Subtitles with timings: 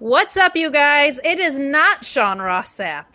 [0.00, 1.18] What's up, you guys?
[1.24, 3.06] It is not Sean Ross Sapp,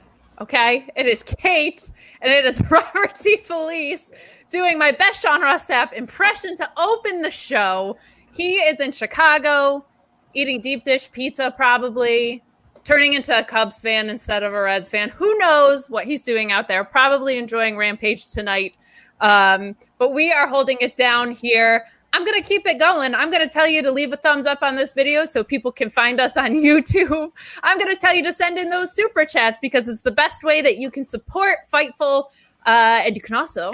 [0.42, 0.86] okay?
[0.98, 4.12] It is Kate, and it is Robert DeFelice
[4.50, 7.96] doing my best Sean Ross Sapp impression to open the show.
[8.34, 9.86] He is in Chicago
[10.34, 12.44] eating deep dish pizza, probably
[12.84, 15.08] turning into a Cubs fan instead of a Reds fan.
[15.08, 16.84] Who knows what he's doing out there?
[16.84, 18.76] Probably enjoying Rampage tonight.
[19.22, 21.86] Um, but we are holding it down here.
[22.14, 23.16] I'm going to keep it going.
[23.16, 25.72] I'm going to tell you to leave a thumbs up on this video so people
[25.72, 27.32] can find us on YouTube.
[27.64, 30.44] I'm going to tell you to send in those super chats because it's the best
[30.44, 32.26] way that you can support Fightful.
[32.68, 33.74] Uh, and you can also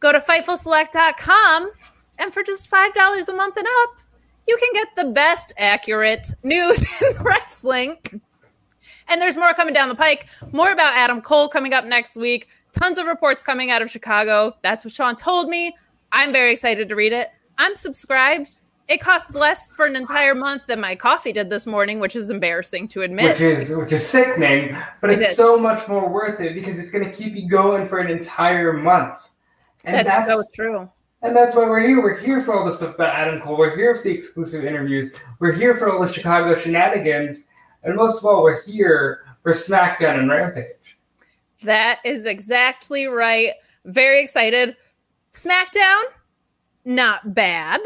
[0.00, 1.70] go to FightfulSelect.com
[2.18, 3.98] and for just $5 a month and up,
[4.46, 7.98] you can get the best accurate news in wrestling.
[9.08, 10.26] And there's more coming down the pike.
[10.52, 12.48] More about Adam Cole coming up next week.
[12.72, 14.56] Tons of reports coming out of Chicago.
[14.62, 15.76] That's what Sean told me.
[16.12, 17.30] I'm very excited to read it.
[17.58, 18.60] I'm subscribed.
[18.88, 22.30] It costs less for an entire month than my coffee did this morning, which is
[22.30, 23.34] embarrassing to admit.
[23.34, 25.36] Which is which is sickening, but It it's is.
[25.36, 28.72] so much more worth it because it's going to keep you going for an entire
[28.72, 29.20] month.
[29.84, 30.90] And that's, so true.
[31.20, 32.02] And that's why we're here.
[32.02, 33.58] We're here for all the stuff about Adam Cole.
[33.58, 35.12] We're here for the exclusive interviews.
[35.38, 37.44] We're here for all the Chicago shenanigans.
[37.82, 40.96] And most of all, we're here for SmackDown and Rampage.
[41.62, 43.52] That is exactly right.
[43.84, 44.76] Very excited.
[45.32, 46.02] SmackDown,
[46.88, 47.80] not bad.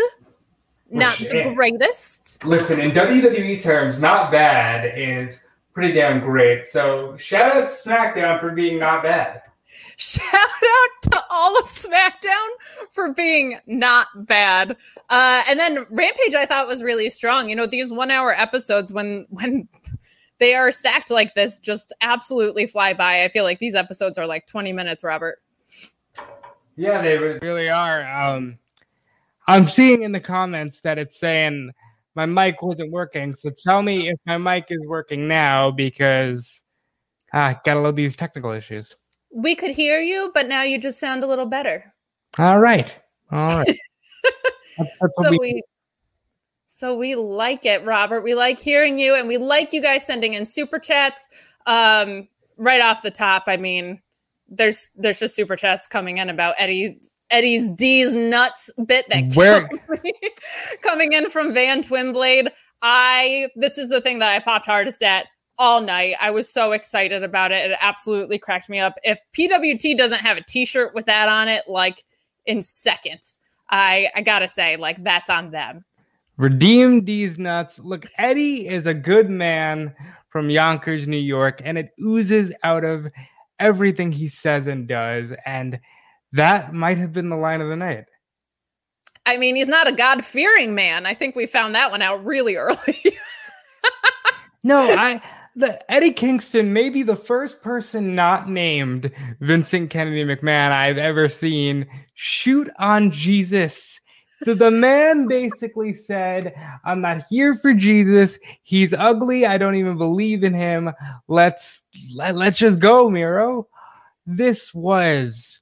[0.89, 2.45] Not the greatest.
[2.45, 5.43] Listen, in WWE terms, not bad is
[5.73, 6.67] pretty damn great.
[6.67, 9.43] So shout out to SmackDown for being not bad.
[9.97, 12.49] Shout out to all of SmackDown
[12.91, 14.77] for being not bad.
[15.09, 17.49] Uh, and then Rampage, I thought was really strong.
[17.49, 19.69] You know, these one-hour episodes when when
[20.41, 23.25] they are stacked like this, just absolutely fly by.
[23.25, 25.05] I feel like these episodes are like twenty minutes.
[25.05, 25.41] Robert,
[26.77, 28.05] Yeah, they really are.
[28.13, 28.59] Um,
[29.49, 31.71] I'm seeing in the comments that it's saying
[32.15, 33.35] my mic wasn't working.
[33.35, 36.63] So tell me if my mic is working now because
[37.33, 38.95] ah, gotta load these technical issues.
[39.31, 41.93] we could hear you, but now you just sound a little better.
[42.39, 42.99] All right,
[43.31, 43.67] all right.
[44.79, 45.63] That's- that's so we- we
[46.67, 50.33] so we like it robert we like hearing you and we like you guys sending
[50.35, 51.29] in super chats
[51.67, 52.27] um
[52.57, 54.01] right off the top i mean
[54.49, 56.99] there's there's just super chats coming in about eddie
[57.33, 59.69] eddie's d's nuts bit that Where-
[60.83, 62.49] coming in from van twinblade
[62.83, 65.27] i this is the thing that i popped hardest at
[65.59, 69.97] all night i was so excited about it it absolutely cracked me up if pwt
[69.97, 72.05] doesn't have a t-shirt with that on it like
[72.47, 73.39] in seconds
[73.73, 75.85] I I gotta say, like that's on them.
[76.37, 77.79] Redeem these nuts.
[77.79, 79.95] Look, Eddie is a good man
[80.29, 83.09] from Yonkers, New York, and it oozes out of
[83.59, 85.33] everything he says and does.
[85.45, 85.81] And
[86.33, 88.07] that might have been the line of the night.
[89.25, 91.07] I mean, he's not a God fearing man.
[91.07, 93.19] I think we found that one out really early.
[94.65, 95.21] No, I
[95.55, 99.11] the Eddie Kingston may be the first person not named
[99.41, 104.01] Vincent Kennedy McMahon I've ever seen shoot on Jesus.
[104.45, 106.55] So the man basically said,
[106.85, 108.39] I'm not here for Jesus.
[108.63, 109.47] He's ugly.
[109.47, 110.91] I don't even believe in him.
[111.29, 111.83] Let's
[112.13, 113.69] let, let's just go, Miro.
[114.27, 115.61] This was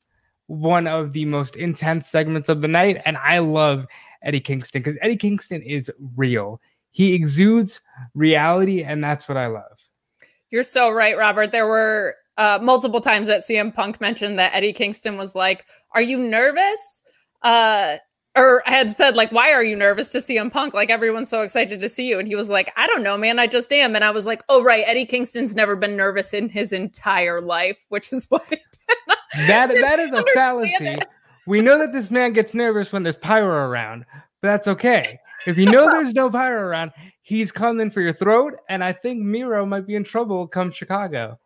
[0.51, 3.87] one of the most intense segments of the night, and I love
[4.23, 6.61] Eddie Kingston because Eddie Kingston is real.
[6.91, 7.81] He exudes
[8.15, 9.79] reality, and that's what I love.
[10.51, 11.53] You're so right, Robert.
[11.53, 16.03] There were uh, multiple times that CM Punk mentioned that Eddie Kingston was like, "Are
[16.03, 17.03] you nervous?"
[17.43, 17.99] Uh,
[18.35, 20.75] or had said like, "Why are you nervous to CM Punk?
[20.75, 23.39] Like everyone's so excited to see you." And he was like, "I don't know, man.
[23.39, 26.49] I just am." And I was like, "Oh right, Eddie Kingston's never been nervous in
[26.49, 28.41] his entire life, which is why."
[29.47, 30.87] That that is a fallacy.
[30.87, 31.09] it.
[31.47, 34.05] We know that this man gets nervous when there's pyro around,
[34.41, 35.19] but that's okay.
[35.47, 36.93] If you know there's no pyro around,
[37.23, 41.39] he's coming for your throat, and I think Miro might be in trouble come Chicago.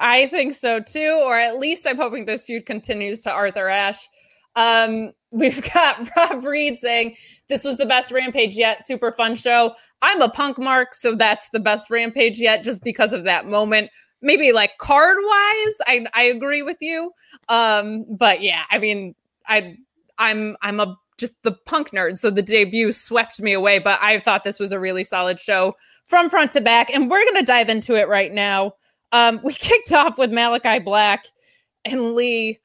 [0.00, 4.08] I think so too, or at least I'm hoping this feud continues to Arthur Ashe.
[4.56, 7.16] Um, we've got Rob Reed saying
[7.48, 8.84] this was the best Rampage yet.
[8.84, 9.74] Super fun show.
[10.02, 13.90] I'm a punk mark, so that's the best Rampage yet, just because of that moment.
[14.22, 17.12] Maybe like card wise, I I agree with you.
[17.48, 19.14] Um, but yeah, I mean,
[19.46, 19.76] I
[20.18, 23.78] I'm I'm a just the punk nerd, so the debut swept me away.
[23.78, 25.76] But I thought this was a really solid show
[26.06, 28.72] from front to back, and we're gonna dive into it right now.
[29.12, 31.26] Um, we kicked off with Malachi Black
[31.84, 32.58] and Lee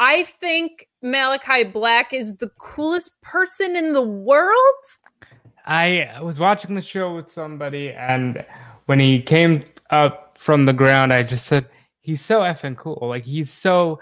[0.00, 4.56] I think Malachi Black is the coolest person in the world.
[5.66, 8.42] I was watching the show with somebody, and
[8.90, 11.68] when he came up from the ground, I just said,
[12.00, 12.98] he's so effing cool.
[13.00, 14.00] Like, he's so.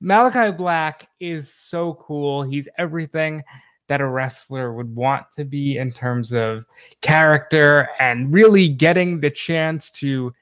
[0.00, 2.42] Malachi Black is so cool.
[2.42, 3.42] He's everything
[3.88, 6.64] that a wrestler would want to be in terms of
[7.02, 10.32] character and really getting the chance to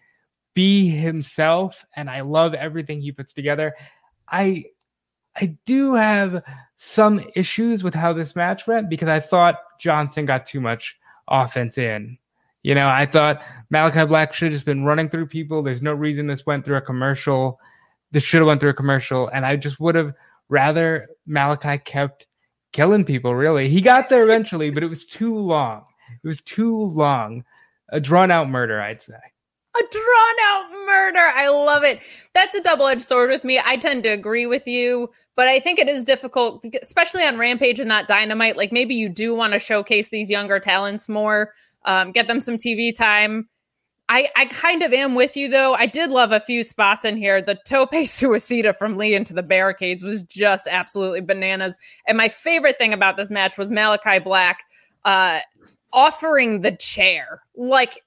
[0.55, 1.85] be himself.
[1.97, 3.75] And I love everything he puts together.
[4.29, 4.67] I
[5.35, 6.45] I do have
[6.77, 10.97] some issues with how this match went because I thought Johnson got too much
[11.27, 12.19] offense in.
[12.63, 15.63] You know, I thought Malachi Black should have just been running through people.
[15.63, 17.59] There's no reason this went through a commercial.
[18.13, 20.13] This should have went through a commercial, and I just would have
[20.49, 22.27] rather Malachi kept
[22.73, 23.35] killing people.
[23.35, 25.85] Really, he got there eventually, but it was too long.
[26.23, 27.45] It was too long.
[27.93, 29.15] A drawn out murder, I'd say
[29.77, 31.19] a drawn out murder.
[31.35, 32.01] I love it.
[32.35, 33.61] That's a double edged sword with me.
[33.65, 37.79] I tend to agree with you, but I think it is difficult, especially on Rampage
[37.79, 38.57] and not Dynamite.
[38.57, 41.55] Like maybe you do want to showcase these younger talents more,
[41.85, 43.49] um, get them some TV time.
[44.09, 45.75] I, I kind of am with you though.
[45.75, 47.41] I did love a few spots in here.
[47.41, 51.79] The tope suicida from Lee into the barricades was just absolutely bananas.
[52.09, 54.65] And my favorite thing about this match was Malachi Black
[55.05, 55.41] uh,
[55.93, 57.43] offering the chair.
[57.55, 58.03] Like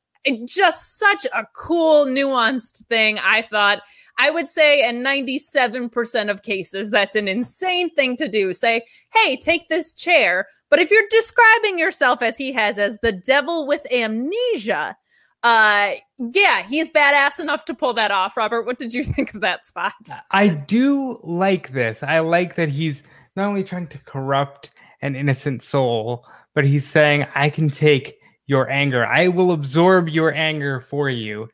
[0.45, 3.17] just such a cool, nuanced thing.
[3.19, 3.81] I thought
[4.17, 8.53] I would say in 97% of cases, that's an insane thing to do.
[8.53, 10.47] Say, hey, take this chair.
[10.69, 14.95] But if you're describing yourself as he has as the devil with amnesia,
[15.41, 19.41] uh yeah he's badass enough to pull that off robert what did you think of
[19.41, 19.91] that spot
[20.31, 23.03] i do like this i like that he's
[23.35, 24.71] not only trying to corrupt
[25.01, 29.05] an innocent soul but he's saying i can take your anger.
[29.05, 31.49] I will absorb your anger for you.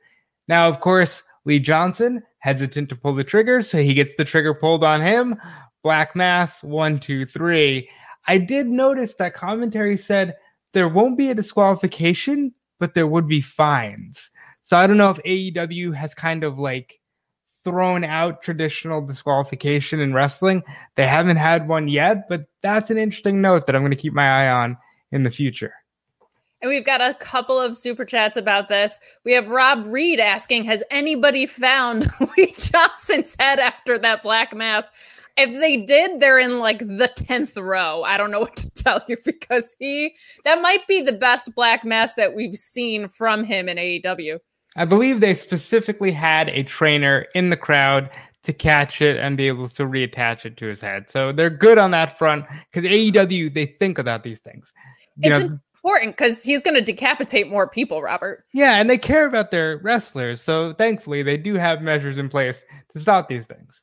[0.47, 4.53] Now, of course, Lee Johnson hesitant to pull the trigger, so he gets the trigger
[4.53, 5.35] pulled on him.
[5.83, 7.89] Black Mass, one, two, three.
[8.27, 10.35] I did notice that commentary said
[10.73, 14.29] there won't be a disqualification, but there would be fines.
[14.61, 16.99] So I don't know if AEW has kind of like
[17.63, 20.63] thrown out traditional disqualification in wrestling.
[20.95, 24.13] They haven't had one yet, but that's an interesting note that I'm going to keep
[24.13, 24.77] my eye on
[25.11, 25.73] in the future.
[26.61, 28.99] And we've got a couple of super chats about this.
[29.23, 32.07] We have Rob Reed asking, Has anybody found
[32.37, 34.87] Lee Johnson's head after that black mass?
[35.37, 38.03] If they did, they're in like the 10th row.
[38.03, 41.85] I don't know what to tell you because he, that might be the best black
[41.85, 44.39] mass that we've seen from him in AEW.
[44.75, 48.09] I believe they specifically had a trainer in the crowd
[48.43, 51.09] to catch it and be able to reattach it to his head.
[51.09, 54.73] So they're good on that front because AEW, they think about these things.
[55.17, 58.45] You it's know, important because he's going to decapitate more people, Robert.
[58.53, 60.41] Yeah, and they care about their wrestlers.
[60.41, 63.81] So thankfully, they do have measures in place to stop these things.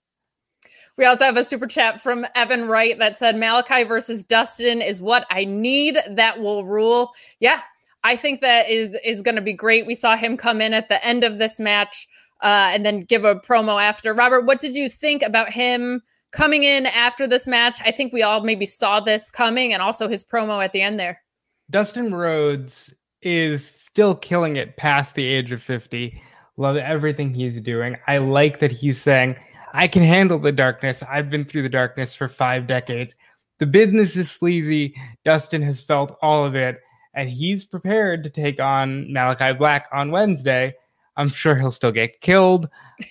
[0.97, 5.03] We also have a super chat from Evan Wright that said Malachi versus Dustin is
[5.03, 5.99] what I need.
[6.09, 7.13] That will rule.
[7.39, 7.61] Yeah,
[8.03, 9.87] I think that is is going to be great.
[9.87, 12.09] We saw him come in at the end of this match
[12.41, 14.15] uh, and then give a promo after.
[14.15, 17.79] Robert, what did you think about him coming in after this match?
[17.85, 20.99] I think we all maybe saw this coming, and also his promo at the end
[20.99, 21.21] there.
[21.71, 26.21] Dustin Rhodes is still killing it past the age of 50.
[26.57, 27.97] Love everything he's doing.
[28.07, 29.37] I like that he's saying,
[29.73, 31.03] I can handle the darkness.
[31.03, 33.15] I've been through the darkness for five decades.
[33.59, 34.95] The business is sleazy.
[35.25, 36.81] Dustin has felt all of it,
[37.15, 40.75] and he's prepared to take on Malachi Black on Wednesday.
[41.17, 42.69] I'm sure he'll still get killed.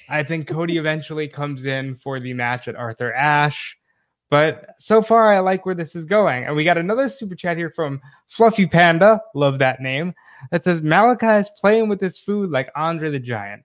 [0.09, 3.77] I think Cody eventually comes in for the match at Arthur Ashe.
[4.29, 6.45] But so far, I like where this is going.
[6.45, 9.21] And we got another super chat here from Fluffy Panda.
[9.35, 10.13] Love that name.
[10.51, 13.63] That says Malachi is playing with his food like Andre the Giant.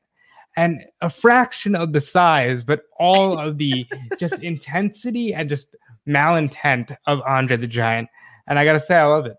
[0.56, 3.86] And a fraction of the size, but all of the
[4.18, 5.74] just intensity and just
[6.06, 8.08] malintent of Andre the Giant.
[8.46, 9.36] And I got to say, I love it.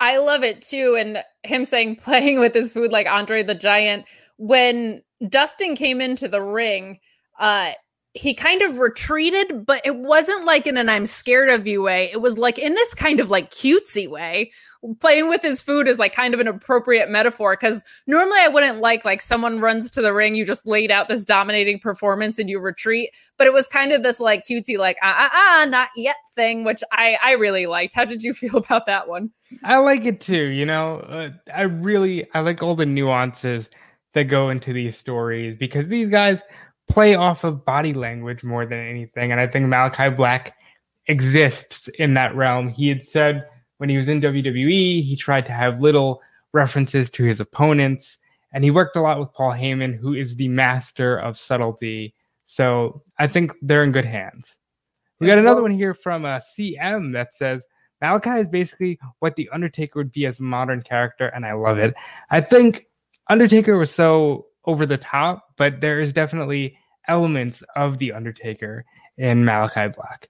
[0.00, 0.96] I love it too.
[0.98, 4.06] And him saying playing with his food like Andre the Giant.
[4.38, 6.98] When Dustin came into the ring,
[7.38, 7.72] uh,
[8.16, 12.10] he kind of retreated, but it wasn't like in an I'm scared of you way.
[12.12, 14.52] It was like in this kind of like cutesy way.
[15.00, 18.80] Playing with his food is like kind of an appropriate metaphor because normally I wouldn't
[18.80, 22.48] like like someone runs to the ring, you just laid out this dominating performance and
[22.48, 23.10] you retreat.
[23.36, 26.62] But it was kind of this like cutesy, like ah ah ah, not yet thing,
[26.62, 27.94] which I I really liked.
[27.94, 29.30] How did you feel about that one?
[29.64, 30.46] I like it too.
[30.50, 33.70] You know, uh, I really I like all the nuances
[34.12, 36.44] that go into these stories because these guys
[36.88, 39.32] play off of body language more than anything.
[39.32, 40.56] And I think Malachi Black
[41.06, 42.68] exists in that realm.
[42.68, 43.46] He had said
[43.78, 46.22] when he was in WWE, he tried to have little
[46.52, 48.18] references to his opponents.
[48.52, 52.14] And he worked a lot with Paul Heyman, who is the master of subtlety.
[52.44, 54.56] So I think they're in good hands.
[55.18, 57.66] We got another one here from uh, CM that says
[58.00, 61.78] Malachi is basically what the Undertaker would be as a modern character, and I love
[61.78, 61.94] it.
[62.30, 62.86] I think
[63.28, 66.76] Undertaker was so over the top, but there is definitely
[67.08, 68.84] elements of the Undertaker
[69.16, 70.28] in Malachi Black.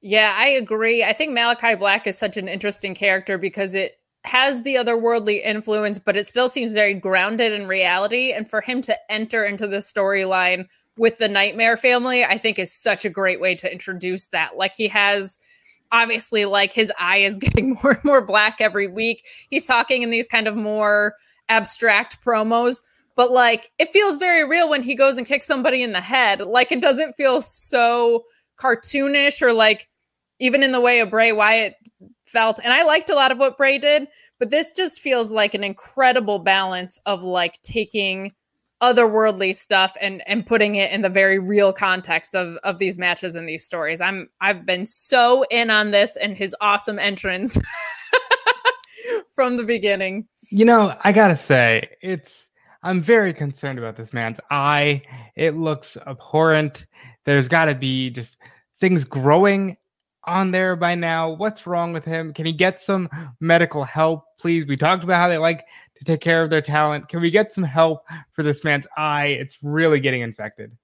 [0.00, 1.04] Yeah, I agree.
[1.04, 5.98] I think Malachi Black is such an interesting character because it has the otherworldly influence,
[5.98, 8.32] but it still seems very grounded in reality.
[8.32, 10.66] And for him to enter into the storyline
[10.96, 14.56] with the Nightmare family, I think is such a great way to introduce that.
[14.56, 15.38] Like he has
[15.90, 19.24] obviously like his eye is getting more and more black every week.
[19.50, 21.14] He's talking in these kind of more
[21.48, 22.82] abstract promos
[23.18, 26.40] but like it feels very real when he goes and kicks somebody in the head.
[26.40, 28.22] Like it doesn't feel so
[28.60, 29.88] cartoonish or like
[30.38, 31.74] even in the way of Bray Wyatt
[32.24, 32.60] felt.
[32.62, 34.06] And I liked a lot of what Bray did,
[34.38, 38.30] but this just feels like an incredible balance of like taking
[38.80, 43.34] otherworldly stuff and and putting it in the very real context of of these matches
[43.34, 44.00] and these stories.
[44.00, 47.58] I'm I've been so in on this and his awesome entrance
[49.34, 50.28] from the beginning.
[50.52, 52.47] You know, I got to say, it's
[52.82, 55.02] I'm very concerned about this man's eye.
[55.34, 56.86] It looks abhorrent.
[57.24, 58.38] There's got to be just
[58.80, 59.76] things growing
[60.24, 61.30] on there by now.
[61.30, 62.32] What's wrong with him?
[62.32, 63.08] Can he get some
[63.40, 64.66] medical help, please?
[64.66, 65.66] We talked about how they like
[65.96, 67.08] to take care of their talent.
[67.08, 69.26] Can we get some help for this man's eye?
[69.26, 70.76] It's really getting infected.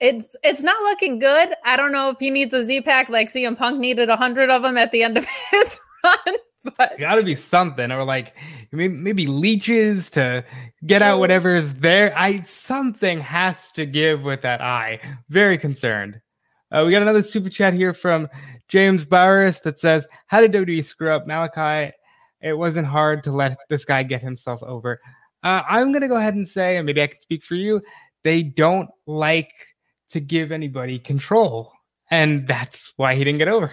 [0.00, 1.54] It's it's not looking good.
[1.64, 4.50] I don't know if he needs a Z pack like CM Punk needed a hundred
[4.50, 6.36] of them at the end of his run.
[6.76, 8.34] but got to be something or like
[8.72, 10.44] maybe, leeches to
[10.86, 12.16] get out whatever is there.
[12.16, 15.00] I something has to give with that eye.
[15.28, 16.20] Very concerned.
[16.70, 18.28] Uh, we got another super chat here from
[18.68, 21.26] james Barris that says how did wwe screw up?
[21.26, 21.92] Malachi
[22.40, 25.00] it wasn't hard to let this guy get himself over.
[25.42, 27.78] Uh, i'm going to go ahead and say and maybe i can speak for you
[28.22, 29.52] they don't like
[30.08, 31.70] to give anybody control
[32.10, 33.70] and that's why he didn't get over.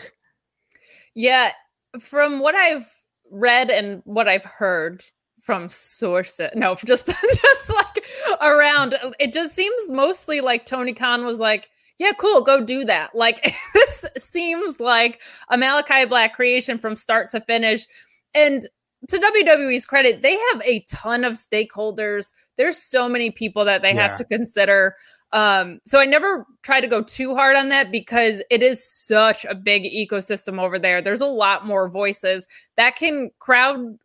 [1.16, 1.54] Yeah
[2.00, 2.90] from what I've
[3.30, 5.04] read and what I've heard
[5.42, 8.06] from sources, no, just just like
[8.42, 13.12] around, it just seems mostly like Tony Khan was like, yeah, cool, go do that.
[13.16, 17.86] Like this seems like a Malachi Black creation from start to finish.
[18.34, 18.68] And
[19.08, 22.34] to WWE's credit, they have a ton of stakeholders.
[22.58, 24.08] There's so many people that they yeah.
[24.08, 24.96] have to consider.
[25.34, 29.46] Um, so I never try to go too hard on that because it is such
[29.46, 31.02] a big ecosystem over there.
[31.02, 33.98] There's a lot more voices that can crowd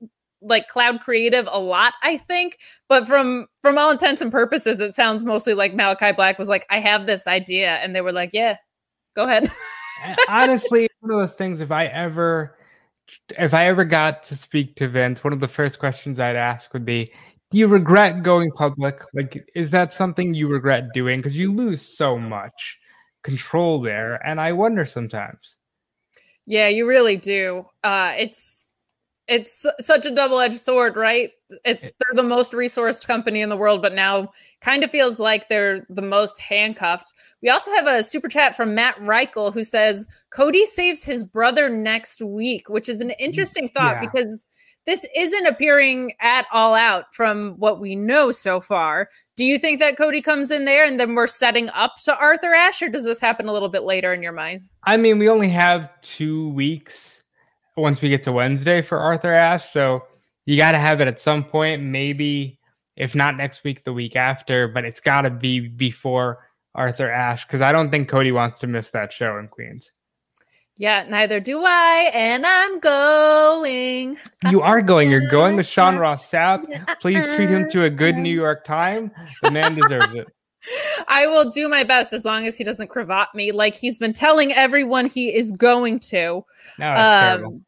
[0.42, 2.58] like cloud creative a lot, I think.
[2.88, 6.66] But from from all intents and purposes, it sounds mostly like Malachi Black was like,
[6.70, 8.56] I have this idea, and they were like, Yeah,
[9.14, 9.50] go ahead.
[10.28, 12.56] Honestly, one of those things, if I ever
[13.38, 16.72] if I ever got to speak to Vince, one of the first questions I'd ask
[16.72, 17.08] would be,
[17.52, 19.00] you regret going public?
[19.14, 21.20] Like, is that something you regret doing?
[21.20, 22.78] Because you lose so much
[23.22, 24.14] control there.
[24.26, 25.56] And I wonder sometimes.
[26.46, 27.66] Yeah, you really do.
[27.82, 28.60] Uh, it's
[29.28, 31.32] it's such a double-edged sword, right?
[31.64, 35.48] It's they're the most resourced company in the world, but now kind of feels like
[35.48, 37.12] they're the most handcuffed.
[37.42, 41.68] We also have a super chat from Matt Reichel who says Cody saves his brother
[41.68, 44.08] next week, which is an interesting thought yeah.
[44.08, 44.46] because
[44.86, 49.08] this isn't appearing at all out from what we know so far.
[49.36, 52.54] Do you think that Cody comes in there and then we're setting up to Arthur
[52.54, 54.70] Ashe, or does this happen a little bit later in your minds?
[54.84, 57.22] I mean, we only have two weeks
[57.76, 60.04] once we get to Wednesday for Arthur Ashe, so
[60.46, 61.82] you got to have it at some point.
[61.82, 62.58] Maybe
[62.96, 66.38] if not next week, the week after, but it's got to be before
[66.74, 69.90] Arthur Ashe because I don't think Cody wants to miss that show in Queens.
[70.78, 74.18] Yeah, neither do I, and I'm going.
[74.50, 75.10] You are going.
[75.10, 76.66] You're going with Sean Ross Sapp.
[77.00, 79.10] Please treat him to a good New York time.
[79.42, 80.28] The man deserves it.
[81.08, 84.12] I will do my best as long as he doesn't cravat me like he's been
[84.12, 86.44] telling everyone he is going to.
[86.78, 87.64] No, um,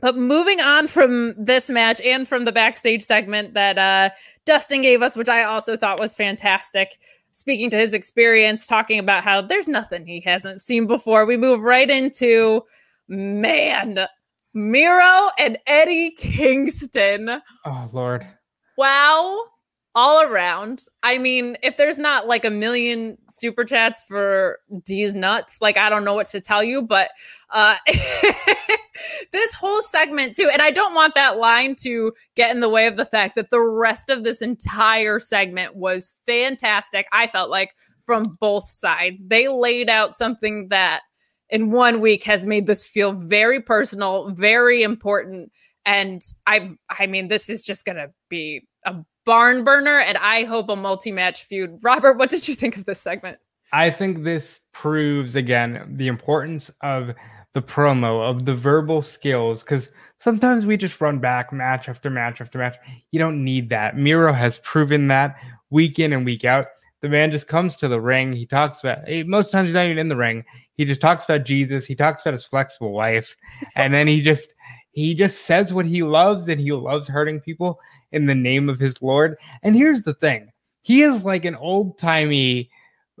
[0.00, 4.14] but moving on from this match and from the backstage segment that uh,
[4.46, 6.98] Dustin gave us, which I also thought was fantastic.
[7.32, 11.26] Speaking to his experience, talking about how there's nothing he hasn't seen before.
[11.26, 12.62] We move right into
[13.08, 14.06] man,
[14.54, 17.40] Miro and Eddie Kingston.
[17.64, 18.26] Oh Lord.
[18.76, 19.44] Wow.
[20.00, 20.84] All around.
[21.02, 25.90] I mean, if there's not like a million super chats for D's nuts, like I
[25.90, 27.10] don't know what to tell you, but
[27.50, 27.76] uh
[29.30, 32.86] this whole segment too, and I don't want that line to get in the way
[32.86, 37.06] of the fact that the rest of this entire segment was fantastic.
[37.12, 37.74] I felt like
[38.06, 39.20] from both sides.
[39.22, 41.02] They laid out something that
[41.50, 45.52] in one week has made this feel very personal, very important.
[45.84, 48.94] And I I mean, this is just gonna be a
[49.30, 51.78] barn burner, and I hope a multi-match feud.
[51.82, 53.38] Robert, what did you think of this segment?
[53.72, 57.14] I think this proves again the importance of
[57.54, 62.40] the promo, of the verbal skills, because sometimes we just run back match after match
[62.40, 62.74] after match.
[63.12, 63.96] You don't need that.
[63.96, 65.36] Miro has proven that
[65.70, 66.66] week in and week out.
[67.00, 68.32] The man just comes to the ring.
[68.32, 70.44] He talks about eh, most times he's not even in the ring.
[70.74, 71.86] He just talks about Jesus.
[71.86, 73.36] He talks about his flexible wife,
[73.76, 74.56] and then he just
[74.92, 77.80] he just says what he loves, and he loves hurting people
[78.12, 79.36] in the name of his Lord.
[79.62, 80.50] And here's the thing:
[80.82, 82.70] he is like an old timey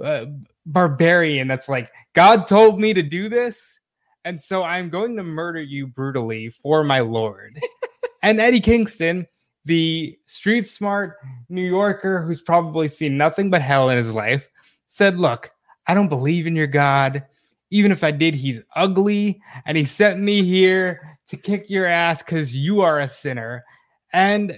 [0.02, 0.26] uh,
[0.66, 3.80] barbarian that's like, God told me to do this,
[4.24, 7.58] and so I'm going to murder you brutally for my Lord.
[8.22, 9.26] and Eddie Kingston
[9.64, 14.48] the street smart New Yorker who's probably seen nothing but hell in his life
[14.88, 15.50] said, Look,
[15.86, 17.24] I don't believe in your God.
[17.70, 22.22] Even if I did, he's ugly and he sent me here to kick your ass
[22.22, 23.64] because you are a sinner.
[24.12, 24.56] And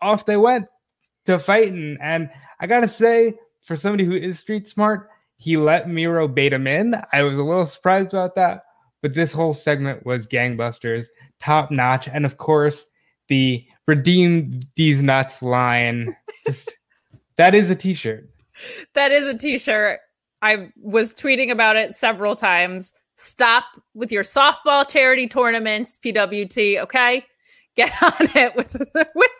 [0.00, 0.68] off they went
[1.26, 1.98] to fighting.
[2.00, 6.52] And I got to say, for somebody who is street smart, he let Miro bait
[6.52, 6.94] him in.
[7.12, 8.62] I was a little surprised about that.
[9.02, 11.06] But this whole segment was gangbusters,
[11.40, 12.08] top notch.
[12.08, 12.86] And of course,
[13.28, 16.16] the redeem these nuts line.
[16.46, 16.76] Just,
[17.36, 18.28] that is a t-shirt.
[18.94, 19.98] That is a t-shirt.
[20.40, 22.92] I was tweeting about it several times.
[23.16, 23.64] Stop
[23.94, 27.24] with your softball charity tournaments, PWT, okay?
[27.76, 28.76] Get on it with
[29.14, 29.30] with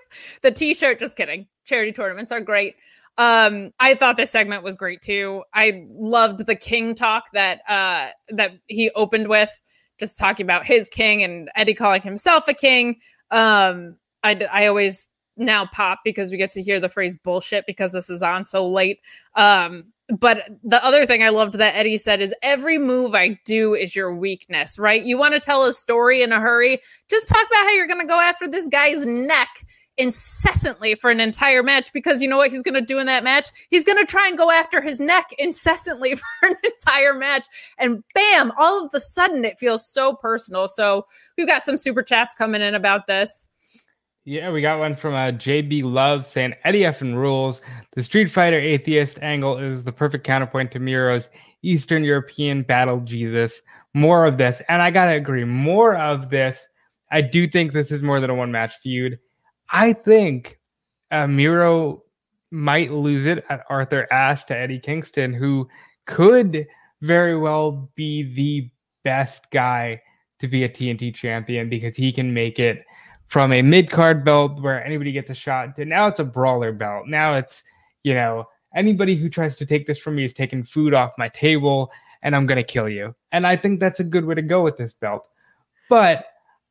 [0.43, 0.99] the t-shirt.
[0.99, 1.47] Just kidding.
[1.65, 2.77] Charity tournaments are great.
[3.19, 5.43] Um, I thought this segment was great too.
[5.53, 9.51] I loved the king talk that uh that he opened with,
[9.99, 12.97] just talking about his king and Eddie calling himself a king.
[13.31, 17.93] Um, I, I always now pop because we get to hear the phrase bullshit because
[17.93, 19.01] this is on so late.
[19.35, 19.85] Um,
[20.19, 23.97] but the other thing I loved that Eddie said is every move I do is
[23.97, 25.03] your weakness, right?
[25.03, 28.01] You want to tell a story in a hurry, just talk about how you're going
[28.01, 29.49] to go after this guy's neck
[29.99, 33.25] incessantly for an entire match because you know what he's going to do in that
[33.25, 33.47] match?
[33.71, 37.47] He's going to try and go after his neck incessantly for an entire match.
[37.79, 40.69] And bam, all of a sudden it feels so personal.
[40.69, 43.49] So we've got some super chats coming in about this.
[44.25, 47.61] Yeah, we got one from uh, JB Love saying Eddie Effin rules.
[47.97, 51.29] The Street Fighter atheist angle is the perfect counterpoint to Miro's
[51.63, 53.63] Eastern European battle Jesus.
[53.95, 54.63] More of this.
[54.69, 56.69] And I got to agree, more of this.
[57.11, 59.19] I do think this is more than a one match feud.
[59.71, 60.61] I think
[61.11, 62.05] uh, Miro
[62.53, 65.69] might lose it at Arthur Ashe to Eddie Kingston, who
[66.07, 66.69] could
[67.01, 68.71] very well be the
[69.03, 70.01] best guy
[70.39, 72.85] to be a TNT champion because he can make it
[73.33, 76.71] from a mid card belt where anybody gets a shot to now it's a brawler
[76.71, 77.07] belt.
[77.07, 77.63] Now it's,
[78.03, 78.45] you know,
[78.77, 81.91] anybody who tries to take this from me is taking food off my table
[82.21, 83.15] and I'm going to kill you.
[83.33, 85.29] And I think that's a good way to go with this belt.
[85.89, 86.27] But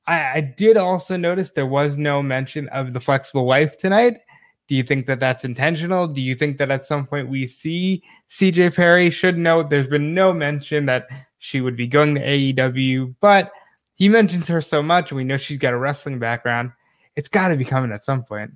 [0.06, 4.20] I, I did also notice there was no mention of the flexible wife tonight.
[4.68, 6.06] Do you think that that's intentional?
[6.06, 9.10] Do you think that at some point we see CJ Perry?
[9.10, 11.08] Should note there's been no mention that
[11.40, 13.52] she would be going to AEW, but
[13.96, 16.72] he mentions her so much, and we know she's got a wrestling background.
[17.16, 18.52] It's got to be coming at some point.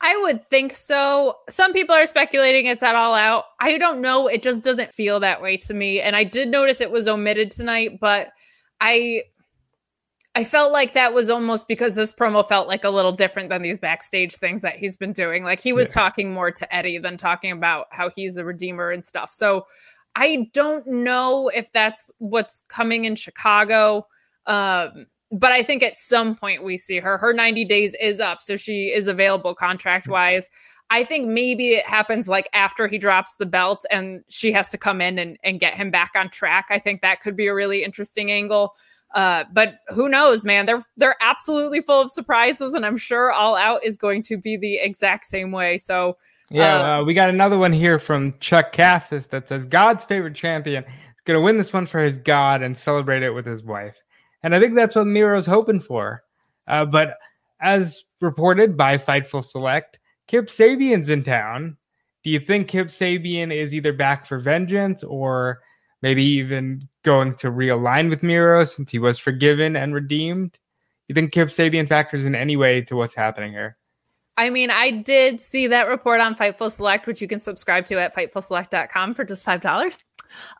[0.00, 1.38] I would think so.
[1.48, 3.44] Some people are speculating it's at all out.
[3.60, 4.26] I don't know.
[4.26, 6.00] It just doesn't feel that way to me.
[6.00, 8.28] And I did notice it was omitted tonight, but
[8.80, 9.22] I
[10.36, 13.62] I felt like that was almost because this promo felt like a little different than
[13.62, 15.44] these backstage things that he's been doing.
[15.44, 16.02] Like he was yeah.
[16.02, 19.30] talking more to Eddie than talking about how he's the redeemer and stuff.
[19.30, 19.66] So
[20.16, 24.06] I don't know if that's what's coming in Chicago.
[24.46, 27.18] Um, but I think at some point we see her.
[27.18, 30.48] Her 90 days is up, so she is available contract wise.
[30.90, 34.78] I think maybe it happens like after he drops the belt and she has to
[34.78, 36.66] come in and, and get him back on track.
[36.70, 38.74] I think that could be a really interesting angle.
[39.14, 40.66] Uh, but who knows, man?
[40.66, 44.56] They're they're absolutely full of surprises, and I'm sure All Out is going to be
[44.56, 45.78] the exact same way.
[45.78, 46.16] So
[46.50, 50.34] yeah, uh, uh, we got another one here from Chuck Cassis that says God's favorite
[50.34, 53.62] champion is going to win this one for his God and celebrate it with his
[53.62, 53.96] wife.
[54.44, 56.22] And I think that's what Miro's hoping for.
[56.68, 57.16] Uh, but
[57.60, 61.76] as reported by Fightful Select, Kip Sabian's in town.
[62.22, 65.60] Do you think Kip Sabian is either back for vengeance or
[66.02, 70.58] maybe even going to realign with Miro since he was forgiven and redeemed?
[71.08, 73.76] You think Kip Sabian factors in any way to what's happening here?
[74.36, 78.00] I mean, I did see that report on Fightful Select, which you can subscribe to
[78.00, 79.98] at fightfulselect.com for just $5.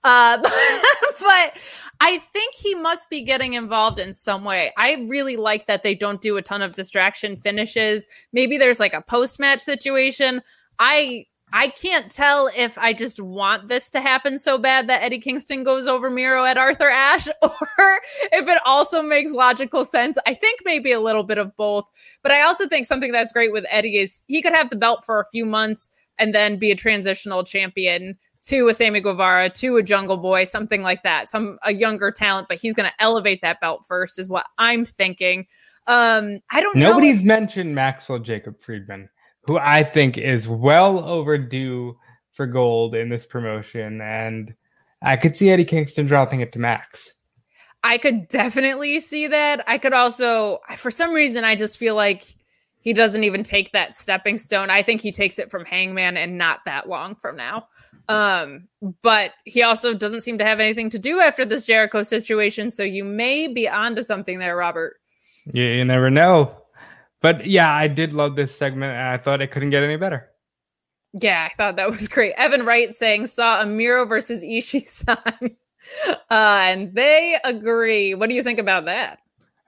[0.03, 0.39] Uh,
[1.21, 1.59] but
[2.01, 4.73] I think he must be getting involved in some way.
[4.77, 8.07] I really like that they don't do a ton of distraction finishes.
[8.33, 10.43] Maybe there's like a post match situation.
[10.79, 15.21] I I can't tell if I just want this to happen so bad that Eddie
[15.21, 18.01] Kingston goes over Miro at Arthur Ashe or
[18.33, 20.19] if it also makes logical sense.
[20.27, 21.85] I think maybe a little bit of both.
[22.25, 25.05] But I also think something that's great with Eddie is he could have the belt
[25.05, 29.77] for a few months and then be a transitional champion to a Sammy Guevara, to
[29.77, 33.41] a Jungle Boy, something like that, some a younger talent, but he's going to elevate
[33.43, 35.47] that belt first, is what I'm thinking.
[35.87, 36.77] Um, I don't.
[36.77, 39.09] Nobody's mentioned Maxwell Jacob Friedman,
[39.47, 41.97] who I think is well overdue
[42.33, 44.55] for gold in this promotion, and
[45.03, 47.15] I could see Eddie Kingston dropping it to Max.
[47.83, 49.63] I could definitely see that.
[49.69, 52.25] I could also, for some reason, I just feel like
[52.81, 54.71] he doesn't even take that stepping stone.
[54.71, 57.69] I think he takes it from Hangman and not that long from now.
[58.09, 58.69] Um,
[59.03, 62.71] but he also doesn't seem to have anything to do after this Jericho situation.
[62.71, 64.97] So you may be onto something there, Robert.
[65.53, 66.55] Yeah, you never know.
[67.21, 70.29] But yeah, I did love this segment and I thought it couldn't get any better.
[71.15, 72.35] Yeah, I thought that was great.
[72.37, 75.57] Evan Wright saying saw a Miro versus Ishii sign.
[76.09, 78.15] uh, and they agree.
[78.15, 79.21] What do you think about that?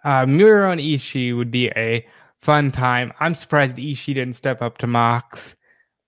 [0.04, 2.06] Uh, Miro and Ishii would be a
[2.42, 3.12] fun time.
[3.20, 5.56] I'm surprised Ishii didn't step up to Mox,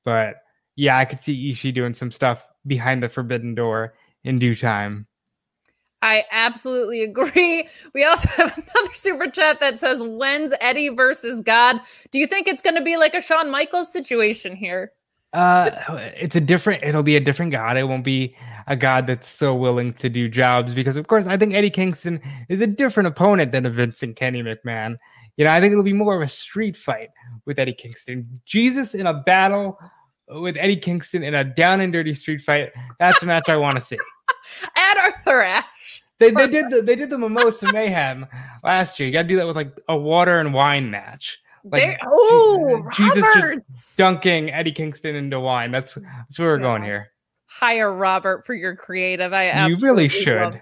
[0.05, 0.37] but
[0.79, 5.09] yeah, I could see Ishii doing some stuff behind the forbidden door in due time.
[6.03, 7.69] I absolutely agree.
[7.95, 11.81] We also have another super chat that says, When's Eddie versus God?
[12.13, 14.93] Do you think it's going to be like a Shawn Michaels situation here?
[15.33, 15.71] Uh,
[16.17, 16.85] it's a different.
[16.85, 17.77] It'll be a different God.
[17.77, 18.37] It won't be
[18.69, 22.21] a God that's so willing to do jobs because, of course, I think Eddie Kingston
[22.49, 24.97] is a different opponent than a Vincent Kenny McMahon.
[25.37, 27.11] You know, I think it'll be more of a street fight
[27.45, 28.41] with Eddie Kingston.
[28.47, 29.79] Jesus in a battle
[30.31, 32.71] with Eddie Kingston in a down and dirty street fight.
[32.99, 33.99] That's a match I want to see.
[34.77, 36.03] At Arthur Ashe.
[36.19, 38.27] They, they did the they did the Mimosa Mayhem
[38.65, 39.07] last year.
[39.07, 41.39] You got to do that with like a water and wine match.
[41.65, 45.71] Like, oh, Jesus just dunking Eddie Kingston into wine.
[45.71, 47.11] That's that's where we're going here.
[47.47, 49.33] Hire Robert for your creative.
[49.33, 50.61] I you really should.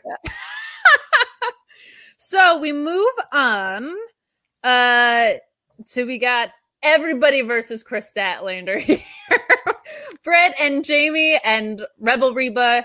[2.16, 3.94] so we move on.
[4.62, 5.30] Uh,
[5.84, 6.50] so we got
[6.86, 9.00] everybody versus Kris Statlander here.
[10.60, 12.84] And Jamie and Rebel Reba.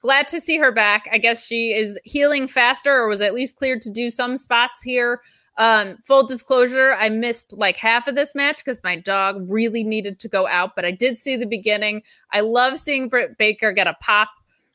[0.00, 1.08] Glad to see her back.
[1.10, 4.82] I guess she is healing faster or was at least cleared to do some spots
[4.82, 5.22] here.
[5.56, 10.18] Um, full disclosure, I missed like half of this match because my dog really needed
[10.20, 12.02] to go out, but I did see the beginning.
[12.32, 14.28] I love seeing Britt Baker get a pop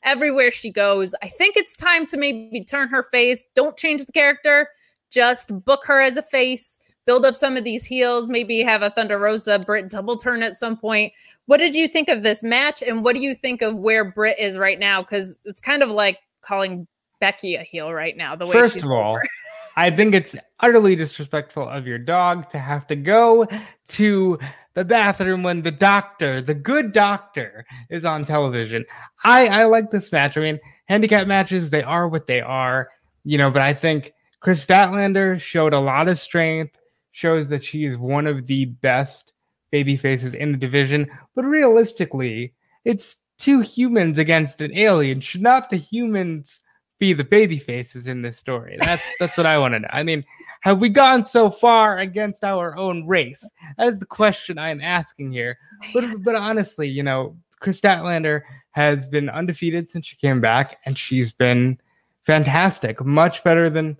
[0.03, 1.13] everywhere she goes.
[1.21, 3.45] I think it's time to maybe turn her face.
[3.53, 4.69] Don't change the character,
[5.11, 8.91] just book her as a face build up some of these heels, maybe have a
[8.91, 11.13] Thunder Rosa Britt double turn at some point.
[11.45, 12.83] What did you think of this match?
[12.83, 15.01] And what do you think of where Britt is right now?
[15.01, 16.85] Because it's kind of like calling
[17.19, 18.35] Becky a heel right now.
[18.35, 19.19] The way first of all,
[19.77, 23.47] I think it's utterly disrespectful of your dog to have to go
[23.89, 24.37] to
[24.73, 28.85] the bathroom when the doctor, the good doctor, is on television.
[29.23, 30.37] I I like this match.
[30.37, 32.89] I mean, handicap matches they are what they are,
[33.23, 33.49] you know.
[33.49, 36.77] But I think Kris Statlander showed a lot of strength
[37.17, 39.33] shows that she is one of the best
[39.71, 41.09] baby faces in the division.
[41.33, 42.53] But realistically,
[42.85, 45.19] it's two humans against an alien.
[45.19, 46.59] Should not the humans
[46.99, 48.77] be the baby faces in this story?
[48.81, 49.87] That's that's what I want to know.
[49.91, 50.23] I mean,
[50.61, 53.43] have we gone so far against our own race?
[53.79, 55.57] That is the question I am asking here.
[55.95, 60.95] But but honestly, you know, Kris Statlander has been undefeated since she came back, and
[60.95, 61.79] she's been
[62.27, 63.97] fantastic, much better than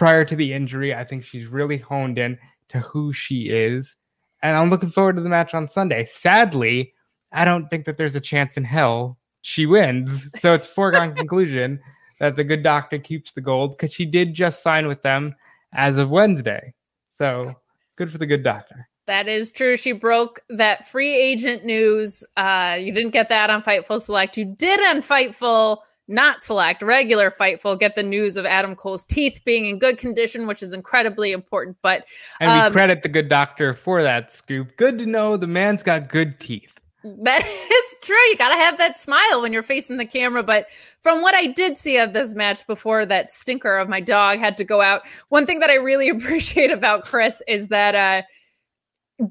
[0.00, 0.94] prior to the injury.
[0.94, 2.38] I think she's really honed in
[2.70, 3.96] to who she is.
[4.42, 6.06] And I'm looking forward to the match on Sunday.
[6.06, 6.94] Sadly,
[7.32, 10.30] I don't think that there's a chance in hell she wins.
[10.40, 11.80] So it's foregone conclusion
[12.18, 15.36] that the good doctor keeps the gold because she did just sign with them
[15.74, 16.72] as of Wednesday.
[17.12, 17.54] So
[17.96, 18.88] good for the good doctor.
[19.06, 19.76] That is true.
[19.76, 22.24] She broke that free agent news.
[22.38, 24.38] Uh, you didn't get that on Fightful Select.
[24.38, 25.78] You did on Fightful
[26.10, 30.46] not select regular Fightful, get the news of Adam Cole's teeth being in good condition,
[30.46, 31.76] which is incredibly important.
[31.82, 32.04] But
[32.40, 34.76] and we um, credit the good doctor for that scoop.
[34.76, 36.78] Good to know the man's got good teeth.
[37.04, 38.16] That is true.
[38.16, 40.42] You got to have that smile when you're facing the camera.
[40.42, 40.66] But
[41.00, 44.56] from what I did see of this match before that stinker of my dog had
[44.58, 48.22] to go out, one thing that I really appreciate about Kris is that uh,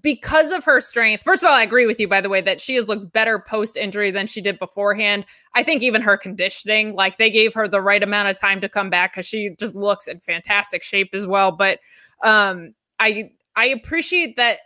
[0.02, 2.62] because of her strength, first of all, I agree with you, by the way, that
[2.62, 5.26] she has looked better post injury than she did beforehand.
[5.56, 8.70] I think even her conditioning, like they gave her the right amount of time to
[8.70, 11.52] come back because she just looks in fantastic shape as well.
[11.52, 11.80] But
[12.24, 14.60] um, I I appreciate that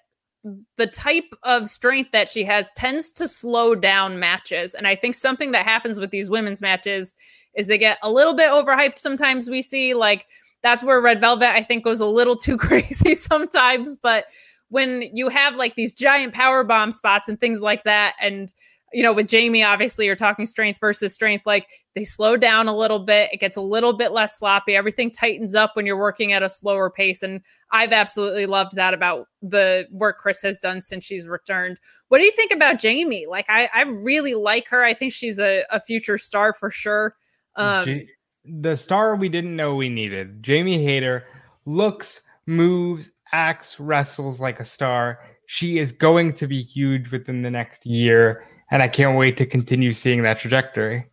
[0.76, 4.76] the type of strength that she has tends to slow down matches.
[4.76, 7.16] And I think something that happens with these women's matches
[7.56, 10.26] is they get a little bit overhyped sometimes we see like
[10.62, 14.26] that's where red velvet i think goes a little too crazy sometimes but
[14.74, 18.54] when you have like these giant power bomb spots and things like that and
[18.92, 22.76] you know with jamie obviously you're talking strength versus strength like they slow down a
[22.76, 26.34] little bit it gets a little bit less sloppy everything tightens up when you're working
[26.34, 30.82] at a slower pace and i've absolutely loved that about the work kris has done
[30.82, 31.78] since she's returned.
[32.08, 33.28] What do you think about jamie?
[33.30, 34.84] Like i, I really like her.
[34.84, 37.14] I think she's a, a future star for sure.
[37.56, 38.02] Um,
[38.46, 40.42] the star we didn't know we needed.
[40.42, 41.26] Jamie Hayter
[41.66, 45.20] looks, moves, acts, wrestles like a star.
[45.48, 49.46] She is going to be huge within the next year, and I can't wait to
[49.46, 51.06] continue seeing that trajectory.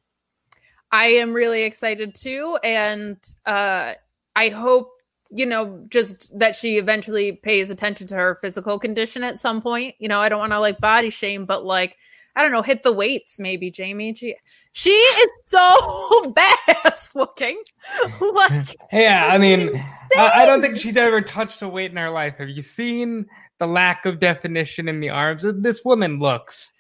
[0.93, 3.95] I am really excited too, and uh,
[4.37, 4.93] I hope
[5.33, 9.95] you know just that she eventually pays attention to her physical condition at some point.
[9.99, 11.97] You know, I don't want to like body shame, but like
[12.37, 14.15] I don't know, hit the weights maybe, Jamie.
[14.15, 14.37] She,
[14.73, 15.59] she is so
[16.37, 17.61] badass looking.
[18.21, 19.85] like, yeah, I mean,
[20.17, 22.37] I, I, don't think she's ever touched a weight in her life.
[22.39, 23.27] Have you seen
[23.59, 25.45] the lack of definition in the arms?
[25.57, 26.73] This woman looks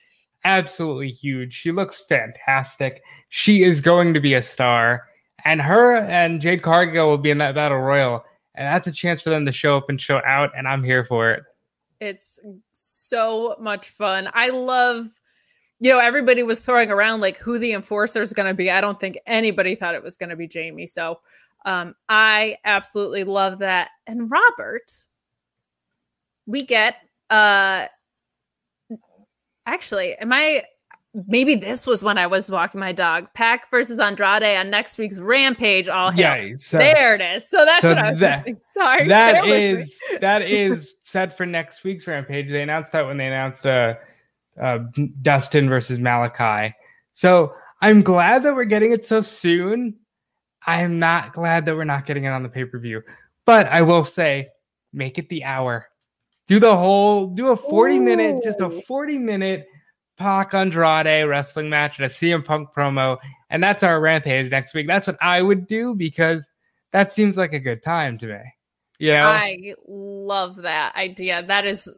[0.44, 1.54] absolutely huge.
[1.54, 3.02] She looks fantastic.
[3.28, 5.06] She is going to be a star.
[5.44, 8.24] And her and Jade Cargill will be in that battle royal.
[8.54, 10.50] And that's a chance for them to show up and show out.
[10.56, 11.42] And I'm here for it.
[12.00, 12.38] It's
[12.72, 14.28] so much fun.
[14.32, 15.08] I love
[15.80, 18.70] you know, everybody was throwing around like who the enforcer is going to be.
[18.70, 20.86] I don't think anybody thought it was going to be Jamie.
[20.86, 21.20] So
[21.64, 23.90] um, I absolutely love that.
[24.06, 24.90] And Robert,
[26.46, 26.96] we get
[27.30, 27.86] uh
[29.66, 30.64] actually, am I
[31.26, 33.28] maybe this was when I was walking my dog.
[33.34, 35.88] Pac versus Andrade on next week's Rampage.
[35.88, 36.56] All hail.
[36.58, 37.48] So, there it is.
[37.48, 41.84] So that's so what I was that, Sorry, that is that is set for next
[41.84, 42.50] week's Rampage.
[42.50, 43.94] They announced that when they announced uh
[44.60, 44.78] uh,
[45.22, 46.74] Dustin versus Malachi.
[47.12, 49.96] So I'm glad that we're getting it so soon.
[50.66, 53.02] I am not glad that we're not getting it on the pay per view.
[53.46, 54.48] But I will say,
[54.92, 55.88] make it the hour.
[56.46, 58.02] Do the whole, do a 40 Ooh.
[58.02, 59.66] minute, just a 40 minute
[60.16, 63.18] Pac Andrade wrestling match and a CM Punk promo.
[63.48, 64.86] And that's our rampage next week.
[64.86, 66.50] That's what I would do because
[66.92, 68.40] that seems like a good time to me.
[68.98, 69.28] Yeah.
[69.28, 71.42] I love that idea.
[71.46, 71.90] That is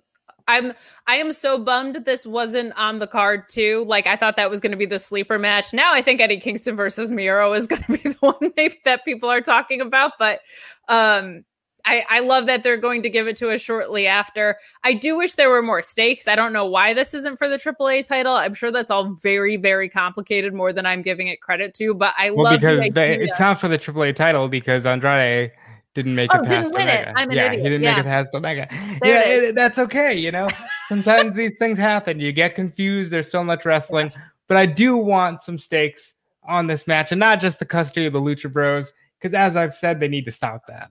[0.48, 0.72] I'm
[1.06, 3.84] I am so bummed this wasn't on the card too.
[3.86, 5.72] Like I thought that was going to be the sleeper match.
[5.72, 9.04] Now I think Eddie Kingston versus Miro is going to be the one maybe that
[9.04, 10.12] people are talking about.
[10.18, 10.40] But
[10.88, 11.44] um,
[11.84, 14.56] I I love that they're going to give it to us shortly after.
[14.84, 16.28] I do wish there were more stakes.
[16.28, 18.34] I don't know why this isn't for the AAA title.
[18.34, 21.94] I'm sure that's all very very complicated, more than I'm giving it credit to.
[21.94, 25.52] But I well, love because they, it's not for the AAA title because Andrade
[25.94, 27.10] didn't make oh, it past didn't win Omega.
[27.10, 27.14] It.
[27.16, 27.62] I'm an yeah, idiot.
[27.62, 27.90] he didn't yeah.
[27.96, 28.68] make it past Omega.
[29.02, 30.14] There yeah, it, that's okay.
[30.14, 30.48] You know,
[30.88, 32.20] sometimes these things happen.
[32.20, 33.10] You get confused.
[33.10, 34.10] There's so much wrestling,
[34.48, 38.12] but I do want some stakes on this match, and not just the custody of
[38.12, 40.90] the Lucha Bros, because as I've said, they need to stop that.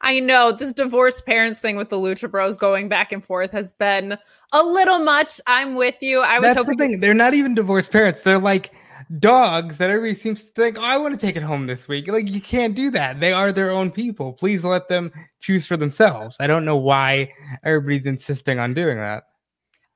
[0.00, 3.72] I know this divorced parents thing with the Lucha Bros going back and forth has
[3.72, 4.16] been
[4.52, 5.40] a little much.
[5.46, 6.20] I'm with you.
[6.20, 7.00] I was That's hoping the thing.
[7.00, 8.22] They're not even divorced parents.
[8.22, 8.72] They're like
[9.18, 12.08] dogs that everybody seems to think, oh, I want to take it home this week.
[12.08, 13.20] Like, you can't do that.
[13.20, 14.32] They are their own people.
[14.32, 16.36] Please let them choose for themselves.
[16.40, 17.32] I don't know why
[17.64, 19.24] everybody's insisting on doing that.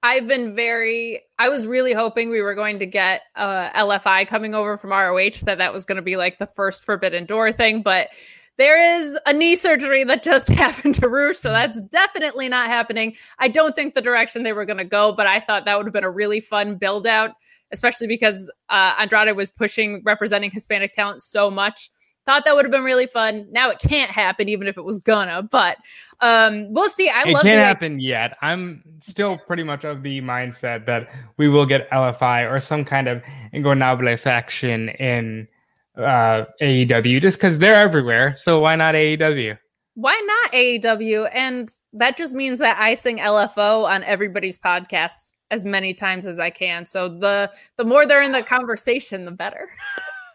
[0.03, 4.55] I've been very, I was really hoping we were going to get uh, LFI coming
[4.55, 7.83] over from ROH, that that was going to be like the first Forbidden Door thing.
[7.83, 8.09] But
[8.57, 13.15] there is a knee surgery that just happened to Rush, so that's definitely not happening.
[13.39, 15.87] I don't think the direction they were going to go, but I thought that would
[15.87, 17.33] have been a really fun build out
[17.73, 21.91] especially because uh, Andrade was pushing representing Hispanic talent so much.
[22.27, 23.47] Thought that would have been really fun.
[23.51, 25.43] Now it can't happen, even if it was gonna.
[25.43, 25.79] But
[26.21, 27.09] um, we'll see.
[27.09, 27.45] I it love.
[27.45, 28.37] It It can't happen yet.
[28.43, 33.09] I'm still pretty much of the mindset that we will get LFI or some kind
[33.09, 33.23] of
[33.55, 35.49] Ingobernable faction in
[35.97, 38.37] uh, AEW, just because they're everywhere.
[38.37, 39.59] So why not AEW?
[39.95, 41.29] Why not AEW?
[41.35, 46.39] And that just means that I sing LFO on everybody's podcasts as many times as
[46.39, 46.87] I can.
[46.87, 49.69] So the the more they're in the conversation, the better.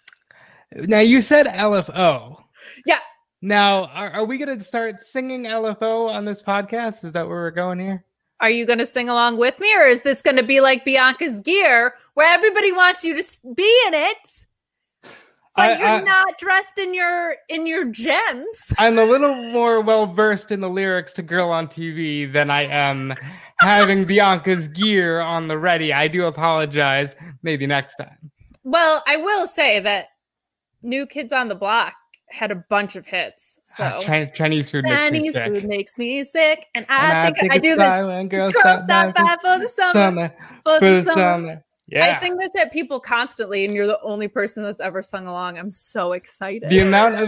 [0.74, 2.42] now you said LFO.
[2.86, 3.00] Yeah.
[3.42, 7.06] Now, are, are we going to start singing LFO on this podcast?
[7.06, 8.04] Is that where we're going here?
[8.40, 10.84] Are you going to sing along with me, or is this going to be like
[10.84, 13.24] Bianca's Gear, where everybody wants you to
[13.56, 14.46] be in it?
[15.56, 18.74] but I- you're I- not dressed in your in your gems.
[18.78, 22.66] I'm a little more well versed in the lyrics to Girl on TV than I
[22.66, 23.14] am
[23.66, 25.92] having Bianca's gear on the ready.
[25.92, 27.16] I do apologize.
[27.44, 28.18] Maybe next time.
[28.64, 30.08] Well, I will say that
[30.82, 31.94] New Kids on the Block
[32.30, 33.60] had a bunch of hits.
[33.64, 35.46] So Ah, Chinese food makes me Chinese sick.
[35.54, 37.78] food makes me sick, and And I think I, do this.
[37.78, 40.92] time when girls Girls stop stop by by for the summer, summer, for for the
[40.92, 41.16] the summer.
[41.22, 41.64] summer.
[41.88, 42.06] Yeah.
[42.06, 45.60] I sing this at people constantly, and you're the only person that's ever sung along.
[45.60, 46.70] I'm so excited.
[46.70, 47.28] the amount of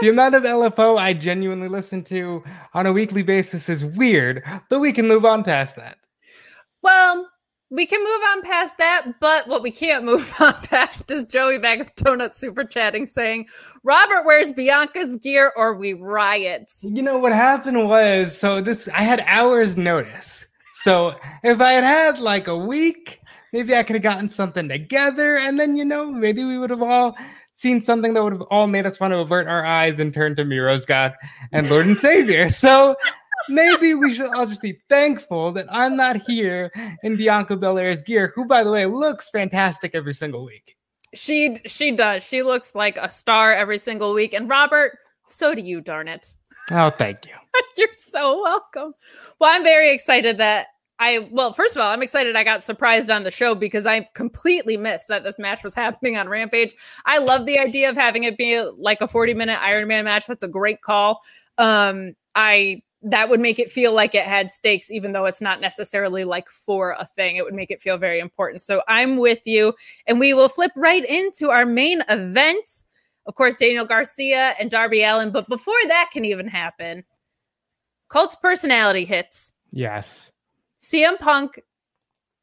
[0.00, 2.42] the amount of LFO I genuinely listen to
[2.74, 5.98] on a weekly basis is weird, but we can move on past that.
[6.82, 7.28] Well,
[7.72, 11.58] we can move on past that, but what we can't move on past is Joey
[11.58, 13.46] Bag of Donuts super chatting saying,
[13.82, 16.70] Robert wears Bianca's gear or we riot.
[16.82, 20.46] You know what happened was so this I had hours notice.
[20.82, 23.21] So if I had had like a week,
[23.52, 26.82] maybe I could have gotten something together, and then you know maybe we would have
[26.82, 27.16] all
[27.54, 30.34] seen something that would have all made us want to avert our eyes and turn
[30.36, 31.14] to Miro's God
[31.52, 32.48] and Lord and Savior.
[32.62, 32.96] So
[33.48, 36.70] maybe we should all just be thankful that I'm not here
[37.02, 40.76] in Bianca Belair's gear, who by the way looks fantastic every single week.
[41.14, 42.24] She she does.
[42.24, 44.32] She looks like a star every single week.
[44.32, 46.34] And Robert, so do you, darn it.
[46.70, 47.34] Oh, thank you.
[47.76, 48.94] You're so welcome.
[49.38, 53.10] Well, I'm very excited that I well, first of all, I'm excited I got surprised
[53.10, 56.74] on the show because I completely missed that this match was happening on Rampage.
[57.06, 60.26] I love the idea of having it be like a 40 minute Iron Man match.
[60.26, 61.22] That's a great call.
[61.58, 65.60] Um, I that would make it feel like it had stakes, even though it's not
[65.60, 67.36] necessarily like for a thing.
[67.36, 68.62] It would make it feel very important.
[68.62, 69.74] So I'm with you,
[70.06, 72.84] and we will flip right into our main event.
[73.26, 75.30] Of course, Daniel Garcia and Darby Allin.
[75.30, 77.04] But before that can even happen,
[78.08, 79.52] Cult's personality hits.
[79.70, 80.31] Yes.
[80.82, 81.60] CM Punk,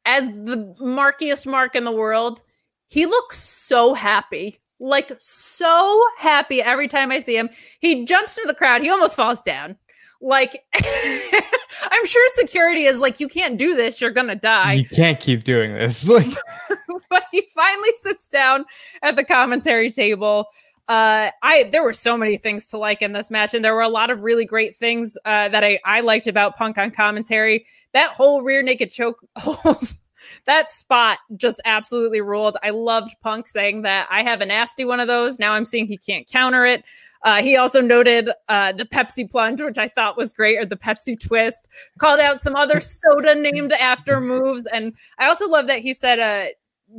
[0.06, 2.42] as the markiest mark in the world,
[2.86, 4.58] he looks so happy.
[4.80, 7.50] Like so happy every time I see him.
[7.80, 8.82] He jumps into the crowd.
[8.82, 9.76] He almost falls down.
[10.22, 14.00] Like I'm sure security is like, you can't do this.
[14.00, 14.74] You're gonna die.
[14.74, 16.04] you can't keep doing this.
[16.08, 16.26] Like
[17.10, 18.64] but he finally sits down
[19.02, 20.46] at the commentary table.
[20.90, 23.80] Uh, I there were so many things to like in this match, and there were
[23.80, 27.64] a lot of really great things uh, that I, I liked about Punk on commentary.
[27.92, 29.24] That whole rear naked choke
[30.46, 32.56] that spot just absolutely ruled.
[32.64, 35.38] I loved Punk saying that I have a nasty one of those.
[35.38, 36.82] Now I'm seeing he can't counter it.
[37.22, 40.74] Uh, he also noted uh, the Pepsi plunge, which I thought was great, or the
[40.74, 41.68] Pepsi twist.
[41.98, 46.18] Called out some other soda named after moves, and I also love that he said
[46.18, 46.46] uh,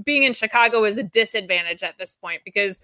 [0.06, 2.80] being in Chicago is a disadvantage at this point because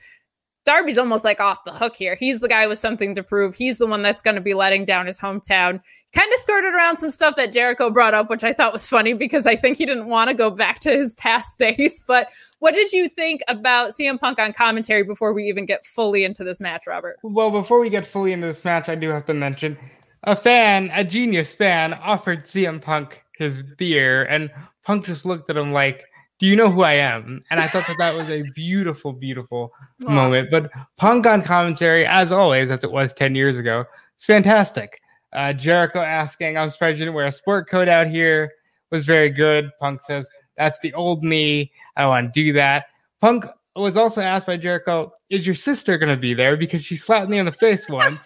[0.67, 2.15] Darby's almost like off the hook here.
[2.15, 3.55] He's the guy with something to prove.
[3.55, 5.81] He's the one that's going to be letting down his hometown.
[6.11, 9.13] Kind of skirted around some stuff that Jericho brought up, which I thought was funny
[9.13, 12.03] because I think he didn't want to go back to his past days.
[12.05, 16.25] But what did you think about CM Punk on commentary before we even get fully
[16.25, 17.15] into this match, Robert?
[17.23, 19.77] Well, before we get fully into this match, I do have to mention
[20.23, 24.51] a fan, a genius fan, offered CM Punk his beer, and
[24.83, 26.03] Punk just looked at him like,
[26.39, 29.73] "Do you know who I am?" And I thought that that was a beautiful, beautiful
[29.99, 30.49] moment.
[30.51, 35.01] But Punk on commentary, as always, as it was ten years ago, it's fantastic.
[35.33, 38.51] Uh, Jericho asking, "I'm surprised you didn't wear a sport coat out here."
[38.91, 39.69] Was very good.
[39.79, 41.71] Punk says, "That's the old me.
[41.95, 42.85] I don't want to do that."
[43.19, 43.45] Punk
[43.75, 47.29] was also asked by Jericho, "Is your sister going to be there?" Because she slapped
[47.29, 48.23] me in the face once.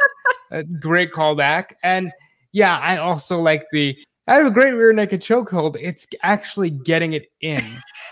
[0.51, 1.73] a great callback.
[1.83, 2.11] And
[2.51, 3.97] yeah, I also like the.
[4.27, 5.77] I have a great rear naked chokehold.
[5.79, 7.63] It's actually getting it in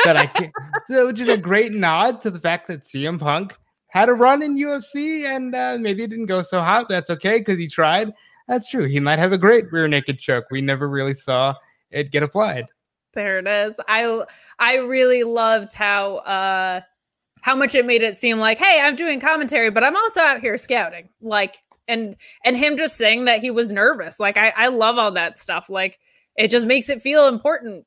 [0.05, 0.51] that I can,
[0.89, 3.55] so, which is a great nod to the fact that CM Punk
[3.87, 6.87] had a run in UFC and uh, maybe it didn't go so hot.
[6.89, 8.11] That's okay because he tried.
[8.47, 8.85] That's true.
[8.85, 10.45] He might have a great rear naked choke.
[10.49, 11.53] We never really saw
[11.91, 12.65] it get applied.
[13.13, 13.73] There it is.
[13.87, 14.23] I
[14.59, 16.81] I really loved how uh
[17.41, 20.41] how much it made it seem like, hey, I'm doing commentary, but I'm also out
[20.41, 21.09] here scouting.
[21.21, 24.19] Like and and him just saying that he was nervous.
[24.19, 25.69] Like I I love all that stuff.
[25.69, 25.99] Like
[26.37, 27.85] it just makes it feel important.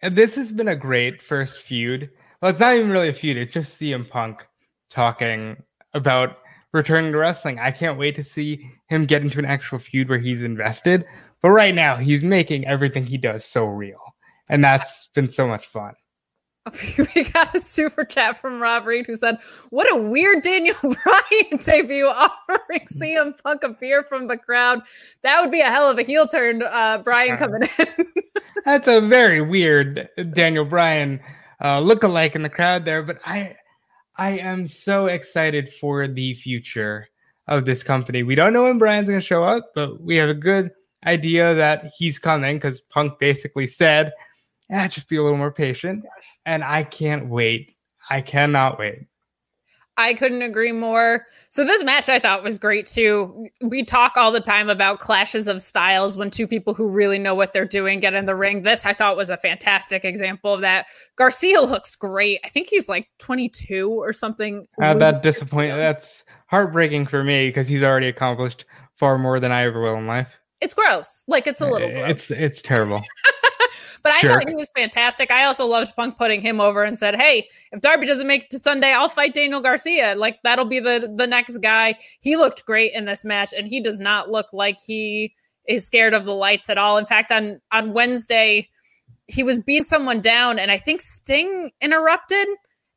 [0.00, 2.10] And this has been a great first feud.
[2.40, 3.36] Well, it's not even really a feud.
[3.36, 4.46] It's just CM Punk
[4.88, 5.60] talking
[5.92, 6.38] about
[6.72, 7.58] returning to wrestling.
[7.58, 11.04] I can't wait to see him get into an actual feud where he's invested.
[11.42, 14.00] But right now, he's making everything he does so real.
[14.50, 15.94] And that's been so much fun.
[17.14, 19.38] we got a super chat from Rob Reed who said,
[19.70, 24.82] What a weird Daniel Bryan debut offering CM Punk a beer from the crowd.
[25.22, 28.06] That would be a hell of a heel turn, uh, Bryan coming in.
[28.64, 31.20] That's a very weird Daniel Bryan
[31.62, 33.02] uh, look-alike in the crowd there.
[33.02, 33.56] But I,
[34.16, 37.08] I am so excited for the future
[37.46, 38.22] of this company.
[38.22, 40.70] We don't know when Bryan's going to show up, but we have a good
[41.06, 44.12] idea that he's coming because Punk basically said,
[44.70, 46.04] "Yeah, just be a little more patient."
[46.46, 47.74] And I can't wait.
[48.10, 49.06] I cannot wait.
[49.98, 51.26] I couldn't agree more.
[51.50, 53.48] So this match I thought was great too.
[53.60, 57.34] We talk all the time about clashes of styles when two people who really know
[57.34, 58.62] what they're doing get in the ring.
[58.62, 60.86] This I thought was a fantastic example of that.
[61.16, 62.38] Garcia looks great.
[62.44, 64.68] I think he's like 22 or something.
[64.80, 65.76] Uh, that disappointing.
[65.76, 70.06] That's heartbreaking for me because he's already accomplished far more than I ever will in
[70.06, 70.38] life.
[70.60, 71.24] It's gross.
[71.26, 72.10] Like it's a little gross.
[72.10, 73.02] It's it's terrible.
[74.02, 75.30] But I thought he was fantastic.
[75.30, 78.50] I also loved Punk putting him over and said, "Hey, if Darby doesn't make it
[78.50, 80.14] to Sunday, I'll fight Daniel Garcia.
[80.14, 83.80] Like that'll be the the next guy." He looked great in this match, and he
[83.80, 85.32] does not look like he
[85.66, 86.98] is scared of the lights at all.
[86.98, 88.68] In fact, on on Wednesday,
[89.26, 92.48] he was beating someone down, and I think Sting interrupted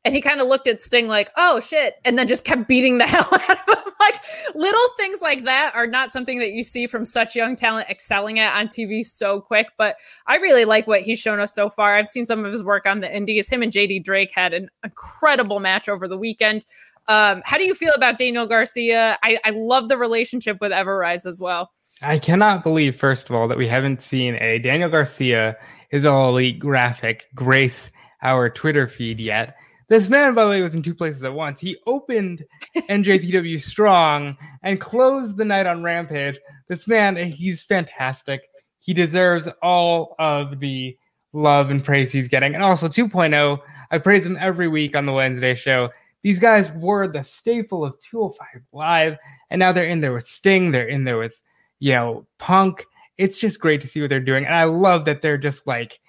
[0.04, 2.98] and he kind of looked at Sting like, "Oh shit," and then just kept beating
[2.98, 3.92] the hell out of him.
[4.00, 4.16] like
[4.54, 8.38] little things like that are not something that you see from such young talent excelling
[8.38, 9.68] at on TV so quick.
[9.78, 9.96] But
[10.26, 11.94] I really like what he's shown us so far.
[11.94, 13.48] I've seen some of his work on the Indies.
[13.48, 16.64] Him and JD Drake had an incredible match over the weekend.
[17.08, 19.18] Um, how do you feel about Daniel Garcia?
[19.22, 21.72] I, I love the relationship with Everrise as well.
[22.00, 25.56] I cannot believe, first of all, that we haven't seen a Daniel Garcia
[25.90, 27.90] is all elite graphic grace
[28.22, 29.56] our Twitter feed yet.
[29.92, 31.60] This man, by the way, was in two places at once.
[31.60, 36.38] He opened NJPW Strong and closed the night on Rampage.
[36.66, 38.48] This man, he's fantastic.
[38.78, 40.96] He deserves all of the
[41.34, 42.54] love and praise he's getting.
[42.54, 45.90] And also 2.0, I praise him every week on the Wednesday show.
[46.22, 49.18] These guys were the staple of 205 Live,
[49.50, 50.70] and now they're in there with Sting.
[50.70, 51.38] They're in there with,
[51.80, 52.86] you know, Punk.
[53.18, 54.46] It's just great to see what they're doing.
[54.46, 56.00] And I love that they're just like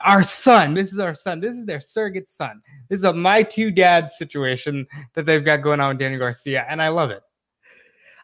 [0.00, 0.74] our son.
[0.74, 1.40] This is our son.
[1.40, 2.60] This is their surrogate son.
[2.88, 6.64] This is a my two dads situation that they've got going on with Daniel Garcia,
[6.68, 7.22] and I love it.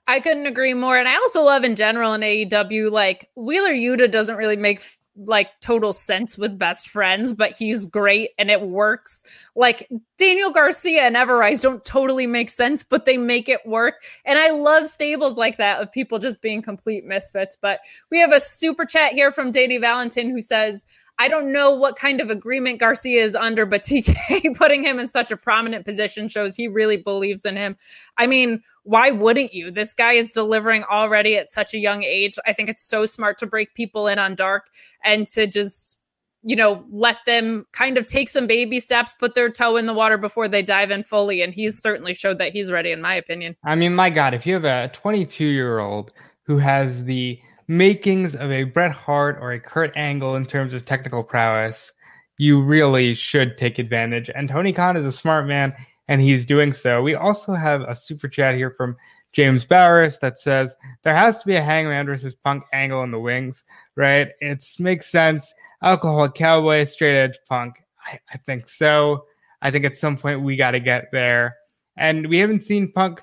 [0.06, 0.96] I couldn't agree more.
[0.96, 4.82] And I also love in general in AEW, like Wheeler Yuta doesn't really make
[5.18, 9.22] like total sense with best friends, but he's great and it works.
[9.56, 13.96] Like Daniel Garcia and Everrise don't totally make sense, but they make it work.
[14.24, 17.58] And I love stables like that of people just being complete misfits.
[17.60, 20.84] But we have a super chat here from Dady Valentin who says,
[21.18, 25.08] I don't know what kind of agreement Garcia is under, but TK putting him in
[25.08, 27.76] such a prominent position shows he really believes in him.
[28.16, 29.70] I mean, why wouldn't you?
[29.70, 32.38] This guy is delivering already at such a young age.
[32.46, 34.66] I think it's so smart to break people in on dark
[35.04, 35.98] and to just,
[36.42, 39.92] you know, let them kind of take some baby steps, put their toe in the
[39.92, 41.42] water before they dive in fully.
[41.42, 43.56] And he's certainly showed that he's ready, in my opinion.
[43.64, 46.12] I mean, my God, if you have a 22 year old
[46.44, 47.38] who has the
[47.68, 51.92] makings of a Bret Hart or a Kurt Angle in terms of technical prowess,
[52.38, 54.30] you really should take advantage.
[54.34, 55.74] And Tony Khan is a smart man,
[56.08, 57.02] and he's doing so.
[57.02, 58.96] We also have a super chat here from
[59.32, 63.20] James Barris that says there has to be a Hangman versus Punk angle in the
[63.20, 63.64] wings,
[63.94, 64.28] right?
[64.40, 65.52] It makes sense.
[65.82, 67.74] Alcohol Cowboy, straight edge Punk.
[68.06, 69.26] I, I think so.
[69.60, 71.56] I think at some point we got to get there.
[71.96, 73.20] And we haven't seen Punk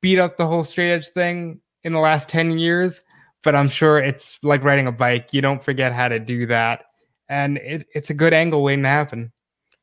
[0.00, 3.02] beat up the whole straight edge thing in the last 10 years
[3.42, 5.32] but I'm sure it's like riding a bike.
[5.32, 6.84] You don't forget how to do that.
[7.28, 9.32] And it, it's a good angle waiting to happen.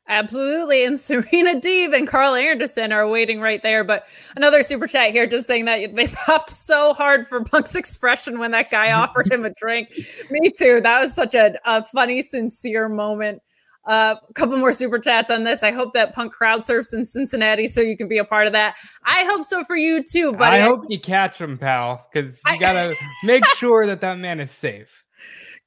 [0.09, 0.83] Absolutely.
[0.83, 3.83] And Serena Deeb and Karl Anderson are waiting right there.
[3.83, 4.05] But
[4.35, 8.51] another super chat here just saying that they popped so hard for Punk's expression when
[8.51, 9.89] that guy offered him a drink.
[10.29, 10.81] Me too.
[10.81, 13.41] That was such a, a funny, sincere moment.
[13.87, 15.63] Uh, a couple more super chats on this.
[15.63, 18.53] I hope that Punk crowd surfs in Cincinnati so you can be a part of
[18.53, 18.75] that.
[19.03, 20.33] I hope so for you too.
[20.33, 24.39] But I hope you catch him, pal, because you gotta make sure that that man
[24.39, 25.03] is safe.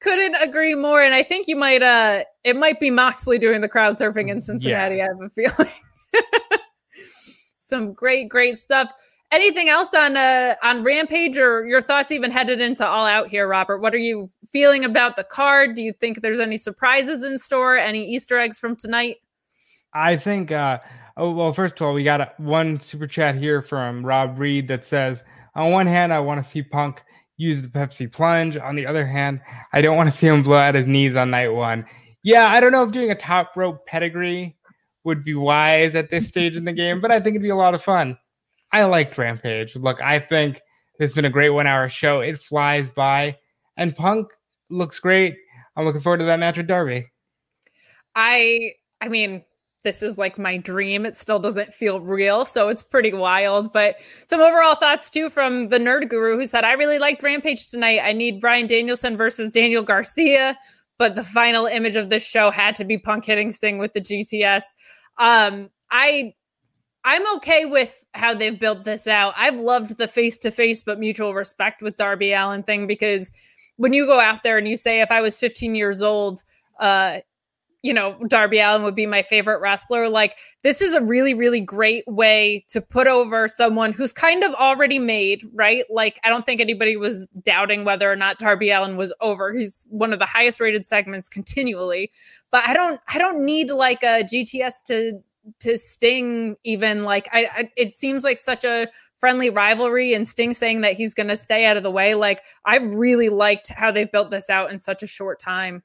[0.00, 1.02] Couldn't agree more.
[1.02, 1.82] And I think you might.
[1.82, 4.96] uh It might be Moxley doing the crowd surfing in Cincinnati.
[4.96, 5.04] Yeah.
[5.04, 5.72] I have a feeling.
[7.60, 8.92] Some great, great stuff
[9.32, 13.48] anything else on uh on rampage or your thoughts even headed into all out here
[13.48, 13.78] robert?
[13.78, 15.74] What are you feeling about the card?
[15.74, 17.76] Do you think there's any surprises in store?
[17.76, 19.16] Any easter eggs from tonight?
[19.94, 20.78] I think uh
[21.16, 24.84] oh well first of all we got one super chat here from rob reed that
[24.84, 25.22] says
[25.54, 27.02] on one hand i want to see punk
[27.36, 28.56] use the pepsi plunge.
[28.56, 29.40] On the other hand
[29.72, 31.84] i don't want to see him blow out his knees on night one.
[32.22, 34.56] Yeah i don't know if doing a top rope pedigree
[35.04, 37.56] would be wise at this stage in the game but i think it'd be a
[37.56, 38.16] lot of fun
[38.72, 39.76] I liked Rampage.
[39.76, 40.60] Look, I think
[40.98, 42.20] it's been a great one hour show.
[42.20, 43.36] It flies by,
[43.76, 44.28] and Punk
[44.70, 45.36] looks great.
[45.76, 47.06] I'm looking forward to that match with Darby.
[48.14, 49.42] I, I mean,
[49.82, 51.04] this is like my dream.
[51.04, 53.72] It still doesn't feel real, so it's pretty wild.
[53.72, 53.96] But
[54.26, 58.00] some overall thoughts too from the Nerd Guru, who said, "I really liked Rampage tonight.
[58.02, 60.56] I need Bryan Danielson versus Daniel Garcia,
[60.98, 64.00] but the final image of this show had to be Punk hitting Sting with the
[64.00, 64.62] GTS."
[65.18, 66.34] Um, I
[67.04, 69.34] I'm okay with how they've built this out.
[69.36, 73.32] I've loved the face to face but mutual respect with Darby Allin thing because
[73.76, 76.44] when you go out there and you say, if I was 15 years old,
[76.78, 77.18] uh,
[77.82, 80.08] you know, Darby Allin would be my favorite wrestler.
[80.08, 84.54] Like, this is a really, really great way to put over someone who's kind of
[84.54, 85.84] already made, right?
[85.90, 89.52] Like, I don't think anybody was doubting whether or not Darby Allin was over.
[89.52, 92.12] He's one of the highest rated segments continually.
[92.52, 95.20] But I don't, I don't need like a GTS to
[95.60, 98.88] to Sting even like I, I it seems like such a
[99.18, 102.14] friendly rivalry and Sting saying that he's going to stay out of the way.
[102.14, 105.82] Like I've really liked how they've built this out in such a short time.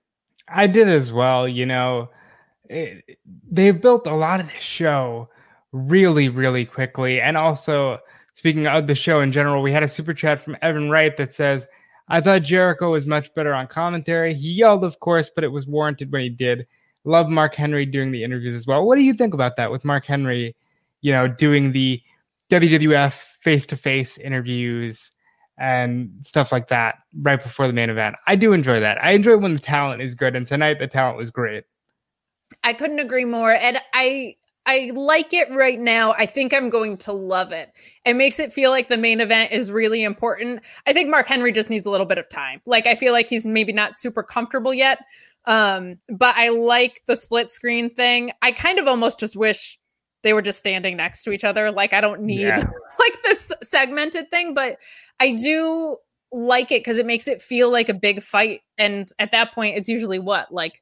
[0.47, 1.47] I did as well.
[1.47, 2.09] You know,
[2.69, 3.19] eh, it,
[3.51, 5.29] they've built a lot of this show
[5.71, 7.21] really, really quickly.
[7.21, 7.99] And also,
[8.33, 11.33] speaking of the show in general, we had a super chat from Evan Wright that
[11.33, 11.67] says,
[12.09, 14.33] I thought Jericho was much better on commentary.
[14.33, 16.65] He yelled, of course, but it was warranted when he did.
[17.07, 18.85] Love Mark Henry doing the interviews as well.
[18.85, 20.55] What do you think about that with Mark Henry,
[21.01, 22.01] you know, doing the
[22.49, 25.09] WWF face to face interviews?
[25.59, 28.15] and stuff like that right before the main event.
[28.27, 29.03] I do enjoy that.
[29.03, 31.63] I enjoy when the talent is good, and tonight the talent was great.
[32.63, 34.35] I couldn't agree more, and I
[34.67, 36.11] I like it right now.
[36.11, 37.71] I think I'm going to love it.
[38.05, 40.61] It makes it feel like the main event is really important.
[40.85, 42.61] I think Mark Henry just needs a little bit of time.
[42.65, 44.99] Like I feel like he's maybe not super comfortable yet.
[45.47, 48.31] Um, but I like the split screen thing.
[48.41, 49.79] I kind of almost just wish
[50.21, 51.71] they were just standing next to each other.
[51.71, 52.57] Like I don't need yeah.
[52.99, 54.77] like this segmented thing, but
[55.19, 55.97] I do
[56.33, 58.61] like it because it makes it feel like a big fight.
[58.77, 60.81] And at that point, it's usually what like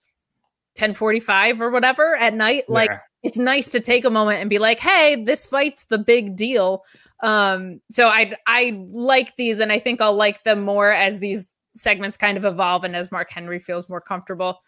[0.78, 2.64] 1045 or whatever at night.
[2.68, 2.74] Yeah.
[2.74, 2.92] Like
[3.22, 6.84] it's nice to take a moment and be like, hey, this fight's the big deal.
[7.22, 11.50] Um, so I I like these and I think I'll like them more as these
[11.76, 14.62] segments kind of evolve and as Mark Henry feels more comfortable.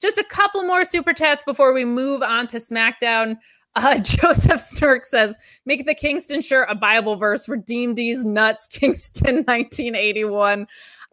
[0.00, 3.36] Just a couple more super chats before we move on to SmackDown.
[3.74, 7.48] Uh, Joseph Snurk says, "Make the Kingston shirt a Bible verse.
[7.48, 10.66] Redeem these nuts, Kingston, 1981."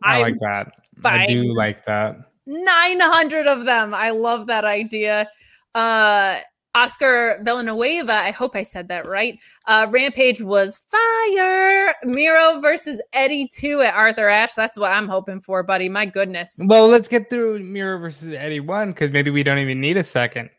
[0.04, 0.68] I like that.
[1.04, 2.18] I do like that.
[2.46, 3.94] 900 of them.
[3.94, 5.28] I love that idea.
[5.74, 6.40] Uh,
[6.76, 9.40] Oscar Villanueva, I hope I said that right.
[9.66, 11.96] Uh, Rampage was fire.
[12.04, 14.54] Miro versus Eddie 2 at Arthur Ashe.
[14.54, 15.90] That's what I'm hoping for, buddy.
[15.90, 16.60] My goodness.
[16.62, 20.04] Well, let's get through Miro versus Eddie 1 because maybe we don't even need a
[20.04, 20.50] second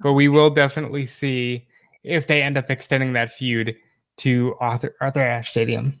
[0.00, 1.66] but we will definitely see
[2.02, 3.76] if they end up extending that feud
[4.16, 5.99] to Arthur Arthur Ashe Stadium.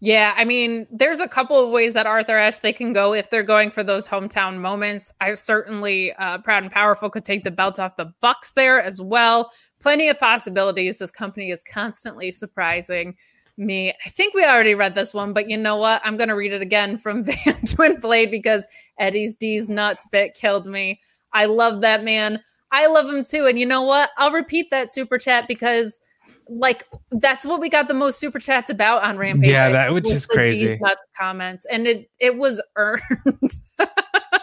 [0.00, 3.30] Yeah, I mean, there's a couple of ways that Arthur Ashe they can go if
[3.30, 5.12] they're going for those hometown moments.
[5.20, 9.02] I certainly uh, proud and powerful could take the belt off the Bucks there as
[9.02, 9.50] well.
[9.80, 10.98] Plenty of possibilities.
[10.98, 13.16] This company is constantly surprising
[13.56, 13.92] me.
[14.06, 16.00] I think we already read this one, but you know what?
[16.04, 18.64] I'm going to read it again from Van Twin Blade because
[18.98, 21.00] Eddie's D's nuts bit killed me.
[21.32, 22.40] I love that man.
[22.70, 23.46] I love him too.
[23.46, 24.10] And you know what?
[24.16, 26.00] I'll repeat that super chat because
[26.48, 29.50] like that's what we got the most super chats about on Rampage.
[29.50, 30.76] Yeah, that was just crazy.
[30.80, 33.02] nuts comments, and it it was earned.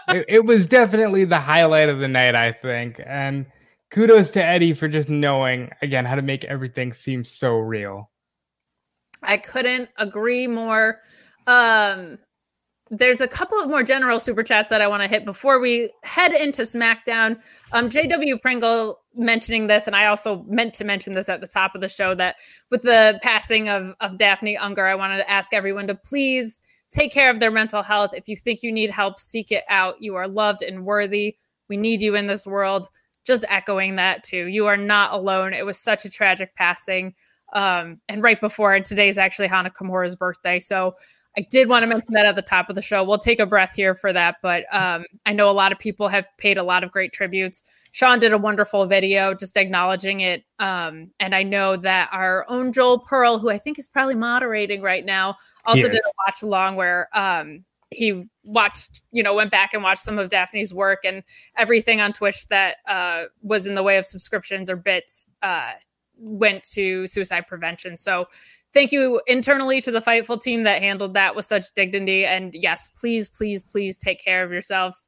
[0.09, 3.01] it, it, was definitely the highlight of the night, I think.
[3.05, 3.45] And
[3.91, 8.11] kudos to Eddie for just knowing again how to make everything seem so real.
[9.23, 10.99] I couldn't agree more.
[11.47, 12.19] Um,
[12.91, 15.89] there's a couple of more general super chats that I want to hit before we
[16.03, 17.39] head into SmackDown.
[17.71, 21.73] Um, JW Pringle mentioning this, and I also meant to mention this at the top
[21.73, 22.35] of the show that
[22.69, 26.61] with the passing of, of Daffney Unger, I wanted to ask everyone to please
[26.91, 28.11] take care of their mental health.
[28.13, 29.95] If you think you need help, seek it out.
[29.99, 31.37] You are loved and worthy.
[31.67, 32.87] We need you in this world.
[33.25, 34.45] Just echoing that too.
[34.45, 35.53] You are not alone.
[35.53, 37.15] It was such a tragic passing.
[37.53, 40.59] Um, and right before, today's actually Hana Kimura's birthday.
[40.59, 40.95] So
[41.37, 43.03] I did want to mention that at the top of the show.
[43.03, 46.07] We'll take a breath here for that, but um, I know a lot of people
[46.07, 47.63] have paid a lot of great tributes.
[47.91, 50.43] Sean did a wonderful video just acknowledging it.
[50.59, 54.81] Um, and I know that our own Joel Pearl, who I think is probably moderating
[54.81, 59.73] right now, also did a watch along where um, he watched, you know, went back
[59.73, 61.23] and watched some of Daffney's work and
[61.57, 65.71] everything on Twitch that uh, was in the way of subscriptions or bits uh,
[66.17, 67.97] went to suicide prevention.
[67.97, 68.27] So
[68.75, 72.25] thank you internally to the Fightful team that handled that with such dignity.
[72.25, 75.07] And yes, please, please, please take care of yourselves.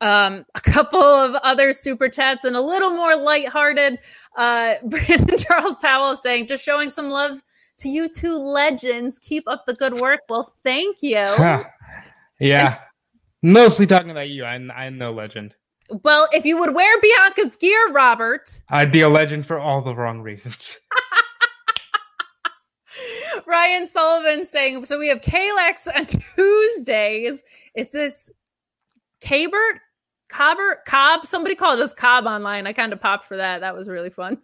[0.00, 3.98] Um, a couple of other super chats and a little more lighthearted.
[4.36, 7.42] Uh, Brandon Charles Powell is saying, just showing some love
[7.78, 9.18] to you two legends.
[9.18, 10.20] Keep up the good work.
[10.28, 11.18] Well, thank you.
[12.40, 12.78] yeah.
[13.42, 14.44] Mostly talking about you.
[14.44, 15.54] I'm, I'm no legend.
[16.02, 19.94] Well, if you would wear Bianca's gear, Robert, I'd be a legend for all the
[19.94, 20.78] wrong reasons.
[23.46, 27.42] Ryan Sullivan saying, so we have Kalex on Tuesdays.
[27.74, 28.30] Is this
[29.20, 29.80] Cabert?
[30.28, 30.80] Cobber?
[30.86, 31.26] Cobb?
[31.26, 32.66] Somebody called us Cobb online.
[32.66, 33.60] I kind of popped for that.
[33.60, 34.38] That was really fun.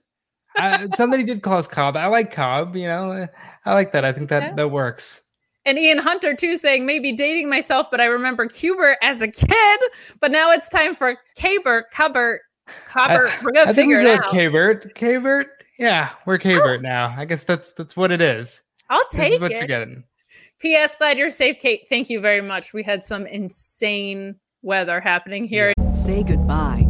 [0.59, 1.97] uh, somebody did call us Cobb.
[1.97, 3.29] I like Cobb, you know.
[3.65, 4.05] I like that.
[4.05, 5.21] I think that that works.
[5.67, 9.81] And Ian Hunter too saying maybe dating myself, but I remember Cubert as a kid.
[10.21, 12.39] But now it's time for Cabert, Cubert,
[12.87, 13.31] Cobert.
[13.43, 14.31] We're gonna I think figure we it out.
[14.31, 14.95] Cabert.
[14.95, 15.49] Cabert.
[15.79, 17.15] Yeah, we're Cabert now.
[17.17, 18.63] I guess that's that's what it is.
[18.91, 19.59] I'll This take is what it.
[19.59, 20.05] you're getting.
[20.59, 20.95] P.S.
[20.97, 21.87] Glad you're safe, Kate.
[21.89, 22.75] Thank you very much.
[22.75, 25.73] We had some insane weather happening here.
[25.93, 26.90] Say goodbye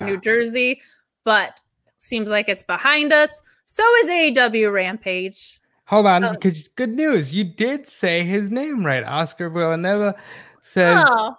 [0.00, 0.80] New Jersey,
[1.24, 1.58] but
[1.98, 3.40] seems like it's behind us.
[3.64, 5.60] So is AEW Rampage.
[5.86, 6.32] Hold on, Oh.
[6.32, 7.32] because good news.
[7.32, 9.02] You did say his name right.
[9.04, 10.14] Oscar Villanueva
[10.62, 11.34] says Oh,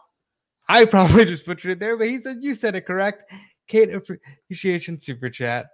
[0.68, 3.32] I probably just butchered it there, but he said you said it correct.
[3.68, 5.68] Kate appreciation super chat.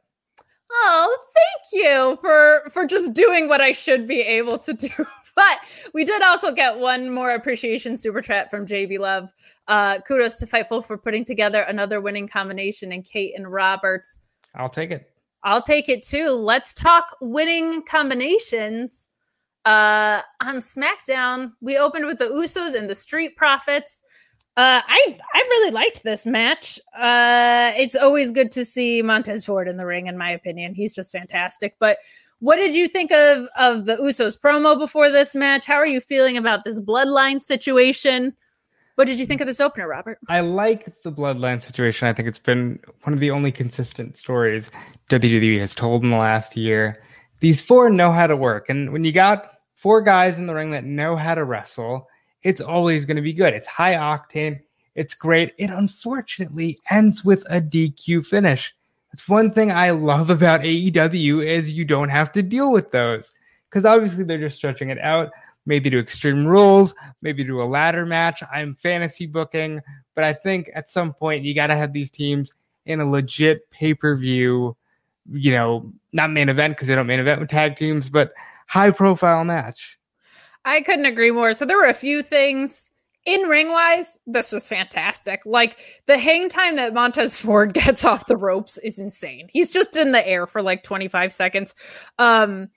[0.72, 4.90] oh, thank you for for just doing what I should be able to do.
[5.36, 5.60] But
[5.94, 9.30] we did also get one more appreciation super chat from JB Love.
[9.68, 14.08] Uh, kudos to Fightful for putting together another winning combination and Kate and Robert.
[14.56, 15.12] I'll take it.
[15.44, 16.30] I'll take it too.
[16.30, 19.10] Let's talk winning combinations.
[19.66, 24.04] Uh, on SmackDown, we opened with the Usos and the Street Profits.
[24.58, 26.80] Uh, I I really liked this match.
[26.98, 30.74] Uh, it's always good to see Montez Ford in the ring, in my opinion.
[30.74, 31.76] He's just fantastic.
[31.80, 31.98] But
[32.40, 35.66] what did you think of of the Usos promo before this match?
[35.66, 38.34] How are you feeling about this bloodline situation?
[38.96, 40.20] What did you think of this opener, Robert?
[40.30, 42.08] I like the bloodline situation.
[42.08, 44.72] I think it's been one of the only consistent stories
[45.10, 47.02] WWE has told in the last year.
[47.42, 48.70] These four know how to work.
[48.70, 52.08] And when you got four guys in the ring that know how to wrestle,
[52.44, 53.54] it's always going to be good.
[53.54, 54.60] It's high octane.
[54.96, 55.54] It's great.
[55.58, 58.75] It unfortunately ends with a DQ finish.
[59.16, 63.32] That's one thing I love about AEW is you don't have to deal with those
[63.70, 65.32] because obviously they're just stretching it out,
[65.66, 68.44] maybe to extreme rules, maybe to a ladder match.
[68.52, 69.80] I'm fantasy booking,
[70.16, 72.52] but I think at some point you got to have these teams
[72.88, 74.76] in a legit pay per view,
[75.32, 78.34] you know, not main event because they don't main event with tag teams, but
[78.68, 79.98] high profile match.
[80.66, 81.54] I couldn't agree more.
[81.54, 82.92] So there were a few things
[83.26, 84.18] in ring wise.
[84.28, 85.42] This was fantastic.
[85.46, 89.48] Like the hang time that Montez Ford gets off the ropes is insane.
[89.52, 91.74] He's just in the air for like 25 seconds.
[92.20, 92.70] Um,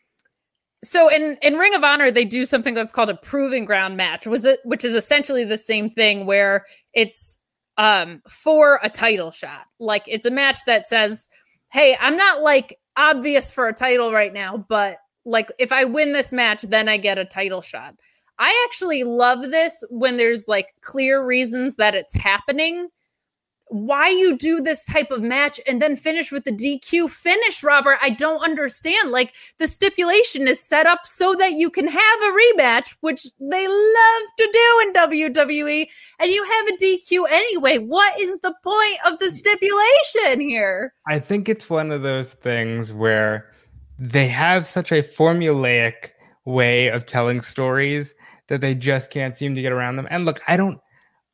[0.82, 4.26] so in in Ring of Honor, they do something that's called a proving ground match,
[4.26, 7.38] was it which is essentially the same thing where it's
[7.76, 9.66] um for a title shot.
[9.80, 11.28] Like it's a match that says,
[11.72, 16.12] "Hey, I'm not like obvious for a title right now, but like if I win
[16.12, 17.96] this match, then I get a title shot."
[18.38, 22.88] I actually love this when there's like clear reasons that it's happening.
[23.70, 27.98] Why you do this type of match and then finish with the DQ finish, Robert?
[28.00, 29.10] I don't understand.
[29.10, 33.68] Like the stipulation is set up so that you can have a rematch, which they
[33.68, 35.86] love to do in WWE,
[36.18, 37.76] and you have a DQ anyway.
[37.76, 40.94] What is the point of the stipulation here?
[41.06, 43.52] I think it's one of those things where
[43.98, 46.12] they have such a formulaic
[46.46, 48.14] way of telling stories
[48.48, 50.08] that they just can't seem to get around them.
[50.10, 50.80] And look, I don't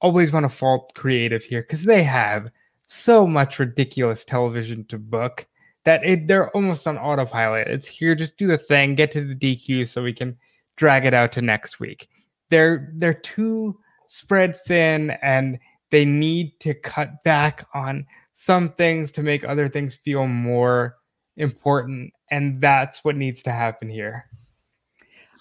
[0.01, 2.51] always want to fault creative here because they have
[2.87, 5.47] so much ridiculous television to book
[5.85, 7.69] that it, they're almost on autopilot.
[7.69, 10.37] It's here, just do the thing, get to the DQ so we can
[10.77, 12.09] drag it out to next week.
[12.51, 15.59] They're they're too spread thin and
[15.91, 20.97] they need to cut back on some things to make other things feel more
[21.37, 24.25] important and that's what needs to happen here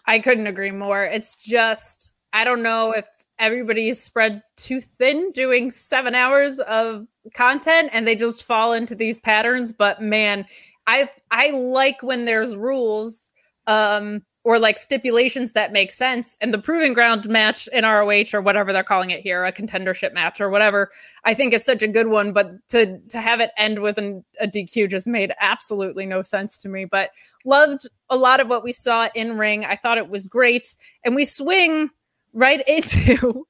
[0.06, 1.04] I couldn't agree more.
[1.04, 3.08] It's just, I don't know if
[3.39, 9.18] everybody's spread too thin doing seven hours of content and they just fall into these
[9.18, 9.72] patterns.
[9.72, 10.45] But man,
[10.88, 13.32] I I like when there's rules
[13.68, 16.36] um or like stipulations that make sense.
[16.41, 20.14] And the proving ground match in ROH or whatever they're calling it here, a contendership
[20.14, 20.91] match or whatever,
[21.24, 22.34] I think is such a good one.
[22.34, 26.58] But to to have it end with an, a DQ just made absolutely no sense
[26.60, 26.86] to me.
[26.86, 27.12] But
[27.46, 29.64] loved a lot of what we saw in ring.
[29.66, 30.76] I thought it was great.
[31.06, 31.89] And we swing
[32.34, 33.48] right into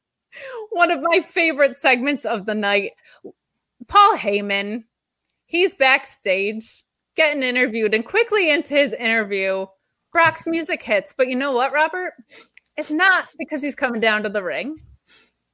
[0.69, 2.91] one of my favorite segments of the night.
[3.87, 4.83] Paul Heyman,
[5.45, 6.83] he's backstage
[7.15, 9.67] getting interviewed, and quickly into his interview,
[10.13, 11.13] Brock's music hits.
[11.17, 12.13] But you know what, Robert?
[12.77, 14.77] It's not because he's coming down to the ring.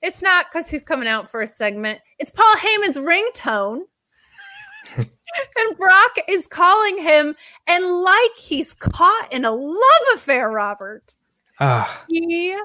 [0.02, 2.00] It's not because he's coming out for a segment.
[2.20, 3.82] It's Paul Heyman's ringtone.
[4.98, 7.36] and Brock is calling him,
[7.68, 11.16] and like he's caught in a love affair, Robert.
[11.60, 12.56] Uh, He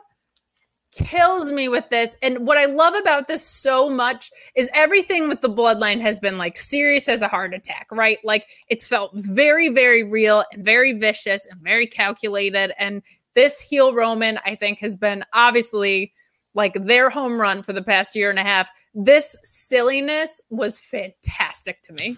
[0.96, 2.16] kills me with this.
[2.22, 6.38] And what I love about this so much is everything with the bloodline has been
[6.38, 8.18] like serious as a heart attack, right?
[8.24, 12.72] Like it's felt very, very real and very vicious and very calculated.
[12.78, 13.02] And
[13.34, 16.12] this heel Roman, I think, has been obviously
[16.54, 18.70] like their home run for the past year and a half.
[18.94, 22.16] This silliness was fantastic to me.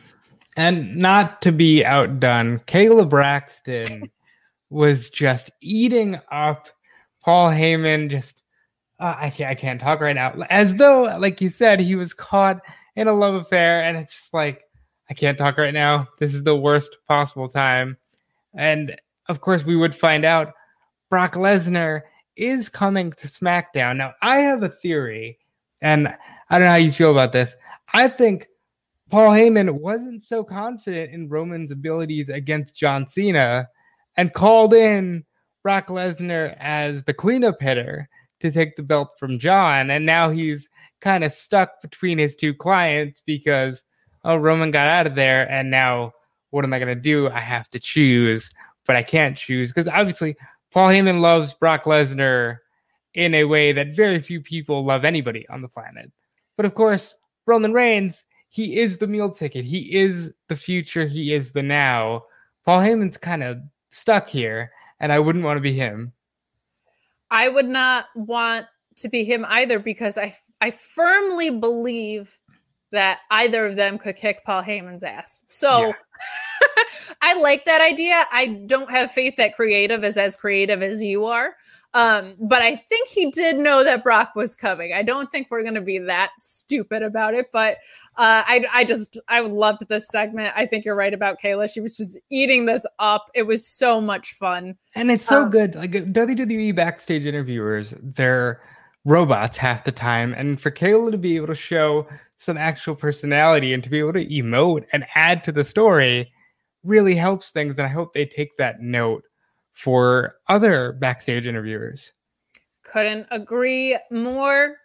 [0.57, 4.11] and not to be outdone, Kayla Braxton
[4.71, 6.69] was just eating up
[7.23, 8.11] Paul Heyman.
[8.11, 8.43] Just
[8.99, 10.35] uh, I can't I can't talk right now.
[10.49, 12.61] As though, like you said, he was caught
[12.97, 14.65] in a love affair, and it's just like
[15.11, 16.09] I can't talk right now.
[16.19, 17.97] This is the worst possible time.
[18.55, 18.97] And
[19.29, 20.55] of course, we would find out
[21.11, 22.03] Brock Lesnar
[22.37, 23.97] is coming to SmackDown.
[23.97, 25.39] Now, I have a theory,
[25.83, 27.55] and I don't know how you feel about this.
[27.93, 28.49] I think
[29.11, 33.69] Paul Heyman wasn't so confident in Roman's abilities against John Cena
[34.17, 35.25] and called in
[35.63, 38.09] Brock Lesnar as the cleanup hitter
[38.41, 39.91] to take the belt from John.
[39.91, 40.69] And now he's
[41.01, 43.83] kind of stuck between his two clients because,
[44.25, 45.51] oh, Roman got out of there.
[45.51, 46.13] And now
[46.51, 47.29] what am I going to do?
[47.29, 48.51] I have to choose,
[48.87, 50.37] but I can't choose because obviously
[50.71, 52.59] Paul Heyman loves Brock Lesnar
[53.15, 56.13] in a way that very few people love anybody on the planet.
[56.57, 57.15] But of course,
[57.47, 59.65] Roman Reigns, he is the meal ticket.
[59.65, 61.07] He is the future.
[61.07, 62.25] He is the now.
[62.65, 63.59] Paul Heyman's kind of
[63.91, 64.71] stuck here,
[65.01, 66.13] and I wouldn't want to be him.
[67.31, 68.67] I would not want
[68.97, 72.39] to be him either because I I firmly believe
[72.93, 75.43] that either of them could kick Paul Heyman's ass.
[75.49, 75.93] So
[77.23, 78.25] I like that idea.
[78.33, 81.57] I don't have faith that creative is as creative as you are.
[81.95, 84.93] Um, but I think he did know that Brock was coming.
[84.93, 87.47] I don't think we're going to be that stupid about it.
[87.53, 87.79] But
[88.19, 90.53] uh, I, I just, I loved this segment.
[90.57, 91.71] I think you're right about Kayla.
[91.73, 93.31] She was just eating this up.
[93.35, 94.77] It was so much fun.
[94.95, 95.75] And it's so Um, good.
[95.75, 98.61] Like WWE backstage interviewers, they're
[99.05, 100.35] robots half the time.
[100.35, 102.07] And for Kayla to be able to show
[102.39, 106.33] some actual personality and to be able to emote and add to the story
[106.85, 107.75] really helps things.
[107.77, 109.25] And I hope they take that note
[109.73, 112.13] for other backstage interviewers.
[112.83, 114.77] Couldn't agree more.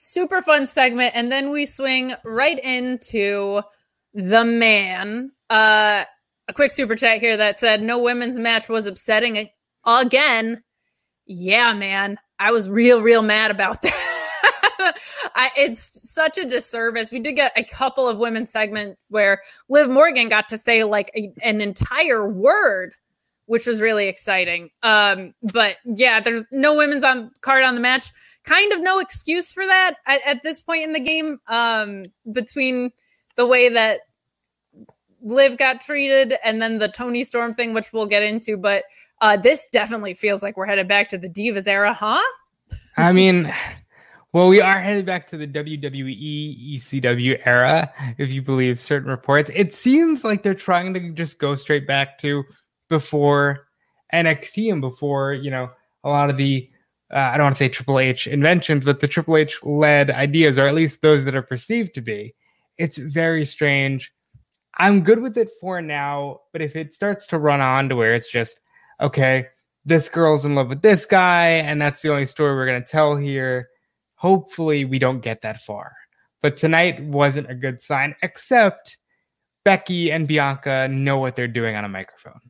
[0.00, 1.10] Super fun segment.
[1.16, 3.62] And then we swing right into
[4.14, 5.32] the man.
[5.50, 6.04] Uh,
[6.46, 9.50] a quick super chat here that said no women's match was upsetting
[9.84, 10.62] again.
[11.26, 12.16] Yeah, man.
[12.38, 14.94] I was real, real mad about that.
[15.34, 17.10] I, it's such a disservice.
[17.10, 21.10] We did get a couple of women's segments where Liv Morgan got to say like
[21.16, 22.94] a, an entire word
[23.48, 24.70] which was really exciting.
[24.82, 28.12] Um, but yeah, there's no women's on card on the match.
[28.44, 31.40] Kind of no excuse for that at, at this point in the game.
[31.48, 32.92] Um, between
[33.36, 34.00] the way that
[35.22, 38.58] Liv got treated and then the Toni Storm thing, which we'll get into.
[38.58, 38.84] But
[39.22, 42.20] uh, this definitely feels like we're headed back to the Divas era, huh?
[42.98, 43.52] I mean,
[44.34, 49.50] well, we are headed back to the WWE ECW era, if you believe certain reports.
[49.54, 52.44] It seems like they're trying to just go straight back to
[52.88, 53.68] before
[54.12, 55.70] NXT and before, you know,
[56.04, 56.68] a lot of the,
[57.12, 60.58] uh, I don't want to say Triple H inventions, but the Triple H led ideas,
[60.58, 62.34] or at least those that are perceived to be.
[62.76, 64.12] It's very strange.
[64.78, 68.14] I'm good with it for now, but if it starts to run on to where
[68.14, 68.60] it's just,
[69.00, 69.46] okay,
[69.84, 72.88] this girl's in love with this guy, and that's the only story we're going to
[72.88, 73.68] tell here,
[74.14, 75.92] hopefully we don't get that far.
[76.42, 78.98] But tonight wasn't a good sign, except
[79.64, 82.40] Becky and Bianca know what they're doing on a microphone.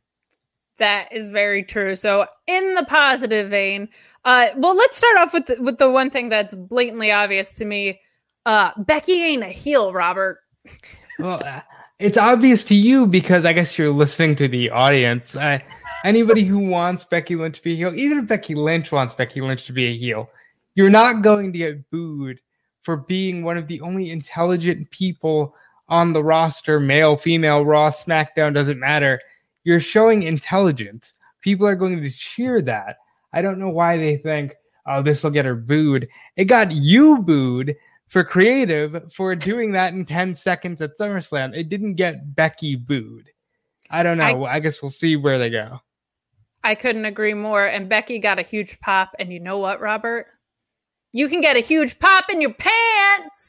[0.79, 1.95] That is very true.
[1.95, 3.87] So, in the positive vein,
[4.25, 7.65] uh, well, let's start off with the, with the one thing that's blatantly obvious to
[7.65, 8.01] me.
[8.45, 10.39] Uh, Becky ain't a heel, Robert.
[11.19, 11.61] well, uh,
[11.99, 15.35] it's obvious to you because I guess you're listening to the audience.
[15.35, 15.59] Uh,
[16.03, 19.41] anybody who wants Becky Lynch to be a heel, even if Becky Lynch wants Becky
[19.41, 20.29] Lynch to be a heel,
[20.75, 22.39] you're not going to get booed
[22.83, 25.53] for being one of the only intelligent people
[25.89, 29.19] on the roster, male, female, Raw, SmackDown, doesn't matter.
[29.63, 31.13] You're showing intelligence.
[31.41, 32.97] People are going to cheer that.
[33.33, 34.55] I don't know why they think,
[34.85, 36.07] oh, this will get her booed.
[36.35, 37.75] It got you booed
[38.07, 41.55] for creative for doing that in 10 seconds at SummerSlam.
[41.55, 43.29] It didn't get Becky booed.
[43.91, 44.45] I don't know.
[44.45, 45.79] I, I guess we'll see where they go.
[46.63, 47.65] I couldn't agree more.
[47.65, 49.11] And Becky got a huge pop.
[49.19, 50.27] And you know what, Robert?
[51.11, 53.48] you can get a huge pop in your pants.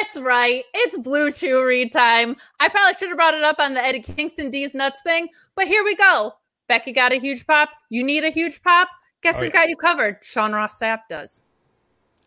[0.00, 0.64] That's right.
[0.72, 2.36] It's Blue Chew read time.
[2.60, 5.66] I probably should have brought it up on the Eddie Kingston D's nuts thing, but
[5.68, 6.34] here we go.
[6.68, 7.68] Becky got a huge pop.
[7.90, 8.88] You need a huge pop.
[9.22, 9.60] Guess Oh, who's yeah.
[9.60, 10.18] got you covered?
[10.22, 11.42] Sean Ross Sapp does.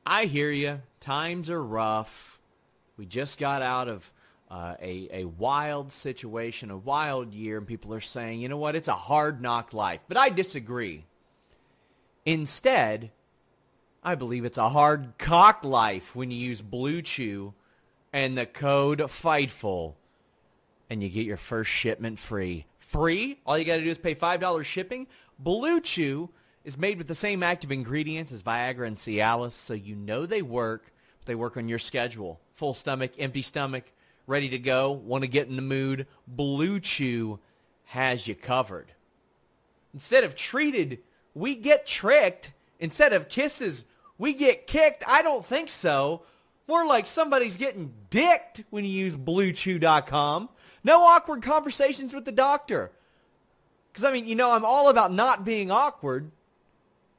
[0.05, 0.81] I hear you.
[0.99, 2.39] Times are rough.
[2.97, 4.13] We just got out of
[4.51, 8.75] uh, a a wild situation, a wild year, and people are saying, you know what?
[8.75, 10.01] It's a hard knock life.
[10.07, 11.05] But I disagree.
[12.25, 13.11] Instead,
[14.05, 17.55] I believe it's a hard cock life when you use Blue Chew
[18.13, 19.95] and the code FIGHTFUL,
[20.91, 22.67] and you get your first shipment free.
[22.77, 23.39] Free?
[23.47, 25.07] All you got to do is pay five dollars shipping.
[25.39, 26.29] Blue Chew
[26.63, 30.43] is made with the same active ingredients as Viagra and Cialis, so you know they
[30.43, 30.91] work.
[31.17, 32.39] But they work on your schedule.
[32.53, 33.91] Full stomach, empty stomach,
[34.27, 34.91] ready to go.
[34.91, 36.05] Want to get in the mood?
[36.27, 37.39] Blue Chew
[37.85, 38.91] has you covered.
[39.95, 40.99] Instead of treated,
[41.33, 42.51] we get tricked.
[42.79, 43.85] Instead of kisses,
[44.17, 45.03] we get kicked.
[45.07, 46.23] I don't think so.
[46.67, 50.49] More like somebody's getting dicked when you use BlueChew.com.
[50.83, 52.91] No awkward conversations with the doctor.
[53.91, 56.31] Because, I mean, you know, I'm all about not being awkward.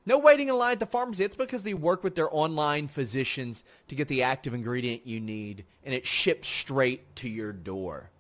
[0.05, 1.25] No waiting in line at the pharmacy.
[1.25, 5.65] It's because they work with their online physicians to get the active ingredient you need,
[5.85, 8.11] and it ships straight to your door.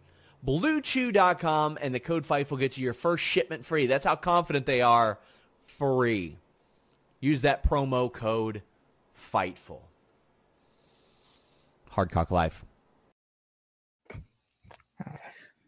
[0.44, 3.86] BlueChew.com and the code FIFE will get you your first shipment free.
[3.86, 5.18] That's how confident they are.
[5.64, 6.38] Free.
[7.20, 8.62] Use that promo code
[9.14, 9.80] FIGHTFUL.
[11.90, 12.64] Hardcock Life.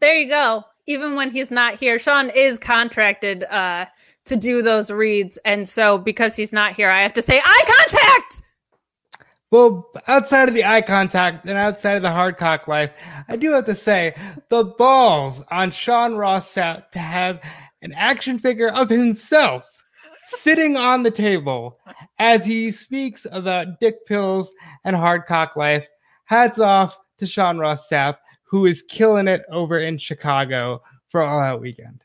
[0.00, 0.64] There you go.
[0.86, 3.86] Even when he's not here, Sean is contracted uh,
[4.26, 7.64] to do those reads, and so because he's not here, I have to say eye
[7.66, 8.42] contact.
[9.50, 12.90] Well, outside of the eye contact and outside of the hardcock life,
[13.28, 14.14] I do have to say
[14.50, 17.40] the balls on Sean Ross Sapp to have
[17.80, 19.77] an action figure of himself
[20.28, 21.78] sitting on the table
[22.18, 24.54] as he speaks about dick pills
[24.84, 25.86] and hard cock life.
[26.24, 31.40] Hats off to Sean Ross Sapp, who is killing it over in Chicago for All
[31.40, 32.04] Out Weekend.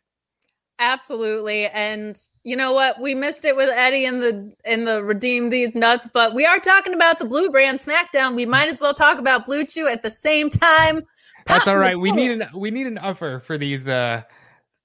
[0.79, 1.67] Absolutely.
[1.67, 2.99] And you know what?
[2.99, 6.59] We missed it with Eddie in the in the redeem these nuts, but we are
[6.59, 8.35] talking about the blue brand SmackDown.
[8.35, 11.03] We might as well talk about Blue Chew at the same time.
[11.45, 11.99] That's all.
[11.99, 14.23] We need an we need an upper for these uh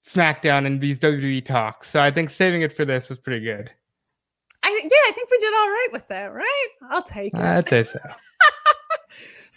[0.09, 1.91] SmackDown and these WWE talks.
[1.91, 3.71] So I think saving it for this was pretty good.
[4.63, 6.69] I yeah, I think we did all right with that, right?
[6.91, 7.41] I'll take it.
[7.41, 7.99] I'd say so.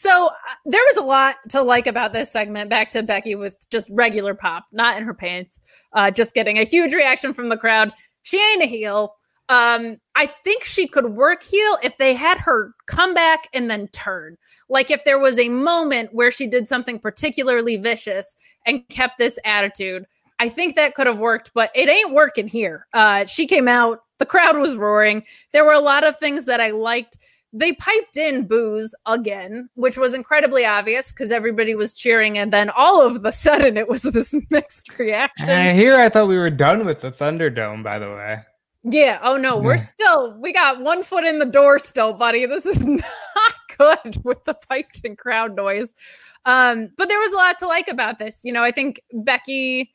[0.02, 0.32] So uh,
[0.66, 2.72] there was a lot to like about this segment.
[2.72, 5.60] Back to Becky with just regular pop, not in her pants,
[5.94, 7.92] uh, just getting a huge reaction from the crowd.
[8.24, 9.14] She ain't a heel.
[9.50, 13.90] Um, I think she could work heel if they had her come back and then
[13.90, 14.38] turn.
[14.70, 18.36] Like if there was a moment where she did something particularly vicious
[18.66, 20.08] and kept this attitude.
[20.42, 22.88] I think that could have worked, but it ain't working here.
[22.94, 25.24] Uh, she came out, the crowd was roaring.
[25.54, 27.16] There were a lot of things that I liked
[27.54, 32.70] they piped in booze again, which was incredibly obvious because everybody was cheering, and then
[32.70, 35.50] all of a sudden it was this mixed reaction.
[35.50, 38.40] Uh, here I thought we were done with the Thunderdome, by the way.
[38.84, 39.20] yeah.
[39.22, 42.46] Oh no, we're still we got one foot in the door still, buddy.
[42.46, 43.04] This is not
[43.78, 45.94] good with the piped in crowd noise.
[46.46, 48.40] Um, but there was a lot to like about this.
[48.44, 49.94] You know, I think Becky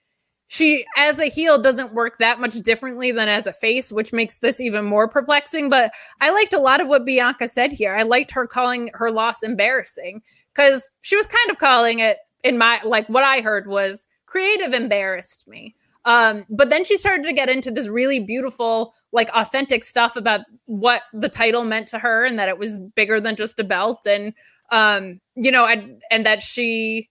[0.49, 4.39] she as a heel doesn't work that much differently than as a face which makes
[4.39, 7.97] this even more perplexing but i liked a lot of what bianca said here.
[7.97, 10.23] I liked her calling her loss embarrassing
[10.55, 14.75] because she was kind of calling it in my like what i heard was creative
[14.75, 15.75] embarrassed me.
[16.05, 20.41] Um but then she started to get into this really beautiful like authentic stuff about
[20.67, 24.07] what the title meant to her and that it was bigger than just a belt
[24.07, 24.33] and
[24.71, 27.09] um you know and and that she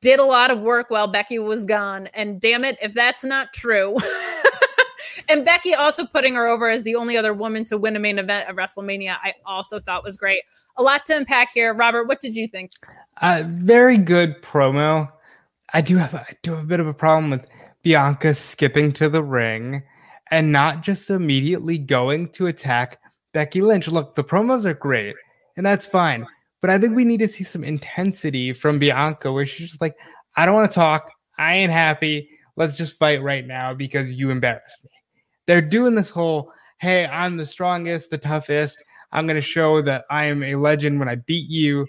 [0.00, 2.08] did a lot of work while Becky was gone.
[2.14, 3.96] And damn it, if that's not true.
[5.28, 8.18] and Becky also putting her over as the only other woman to win a main
[8.18, 10.42] event at WrestleMania, I also thought was great.
[10.76, 11.74] A lot to unpack here.
[11.74, 12.72] Robert, what did you think?
[13.20, 15.10] Uh, very good promo.
[15.74, 17.46] I do have I do have a bit of a problem with
[17.82, 19.82] Bianca skipping to the ring
[20.30, 23.00] and not just immediately going to attack
[23.32, 23.88] Becky Lynch.
[23.88, 25.14] Look, the promos are great,
[25.56, 26.26] and that's fine.
[26.62, 29.96] But I think we need to see some intensity from Bianca where she's just like,
[30.36, 31.10] I don't want to talk.
[31.36, 32.30] I ain't happy.
[32.56, 34.90] Let's just fight right now because you embarrassed me.
[35.46, 38.82] They're doing this whole, hey, I'm the strongest, the toughest.
[39.10, 41.86] I'm going to show that I am a legend when I beat you,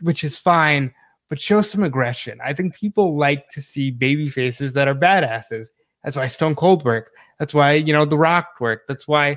[0.00, 0.92] which is fine,
[1.28, 2.38] but show some aggression.
[2.42, 5.66] I think people like to see baby faces that are badasses.
[6.02, 7.10] That's why Stone Cold worked.
[7.38, 8.88] That's why, you know, The Rock worked.
[8.88, 9.36] That's why,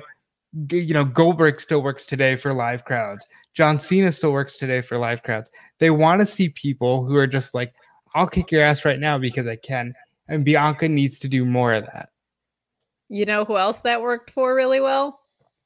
[0.70, 3.26] you know, Goldberg still works today for live crowds.
[3.54, 5.50] John Cena still works today for live crowds.
[5.78, 7.72] They want to see people who are just like,
[8.14, 9.94] I'll kick your ass right now because I can.
[10.28, 12.10] And Bianca needs to do more of that.
[13.08, 15.20] You know who else that worked for really well?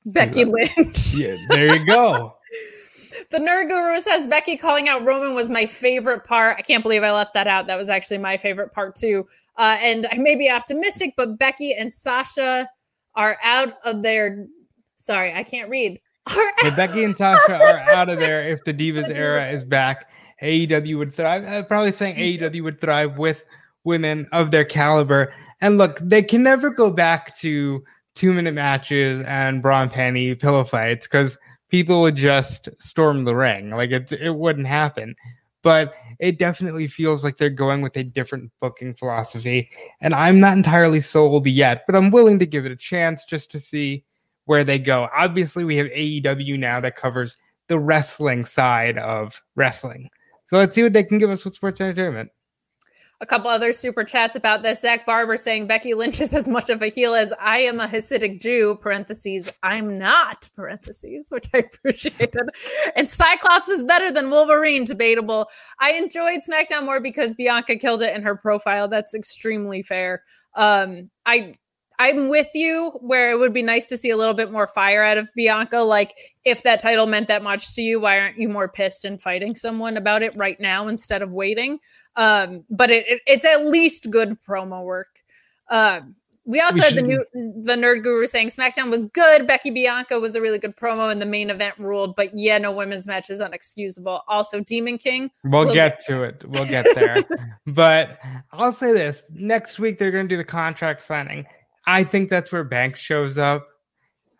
[0.07, 1.15] Becky Lynch.
[1.17, 2.35] Yeah, there you go.
[3.31, 6.57] the Nerd Guru says Becky calling out Roman was my favorite part.
[6.59, 7.67] I can't believe I left that out.
[7.67, 9.27] That was actually my favorite part too.
[9.57, 12.69] Uh, and I may be optimistic, but Becky and Sasha
[13.15, 14.47] are out of their.
[15.05, 16.01] Sorry, I can't read.
[16.63, 20.09] But Becky and Tasha are out of there if the Divas era is back.
[20.43, 21.45] AEW would thrive.
[21.45, 23.45] I'm probably saying AEW would thrive with
[23.85, 25.31] women of their caliber.
[25.61, 27.85] And look, they can never go back to
[28.15, 31.37] two minute matches and bra and panty pillow fights because
[31.69, 33.73] people would just storm the ring.
[33.73, 35.15] Like it, it wouldn't happen.
[35.61, 39.69] But it definitely feels like they're going with a different booking philosophy.
[40.01, 43.51] And I'm not entirely sold yet, but I'm willing to give it a chance just
[43.51, 44.03] to see
[44.47, 45.09] where they go.
[45.17, 47.37] Obviously, we have AEW now that covers
[47.69, 50.11] the wrestling side of wrestling.
[50.47, 52.31] So let's see what they can give us with sports entertainment
[53.21, 54.81] a couple other super chats about this.
[54.81, 57.87] Zach Barber saying Becky Lynch is as much of a heel as I am a
[57.87, 62.51] Hasidic Jew, parentheses, I'm not, parentheses, which I appreciated.
[62.97, 65.49] and Cyclops is better than Wolverine, debatable.
[65.81, 68.89] I enjoyed SmackDown more because Bianca killed it in her profile.
[68.89, 70.23] That's extremely fair.
[70.55, 71.55] Um, I
[71.99, 75.03] I'm with you where it would be nice to see a little bit more fire
[75.03, 75.79] out of Bianca.
[75.79, 76.15] Like,
[76.45, 79.55] if that title meant that much to you, why aren't you more pissed and fighting
[79.55, 81.79] someone about it right now instead of waiting?
[82.17, 85.23] Um, but it, it, it's at least good promo work.
[85.71, 86.17] Um,
[86.47, 89.47] we also we had the new the nerd guru saying SmackDown was good.
[89.47, 92.15] Becky Bianca was a really good promo, and the main event ruled.
[92.17, 94.21] But yeah, no women's match is unexcusable.
[94.29, 95.31] Also, Demon King.
[95.43, 96.45] We'll, we'll get, get to it.
[96.47, 97.17] We'll get there.
[97.67, 98.19] but
[98.53, 101.47] I'll say this: next week they're going to do the contract signing.
[101.87, 103.69] I think that's where Banks shows up.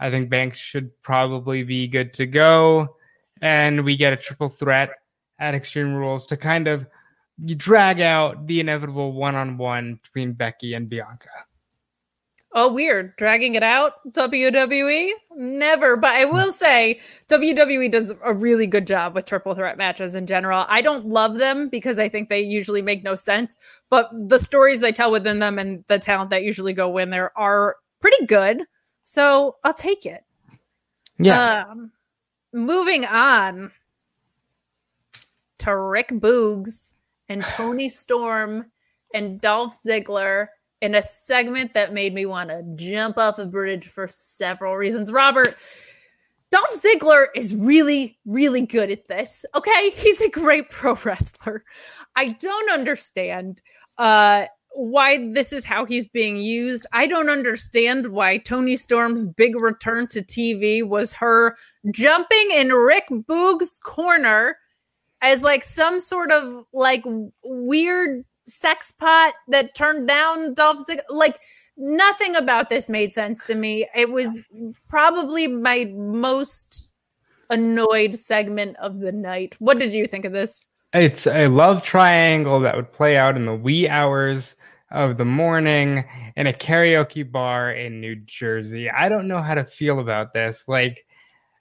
[0.01, 2.97] I think Banks should probably be good to go.
[3.41, 4.91] And we get a triple threat
[5.39, 6.87] at Extreme Rules to kind of
[7.57, 11.29] drag out the inevitable one on one between Becky and Bianca.
[12.57, 13.17] Oh, weird.
[13.17, 15.11] Dragging it out, WWE?
[15.35, 15.97] Never.
[15.97, 20.29] But I will say, WWE does a really good job with triple threat matches in
[20.29, 20.65] general.
[20.69, 23.57] I don't love them because I think they usually make no sense,
[23.91, 27.37] but the stories they tell within them and the talent that usually go in there
[27.37, 28.63] are pretty good.
[29.03, 30.23] So I'll take it.
[31.19, 31.65] Yeah.
[31.69, 31.91] Um,
[32.53, 33.73] moving on
[35.59, 36.93] to Rick Boogs
[37.29, 38.67] and Toni Storm
[39.13, 40.49] and Dolph Ziggler
[40.85, 45.11] in a segment that made me want to jump off a bridge for several reasons.
[45.11, 45.57] Robert,
[46.51, 49.47] Dolph Ziggler is really, really good at this.
[49.55, 49.91] Okay.
[49.97, 51.65] He's a great pro wrestler.
[52.17, 53.63] I don't understand
[53.97, 56.87] uh, why this is how he's being used.
[56.93, 61.57] I don't understand why Toni Storm's big return to TV was her
[61.93, 64.59] jumping in Rick Boog's corner
[65.23, 67.05] as like some sort of like
[67.43, 71.03] weird sex pot that turned down Dolph Ziggler.
[71.11, 71.41] Like
[71.77, 73.89] nothing about this made sense to me.
[73.95, 74.41] It was
[74.89, 76.89] probably my most
[77.51, 79.57] annoyed segment of the night.
[79.59, 80.63] What did you think of this?
[80.93, 84.55] It's a love triangle that would play out in the wee hours
[84.91, 86.05] of the morning
[86.37, 88.89] in a karaoke bar in New Jersey.
[88.89, 90.65] I don't know how to feel about this.
[90.69, 91.05] Like,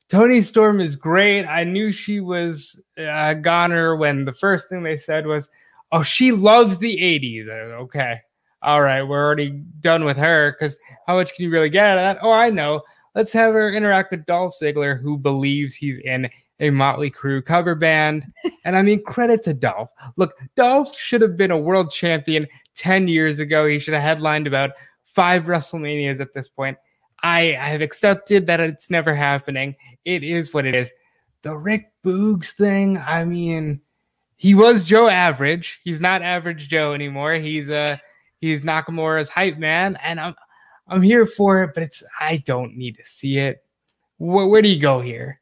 [0.07, 1.45] Toni Storm is great.
[1.45, 5.49] I knew she was a goner when the first thing they said was,
[5.93, 7.47] oh, she loves the 80s.
[7.47, 8.19] Okay.
[8.61, 9.03] All right.
[9.03, 10.75] We're already done with her because
[11.07, 12.17] how much can you really get out of that?
[12.21, 12.81] Oh, I know.
[13.15, 16.29] Let's have her interact with Dolph Ziggler, who believes he's in
[16.59, 18.25] a Motley Crue cover band.
[18.65, 19.89] And I mean, credit to Dolph.
[20.15, 23.67] Look, Dolph should have been a world champion 10 years ago.
[23.67, 24.71] He should have headlined about
[25.03, 26.77] five WrestleManias at this point.
[27.23, 29.75] I, I have accepted that it's never happening.
[30.05, 30.93] It is what it is.
[31.41, 33.81] The Rick Boogs thing, I mean,
[34.43, 35.79] he was Joe Average.
[35.85, 37.35] He's not Average Joe anymore.
[37.35, 37.95] He's uh
[38.41, 40.35] he's Nakamura's hype man, and I'm
[40.85, 43.63] I'm here for it, but it's I don't need to see it.
[44.17, 45.39] Where, where do you go here?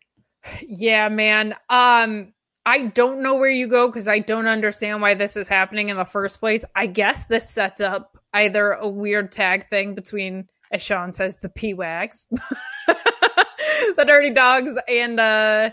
[0.61, 1.55] Yeah, man.
[1.71, 2.31] Um,
[2.67, 5.97] I don't know where you go because I don't understand why this is happening in
[5.97, 6.63] the first place.
[6.75, 11.49] I guess this sets up either a weird tag thing between, as Sean says, the
[11.49, 12.27] P Wags,
[12.87, 15.71] the Dirty Dogs, and uh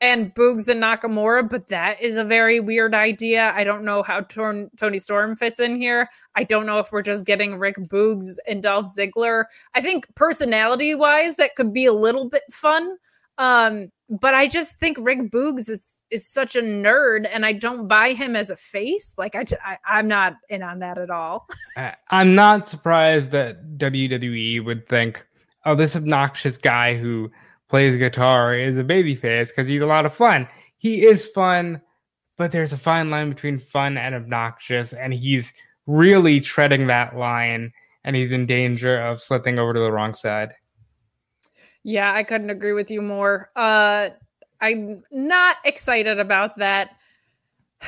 [0.00, 3.52] and Boogs and Nakamura, but that is a very weird idea.
[3.54, 6.08] I don't know how Tor- Toni Storm fits in here.
[6.36, 9.44] I don't know if we're just getting Rick Boogs and Dolph Ziggler.
[9.74, 12.96] I think personality wise, that could be a little bit fun.
[13.38, 17.86] Um, but I just think Rick Boogs is is such a nerd, and I don't
[17.86, 19.14] buy him as a face.
[19.18, 19.44] Like I,
[19.86, 21.46] I am not in on that at all.
[22.10, 25.26] I'm not surprised that WWE would think,
[25.66, 27.30] oh, this obnoxious guy who
[27.68, 30.48] plays guitar is a baby face because he's a lot of fun.
[30.78, 31.80] He is fun,
[32.36, 35.52] but there's a fine line between fun and obnoxious, and he's
[35.86, 37.72] really treading that line,
[38.04, 40.52] and he's in danger of slipping over to the wrong side.
[41.82, 43.50] Yeah, I couldn't agree with you more.
[43.56, 44.10] Uh,
[44.60, 46.96] I'm not excited about that.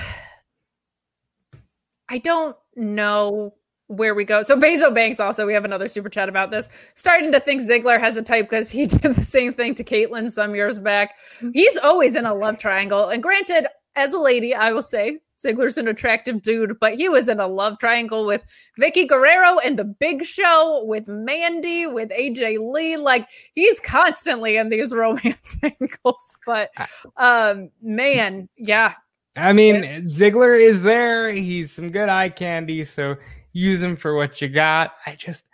[2.08, 3.54] I don't know
[3.90, 4.42] where we go.
[4.42, 6.68] So Bezo Banks also, we have another super chat about this.
[6.94, 10.30] Starting to think Ziggler has a type because he did the same thing to Kaitlyn
[10.30, 11.16] some years back.
[11.52, 13.08] He's always in a love triangle.
[13.08, 13.66] And granted,
[13.96, 17.48] as a lady, I will say Ziggler's an attractive dude, but he was in a
[17.48, 18.42] love triangle with
[18.78, 22.96] Vickie Guerrero and the Big Show, with Mandy, with AJ Lee.
[22.96, 26.38] Like he's constantly in these romance angles.
[26.46, 26.70] But
[27.16, 28.94] um, man, yeah.
[29.36, 31.32] I mean, Ziggler is there.
[31.32, 33.16] He's some good eye candy, so
[33.52, 34.92] use him for what you got.
[35.06, 35.44] I just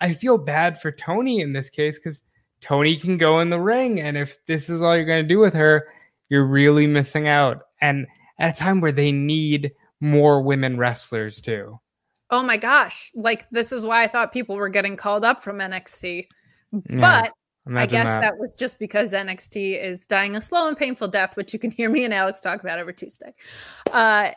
[0.00, 2.22] I feel bad for Toni in this case because
[2.60, 5.38] Toni can go in the ring, and if this is all you're going to do
[5.38, 5.88] with her,
[6.28, 7.62] you're really missing out.
[7.80, 8.06] And
[8.38, 11.78] at a time where they need more women wrestlers too.
[12.30, 13.12] Oh my gosh.
[13.14, 16.26] Like this is why I thought people were getting called up from NXT.
[16.72, 17.32] Yeah, but
[17.74, 18.20] I guess that.
[18.20, 18.38] that.
[18.38, 21.88] was just because NXT is dying a slow and painful death, which you can hear
[21.88, 23.32] me and Alex talk about every Tuesday.
[23.92, 24.30] Uh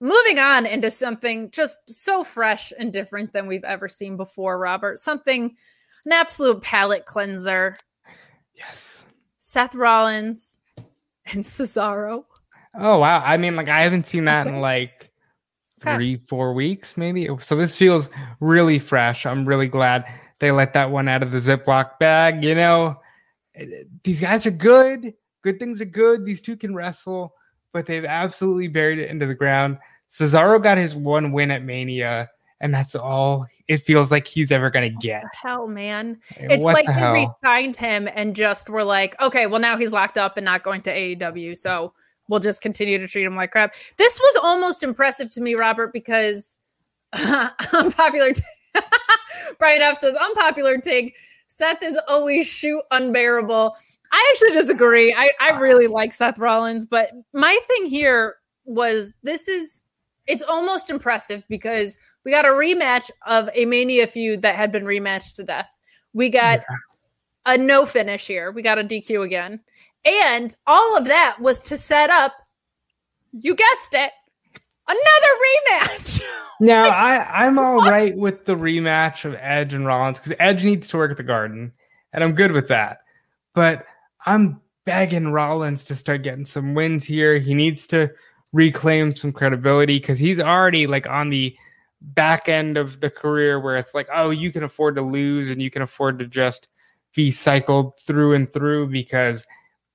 [0.00, 4.98] moving on into something just so fresh and different than we've ever seen before, Robert.
[4.98, 5.56] Something
[6.04, 7.76] an absolute palate cleanser.
[8.54, 9.04] Yes.
[9.38, 10.58] Seth Rollins
[11.26, 12.24] and Cesaro
[12.74, 13.22] Oh wow!
[13.24, 15.10] I mean, like I haven't seen that in like
[15.80, 17.28] three, four weeks, maybe.
[17.40, 18.08] So this feels
[18.40, 19.26] really fresh.
[19.26, 20.04] I'm really glad
[20.38, 22.44] they let that one out of the Ziploc bag.
[22.44, 23.00] You know,
[23.54, 25.14] eh, these guys are good.
[25.42, 26.24] Good things are good.
[26.24, 27.34] These two can wrestle,
[27.72, 29.78] but they've absolutely buried it into the ground.
[30.10, 32.28] Cesaro got his one win at Mania,
[32.60, 35.22] and that's all it feels like he's ever going to get.
[35.40, 36.18] hell, man.
[36.36, 39.92] It's what like the they re-signed him and just were like, okay, well, now he's
[39.92, 41.56] locked up and not going to AEW.
[41.56, 41.92] So
[42.26, 43.74] we'll just continue to treat him like crap.
[43.96, 46.58] This was almost impressive to me, Robert, because
[47.72, 48.32] unpopular.
[48.32, 48.42] T-
[49.60, 51.14] Brian F says unpopular take.
[51.50, 53.76] Seth is always shoot unbearable.
[54.12, 55.12] I actually disagree.
[55.12, 58.36] I, I really like Seth Rollins, but my thing here
[58.66, 59.80] was this is
[60.28, 64.84] it's almost impressive because we got a rematch of a Mania feud that had been
[64.84, 65.68] rematched to death.
[66.12, 67.54] We got yeah.
[67.54, 68.52] a no finish here.
[68.52, 69.58] We got a DQ again.
[70.04, 72.32] And all of that was to set up,
[73.32, 74.12] you guessed it,
[74.90, 76.20] another rematch.
[76.60, 77.90] now I, I'm all what?
[77.90, 81.22] right with the rematch of Edge and Rollins because Edge needs to work at the
[81.22, 81.72] Garden,
[82.12, 83.00] and I'm good with that.
[83.54, 83.86] But
[84.26, 87.38] I'm begging Rollins to start getting some wins here.
[87.38, 88.12] He needs to
[88.52, 91.56] reclaim some credibility because he's already like on the
[92.00, 95.60] back end of the career where it's like, oh, you can afford to lose and
[95.60, 96.68] you can afford to just
[97.14, 99.44] be cycled through and through because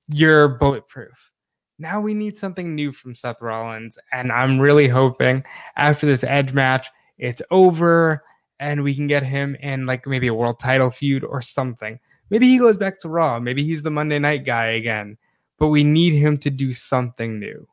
[0.08, 1.32] you're bulletproof.
[1.78, 3.98] Now we need something new from Seth Rollins.
[4.12, 5.44] And I'm really hoping
[5.76, 8.22] after this Edge match, it's over
[8.58, 11.98] and we can get him in like maybe a world title feud or something.
[12.30, 13.38] Maybe he goes back to Raw.
[13.38, 15.18] Maybe he's the Monday night guy again.
[15.58, 17.66] But we need him to do something new.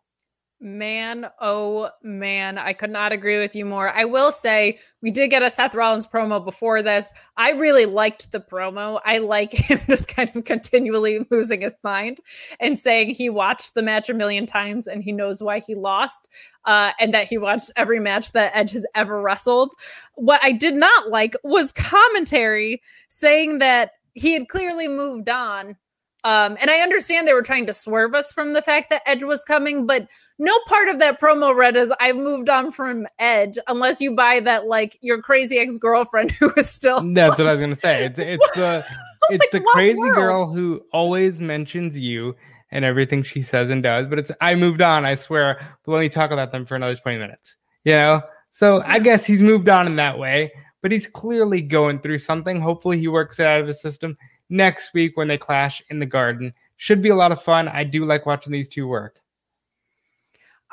[0.66, 3.90] Man, oh man, I could not agree with you more.
[3.90, 7.12] I will say we did get a Seth Rollins promo before this.
[7.36, 9.02] I really liked the promo.
[9.04, 12.20] I like him just kind of continually losing his mind
[12.62, 16.30] and saying he watched the match a million times and he knows why he lost,
[16.64, 19.74] uh, and that he watched every match that Edge has ever wrestled.
[20.16, 25.76] What I did not like was commentary saying that he had clearly moved on.
[26.24, 29.24] Um, and I understand they were trying to swerve us from the fact that Edge
[29.24, 30.08] was coming, but
[30.40, 34.40] no part of that promo read as I've moved on from Edge, unless you buy
[34.42, 37.00] that like your crazy ex girlfriend who is still.
[37.14, 38.06] That's like, what I was gonna say.
[38.06, 38.84] It's it's the
[39.30, 40.16] it's like, the crazy world?
[40.16, 42.36] girl who always mentions you
[42.72, 45.06] and everything she says and does, but it's I moved on.
[45.06, 45.60] I swear.
[45.86, 47.58] But let me talk about them for another twenty minutes.
[47.84, 48.22] You know.
[48.52, 50.52] So I guess he's moved on in that way,
[50.82, 52.62] but he's clearly going through something.
[52.62, 54.16] Hopefully, he works it out of his system
[54.50, 56.54] next week when they clash in the garden.
[56.78, 57.68] Should be a lot of fun.
[57.68, 59.23] I do like watching these two work.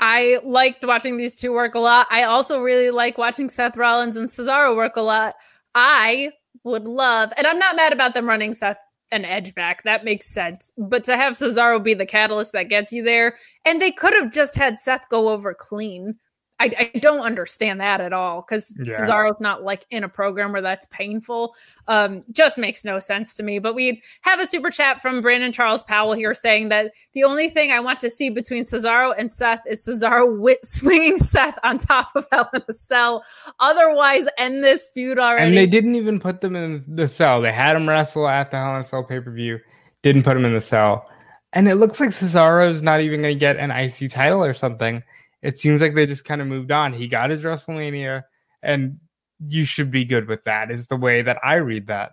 [0.00, 2.06] I liked watching these two work a lot.
[2.10, 5.34] I also really like watching Seth Rollins and Cesaro work a lot.
[5.74, 6.32] I
[6.64, 8.78] would love, and I'm not mad about them running Seth
[9.12, 9.82] and Edge back.
[9.82, 10.72] That makes sense.
[10.78, 14.32] But to have Cesaro be the catalyst that gets you there, and they could have
[14.32, 16.16] just had Seth go over clean
[16.60, 18.92] I, I don't understand that at all because yeah.
[18.92, 21.54] Cesaro's not like in a program where that's painful.
[21.88, 23.58] Um, just makes no sense to me.
[23.58, 27.48] But we have a super chat from Brandon Charles Powell here saying that the only
[27.48, 31.78] thing I want to see between Cesaro and Seth is Cesaro wit- swinging Seth on
[31.78, 33.24] top of Hell in a Cell.
[33.58, 35.46] Otherwise, end this feud already.
[35.46, 37.40] And they didn't even put them in the cell.
[37.40, 39.58] They had him wrestle at the Hell in a Cell pay per view.
[40.02, 41.08] Didn't put him in the cell.
[41.54, 45.02] And it looks like Cesaro's not even going to get an IC title or something
[45.42, 46.92] it seems like they just kind of moved on.
[46.92, 48.22] He got his WrestleMania,
[48.62, 48.98] and
[49.46, 52.12] you should be good with that, is the way that I read that.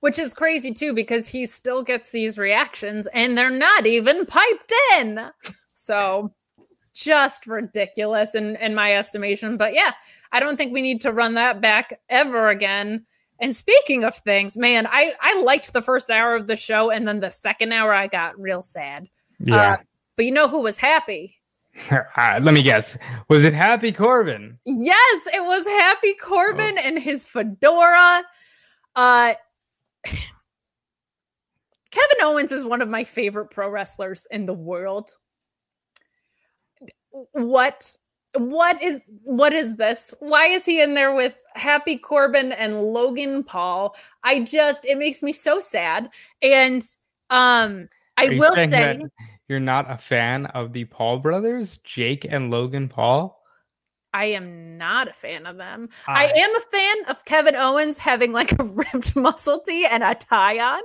[0.00, 4.72] which is crazy too because he still gets these reactions and they're not even piped
[4.96, 5.30] in.
[5.74, 6.32] So
[6.94, 9.56] just ridiculous in in my estimation.
[9.56, 9.92] But yeah,
[10.32, 13.04] I don't think we need to run that back ever again.
[13.38, 17.06] And speaking of things, man, I I liked the first hour of the show, and
[17.06, 19.08] then the second hour I got real sad.
[19.40, 19.72] Yeah.
[19.72, 19.76] Uh,
[20.16, 21.35] but you know who was happy?
[21.90, 22.96] Uh, let me guess.
[23.28, 24.58] Was it Happy Corbin?
[24.64, 28.22] Yes, it was Happy Corbin and his fedora.
[28.94, 29.34] Uh
[30.04, 30.22] Kevin
[32.22, 35.16] Owens is one of my favorite pro wrestlers in the world.
[37.32, 37.96] What
[38.34, 40.14] what is what is this?
[40.20, 43.96] Why is he in there with Happy Corbin and Logan Paul?
[44.24, 46.08] I just it makes me so sad.
[46.42, 46.82] And
[47.30, 49.00] um I will say that
[49.48, 53.34] you're not a fan of the Paul brothers, Jake and Logan Paul.
[54.14, 55.90] I am not a fan of them.
[56.06, 60.02] I I- am a fan of Kevin Owens having like a ripped muscle tee and
[60.02, 60.82] a tie on.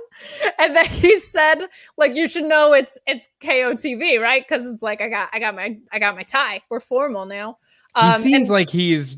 [0.58, 1.66] And then he said,
[1.96, 4.44] like, you should know it's it's KOTV, right?
[4.46, 6.60] Because it's like I got I got my I got my tie.
[6.70, 7.58] We're formal now.
[7.94, 9.16] Um he seems and like he's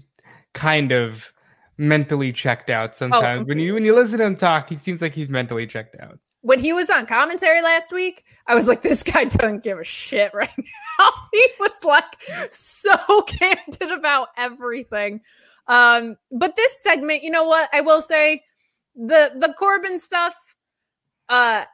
[0.52, 1.32] kind of
[1.76, 3.48] mentally checked Oh, out sometimes.
[3.48, 6.18] when you when you listen to him talk, he seems like he's mentally checked out.
[6.44, 9.84] When he was on commentary last week, I was like, this guy doesn't give a
[9.84, 11.10] shit right now.
[11.32, 12.04] he was like
[12.50, 15.22] so candid about everything.
[15.68, 17.70] Um, but this segment, you know what?
[17.72, 18.42] I will say
[18.94, 20.34] the the Corbin stuff,
[21.30, 21.64] uh,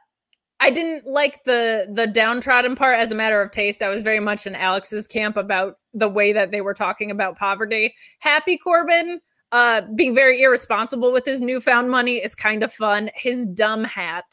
[0.61, 3.81] I didn't like the the downtrodden part as a matter of taste.
[3.81, 7.37] I was very much in Alex's camp about the way that they were talking about
[7.37, 7.93] poverty.
[8.19, 9.19] Happy Corbin,
[9.51, 13.09] uh, being very irresponsible with his newfound money is kind of fun.
[13.15, 14.23] His dumb hat,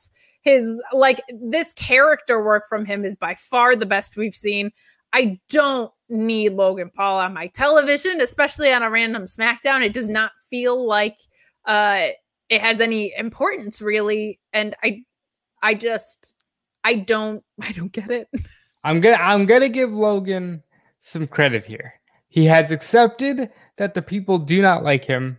[0.43, 4.71] his like this character work from him is by far the best we've seen.
[5.13, 9.85] I don't need Logan Paul on my television, especially on a random SmackDown.
[9.85, 11.19] It does not feel like
[11.65, 12.09] uh
[12.49, 14.41] it has any importance really.
[14.53, 15.03] And I
[15.63, 16.35] I just
[16.85, 18.29] I don't I don't get it.
[18.85, 20.63] I'm gonna I'm gonna give Logan
[21.01, 21.95] some credit here.
[22.29, 25.39] He has accepted that the people do not like him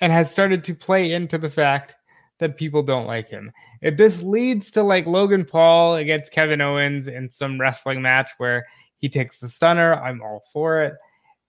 [0.00, 1.94] and has started to play into the fact
[2.42, 3.52] that people don't like him.
[3.80, 8.66] If this leads to like Logan Paul against Kevin Owens in some wrestling match where
[8.98, 10.94] he takes the stunner, I'm all for it.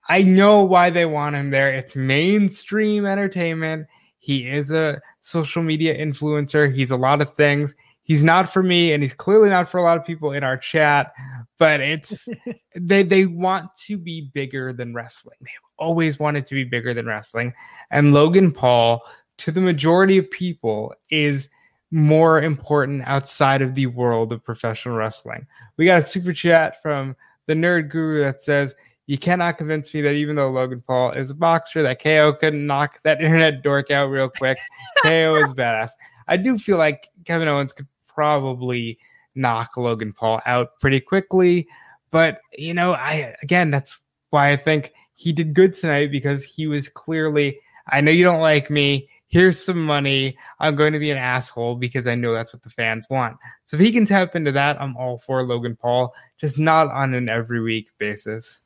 [0.08, 1.74] I know why they want him there.
[1.74, 3.88] It's mainstream entertainment.
[4.20, 6.74] He is a social media influencer.
[6.74, 7.76] He's a lot of things.
[8.04, 10.58] He's not for me, and he's clearly not for a lot of people in our
[10.58, 11.14] chat.
[11.58, 12.28] But it's
[12.76, 15.38] they they want to be bigger than wrestling.
[15.42, 17.54] They've always wanted to be bigger than wrestling.
[17.92, 19.02] And Logan Paul,
[19.44, 21.50] to the majority of people, is
[21.92, 25.46] more important outside of the world of professional wrestling.
[25.76, 27.14] We got a super chat from
[27.48, 28.74] the nerd guru that says,
[29.06, 32.66] You cannot convince me that even though Logan Paul is a boxer, that KO couldn't
[32.66, 34.58] knock that internet dork out real quick.
[35.04, 35.90] KO is badass.
[36.30, 38.98] I do feel like Kevin Owens could probably
[39.36, 41.68] knock Logan Paul out pretty quickly.
[42.12, 44.00] But, you know, I again, that's
[44.30, 47.60] why I think he did good tonight because he was clearly,
[47.90, 49.10] I know you don't like me.
[49.34, 50.38] Here's some money.
[50.60, 53.36] I'm going to be an asshole because I know that's what the fans want.
[53.66, 57.16] So if he can tap into that, I'm all for Logan Paul, just not on
[57.16, 58.62] an every week basis.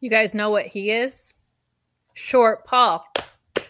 [0.00, 1.32] You guys know what he is?
[2.12, 3.02] Short Paul.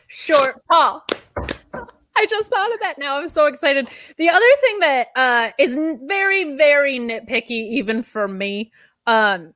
[0.08, 1.06] Short Paul.
[1.36, 3.18] I just thought of that now.
[3.18, 3.88] I'm so excited.
[4.18, 8.72] The other thing that uh, is very, very nitpicky, even for me,
[9.06, 9.54] um,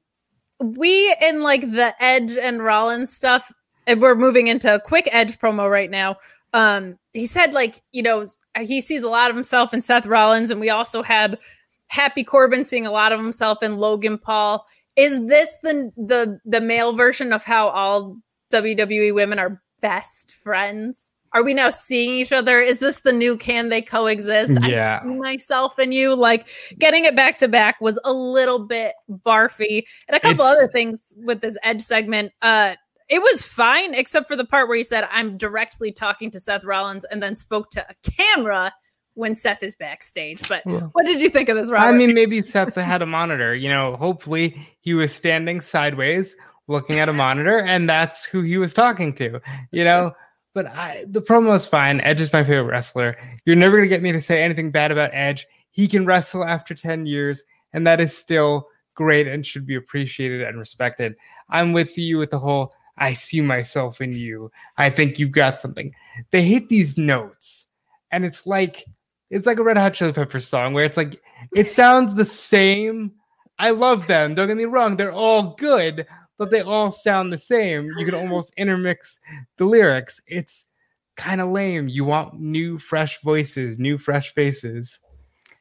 [0.60, 3.52] we in like the Edge and Rollins stuff,
[3.90, 6.16] and we're moving into a quick Edge promo right now.
[6.52, 8.26] Um, he said like you know
[8.60, 11.38] he sees a lot of himself in Seth Rollins, and we also had
[11.88, 14.64] Happy Corbin seeing a lot of himself in Logan Paul.
[14.96, 18.16] Is this the the the male version of how all
[18.52, 21.12] WWE women are best friends?
[21.32, 22.58] Are we now seeing each other?
[22.60, 24.54] Is this the new can they coexist?
[24.66, 24.98] Yeah.
[25.00, 26.16] I see myself and you.
[26.16, 28.94] Like getting it back to back was a little bit
[29.24, 29.84] barfy.
[30.08, 32.32] And a couple It's- other things with this edge segment.
[32.42, 32.74] Uh
[33.10, 36.64] it was fine, except for the part where he said, I'm directly talking to Seth
[36.64, 38.72] Rollins and then spoke to a camera
[39.14, 40.48] when Seth is backstage.
[40.48, 41.86] But what did you think of this, Robert?
[41.86, 43.52] I mean, maybe Seth had a monitor.
[43.52, 46.36] You know, hopefully he was standing sideways
[46.68, 49.40] looking at a monitor, and that's who he was talking to.
[49.72, 50.12] You know,
[50.54, 52.00] but I, the promo is fine.
[52.02, 53.16] Edge is my favorite wrestler.
[53.44, 55.48] You're never gonna get me to say anything bad about Edge.
[55.72, 57.42] He can wrestle after ten years,
[57.72, 61.16] and that is still great and should be appreciated and respected.
[61.48, 62.72] I'm with you with the whole.
[63.00, 64.52] I see myself in you.
[64.76, 65.92] I think you've got something.
[66.30, 67.66] They hit these notes,
[68.12, 68.84] and it's like
[69.30, 71.20] it's like a Red Hot Chili Peppers song where it's like
[71.54, 73.12] it sounds the same.
[73.58, 74.34] I love them.
[74.34, 76.06] Don't get me wrong; they're all good,
[76.38, 77.90] but they all sound the same.
[77.98, 79.18] You can almost intermix
[79.56, 80.20] the lyrics.
[80.26, 80.66] It's
[81.16, 81.88] kind of lame.
[81.88, 85.00] You want new, fresh voices, new, fresh faces.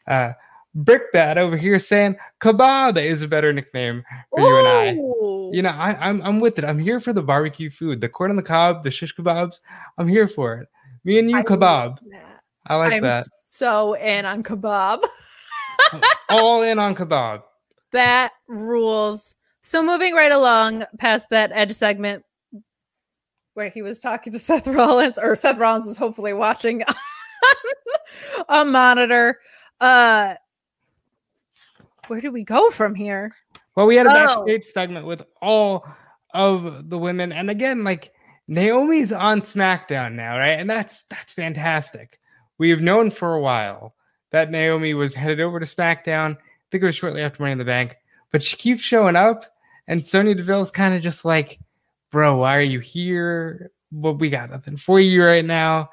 [0.07, 0.33] Uh,
[0.83, 4.91] Brickbat over here saying kebab is a better nickname for you and I.
[5.55, 6.63] You know, I, I'm I'm with it.
[6.63, 9.59] I'm here for the barbecue food, the corn on the cob, the shish kebabs.
[9.97, 10.69] I'm here for it.
[11.03, 11.99] Me and you I kebab.
[12.67, 13.25] I like I'm that.
[13.45, 15.03] so in on kebab.
[16.29, 17.43] All in on kebab.
[17.91, 19.33] That rules.
[19.61, 22.23] So moving right along past that edge segment
[23.55, 26.83] where he was talking to Seth Rollins, or Seth Rollins was hopefully watching
[28.49, 29.39] on a monitor.
[29.81, 30.35] Uh
[32.09, 33.33] where do we go from here?
[33.75, 34.13] Well, we had a Oh.
[34.13, 35.85] backstage segment with all
[36.33, 38.11] of the women, and again, like
[38.47, 40.59] Naomi's on SmackDown now, right?
[40.59, 42.19] And that's that's fantastic.
[42.57, 43.95] We have known for a while
[44.31, 46.35] that Naomi was headed over to SmackDown.
[46.35, 46.37] I
[46.71, 47.95] think it was shortly after Money in the Bank,
[48.31, 49.45] but she keeps showing up,
[49.87, 51.59] and Sonya Deville's kind of just like,
[52.11, 53.71] "Bro, why are you here?
[53.91, 55.89] Well, we got nothing for you right now.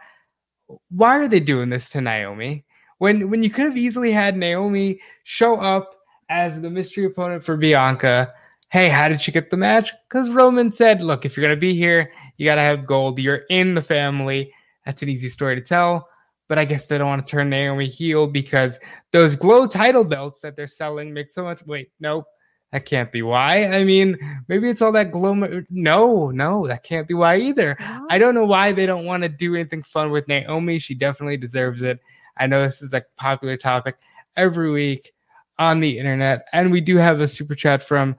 [0.91, 2.65] Why are they doing this to Naomi?
[2.99, 5.95] When when you could have easily had Naomi show up
[6.29, 8.33] as the mystery opponent for Bianca.
[8.71, 9.93] Hey, how did she get the match?
[10.09, 13.19] Because Roman said, look, if you're going to be here, you got to have gold.
[13.19, 14.53] You're in the family.
[14.85, 16.09] That's an easy story to tell.
[16.49, 18.79] But I guess they don't want to turn Naomi heel because
[19.13, 21.65] those glow title belts that they're selling make so much.
[21.67, 22.25] Wait, nope.
[22.73, 23.67] That can't be why.
[23.67, 25.63] I mean, maybe it's all that glow.
[25.71, 27.77] No, no, that can't be why either.
[28.11, 30.81] I don't know why they don't want to do anything fun with Naomi.
[30.81, 32.01] She definitely deserves it.
[32.37, 33.97] I know this is a popular topic
[34.37, 35.13] every week
[35.59, 36.47] on the internet.
[36.53, 38.17] And we do have a super chat from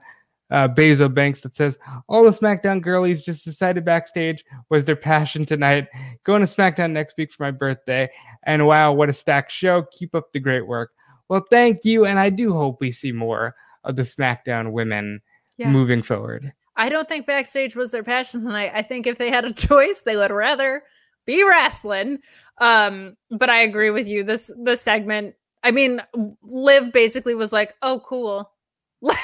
[0.50, 1.78] uh, Bezo Banks that says,
[2.08, 5.88] All the SmackDown girlies just decided backstage was their passion tonight.
[6.24, 8.08] Going to SmackDown next week for my birthday.
[8.44, 9.82] And wow, what a stacked show.
[9.92, 10.92] Keep up the great work.
[11.28, 12.06] Well, thank you.
[12.06, 13.54] And I do hope we see more
[13.84, 15.20] of the SmackDown women
[15.58, 15.70] Yeah.
[15.70, 16.52] moving forward.
[16.76, 18.70] I don't think backstage was their passion tonight.
[18.72, 20.82] I think if they had a choice, they would rather
[21.26, 22.20] be wrestling.
[22.58, 24.22] Um, but I agree with you.
[24.22, 25.34] This the segment.
[25.62, 26.02] I mean,
[26.42, 28.50] Liv basically was like, "Oh, cool,"
[29.00, 29.16] like,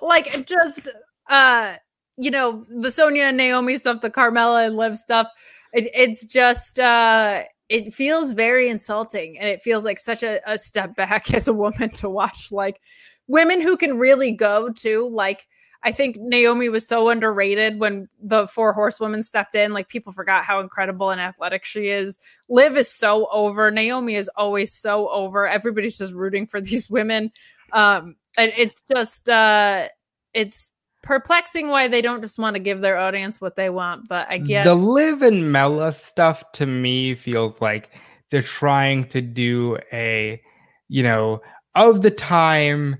[0.00, 0.88] like just,
[1.28, 1.74] uh,
[2.18, 5.28] you know, the Sonya and Naomi stuff, the Carmella and Liv stuff.
[5.72, 10.58] It, it's just, uh, it feels very insulting, and it feels like such a, a
[10.58, 12.80] step back as a woman to watch, like
[13.28, 15.46] women who can really go to, like.
[15.84, 19.72] I think Naomi was so underrated when the four horsewomen stepped in.
[19.72, 22.18] Like people forgot how incredible and athletic she is.
[22.48, 23.70] Liv is so over.
[23.70, 25.46] Naomi is always so over.
[25.46, 27.32] Everybody's just rooting for these women.
[27.72, 29.88] Um, and it's just uh
[30.34, 30.72] it's
[31.02, 34.08] perplexing why they don't just want to give their audience what they want.
[34.08, 37.90] But I guess The Liv and Mela stuff to me feels like
[38.30, 40.40] they're trying to do a,
[40.88, 41.42] you know,
[41.74, 42.96] of the time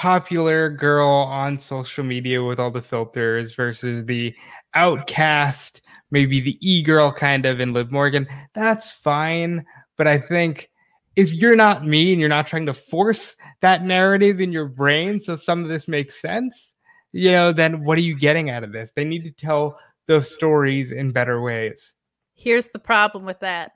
[0.00, 4.34] popular girl on social media with all the filters versus the
[4.72, 8.26] outcast, maybe the e girl kind of in Liv Morgan.
[8.54, 9.62] That's fine.
[9.98, 10.70] But I think
[11.16, 15.20] if you're not me and you're not trying to force that narrative in your brain
[15.20, 16.72] so some of this makes sense,
[17.12, 18.92] you know, then what are you getting out of this?
[18.96, 21.92] They need to tell those stories in better ways.
[22.36, 23.72] here's the problem with that.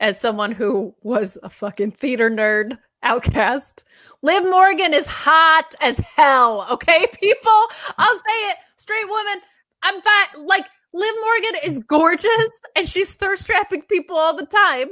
[0.00, 3.84] As someone who was a fucking theater nerd, outcast,
[4.22, 6.66] Liv Morgan is hot as hell.
[6.70, 7.62] Okay, people,
[7.98, 8.56] I'll say it.
[8.76, 9.40] Straight woman,
[9.82, 10.46] I'm fine.
[10.46, 14.88] Like Liv Morgan is gorgeous, and she's thirst trapping people all the time.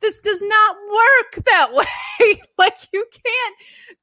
[0.00, 2.40] This does not work that way.
[2.58, 3.56] like you can't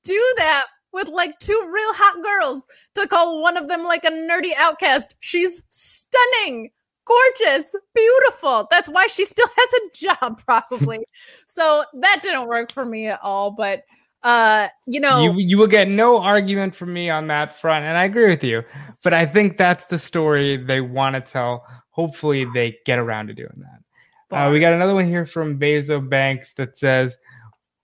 [0.04, 4.12] do that with like two real hot girls to call one of them like a
[4.12, 5.16] nerdy outcast.
[5.20, 6.70] She's stunning
[7.06, 8.68] gorgeous, beautiful.
[8.72, 11.00] That's why she still has a job, probably.
[11.46, 13.52] so that didn't work for me at all.
[13.52, 13.84] But
[14.24, 17.98] uh, you know, You you will get no argument from me on that front, and
[17.98, 18.64] I agree with you.
[19.04, 21.66] But I think that's the story they want to tell.
[21.90, 24.36] Hopefully, they get around to doing that.
[24.36, 27.18] Uh, we got another one here from Bezo Banks that says,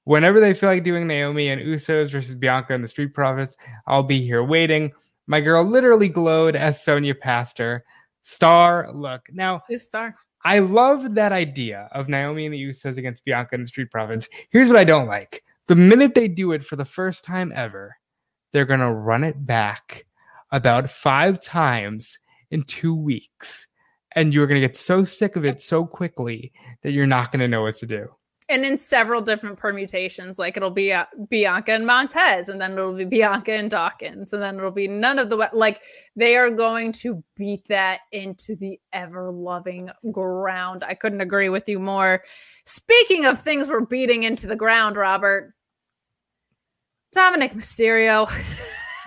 [0.06, 3.56] "Whenever they feel like doing Naomi and Usos versus Bianca and the Street Profits,
[3.86, 4.92] I'll be here waiting."
[5.28, 7.84] My girl literally glowed as Sonya passed her.
[8.30, 9.60] Star look now.
[9.68, 10.16] She's star.
[10.46, 14.30] I love that idea of Naomi and the Usos against Bianca and the Street Profits.
[14.52, 15.44] Here's what I don't like.
[15.66, 17.98] The minute they do it for the first time ever,
[18.54, 20.06] they're going to run it back
[20.52, 22.20] about five times
[22.52, 23.68] in two weeks.
[24.12, 26.54] And you're going to get so sick of it so quickly
[26.84, 28.10] that you're not going to know what to do.
[28.50, 30.40] And in several different permutations.
[30.40, 34.42] Like it'll be uh, Bianca and Montez, and then it'll be Bianca and Dawkins, and
[34.42, 35.82] then it'll be none of the like
[36.16, 40.84] they are going to beat that into the ever loving ground.
[40.84, 42.24] I couldn't agree with you more.
[42.66, 45.54] Speaking of things we're beating into the ground, Robert,
[47.14, 48.28] Dominic Mysterio,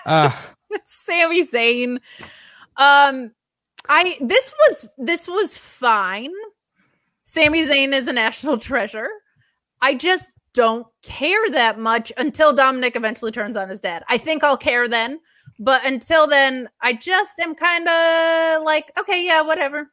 [0.07, 0.31] Uh,
[0.85, 1.99] Sami Zayn.
[2.77, 3.33] Um,
[3.89, 6.33] I this was this was fine.
[7.25, 9.09] Sami Zayn is a national treasure.
[9.83, 14.05] I just don't care that much until Dominic eventually turns on his dad.
[14.09, 15.19] I think I'll care then,
[15.59, 19.91] but until then, I just am kind of like, okay, yeah, whatever.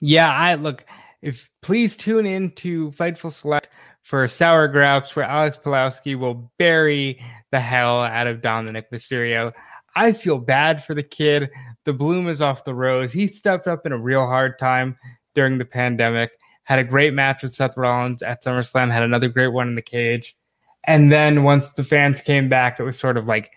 [0.00, 0.86] Yeah, I look.
[1.22, 3.68] If please tune in to Fightful Select
[4.02, 7.20] for Sour Graps, where Alex Pulowski will bury
[7.50, 9.52] the hell out of Dominic Mysterio.
[9.96, 11.50] I feel bad for the kid.
[11.84, 13.12] The bloom is off the rose.
[13.12, 14.96] He stepped up in a real hard time
[15.34, 16.30] during the pandemic.
[16.70, 18.92] Had a great match with Seth Rollins at SummerSlam.
[18.92, 20.36] Had another great one in the cage.
[20.84, 23.50] And then once the fans came back, it was sort of like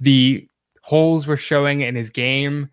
[0.00, 0.48] the
[0.82, 2.68] holes were showing in his game.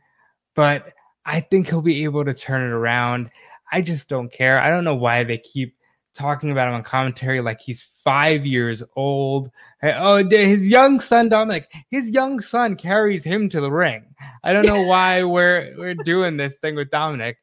[0.56, 0.94] But
[1.28, 3.30] I think he'll be able to turn it around.
[3.72, 4.60] I just don't care.
[4.60, 5.76] I don't know why they keep
[6.15, 9.52] talking about him on commentary like he's five years old.
[9.84, 14.15] Oh, his young son Dominic, his young son carries him to the ring.
[14.44, 17.38] I don't know why we're we're doing this thing with Dominic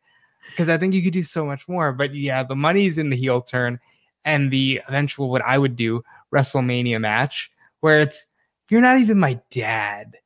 [0.48, 1.92] because I think you could do so much more.
[1.92, 3.78] But yeah, the money's in the heel turn
[4.24, 6.02] and the eventual what I would do
[6.32, 7.50] WrestleMania match
[7.80, 8.26] where it's
[8.68, 10.16] you're not even my dad.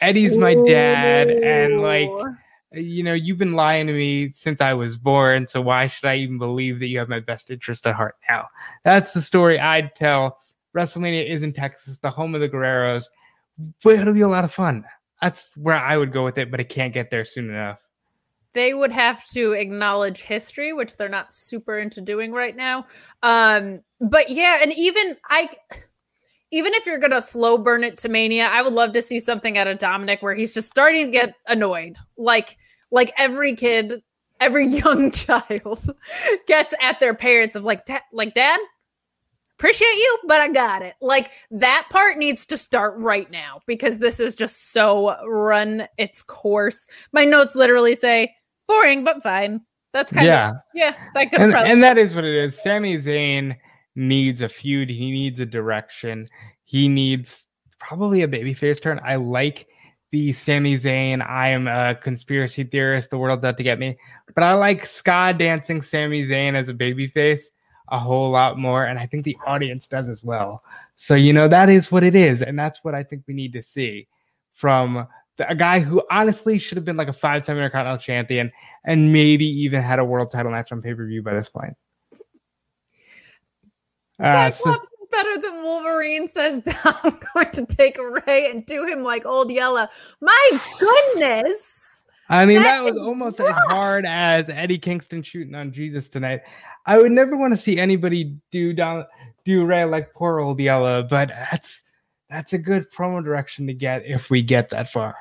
[0.00, 2.10] Eddie's my dad, and like
[2.72, 5.46] you know, you've been lying to me since I was born.
[5.46, 8.46] So why should I even believe that you have my best interest at heart now?
[8.84, 10.38] That's the story I'd tell.
[10.76, 13.04] WrestleMania is in Texas, the home of the Guerreros.
[13.82, 14.84] But it'll be a lot of fun.
[15.22, 17.78] That's where I would go with it, but I can't get there soon enough.
[18.54, 22.86] They would have to acknowledge history, which they're not super into doing right now.
[23.22, 25.48] Um, but yeah, and even I
[26.50, 29.58] even if you're gonna slow burn it to mania, I would love to see something
[29.58, 31.96] out of Dominic where he's just starting to get annoyed.
[32.16, 32.56] Like
[32.90, 34.02] like every kid,
[34.40, 35.90] every young child
[36.46, 38.60] gets at their parents of like like dad,
[39.58, 40.94] appreciate you, but I got it.
[41.00, 46.22] Like that part needs to start right now because this is just so run its
[46.22, 46.86] course.
[47.12, 48.34] My notes literally say
[48.68, 49.60] boring but fine.
[49.92, 50.50] That's kind yeah.
[50.50, 50.94] of yeah.
[51.14, 52.60] That could and, probably- and that is what it is.
[52.62, 53.56] Sami Zayn
[53.96, 54.90] needs a feud.
[54.90, 56.28] He needs a direction.
[56.64, 57.46] He needs
[57.80, 59.00] probably a babyface turn.
[59.04, 59.66] I like
[60.12, 61.26] the Sami Zayn.
[61.26, 63.10] I am a conspiracy theorist.
[63.10, 63.98] The world's out to get me.
[64.34, 67.46] But I like ska dancing Sami Zayn as a babyface
[67.90, 68.84] a whole lot more.
[68.84, 70.62] And I think the audience does as well.
[70.96, 72.42] So, you know, that is what it is.
[72.42, 74.08] And that's what I think we need to see
[74.52, 75.06] from
[75.36, 78.52] the, a guy who honestly should have been like a five time Intercontinental champion
[78.84, 81.74] and maybe even had a world title match on pay per view by this point.
[84.20, 87.96] Uh, Cyclops so, is better than Wolverine, says I'm going to take
[88.26, 89.88] Ray and do him like Old Yella.
[90.20, 92.04] My goodness.
[92.28, 93.48] I mean, that, that was almost rough.
[93.48, 96.42] as hard as Eddie Kingston shooting on Jesus tonight.
[96.88, 99.04] I would never want to see anybody do down
[99.44, 101.82] do Ray like poor Old Yella, but that's
[102.30, 105.14] that's a good promo direction to get if we get that far.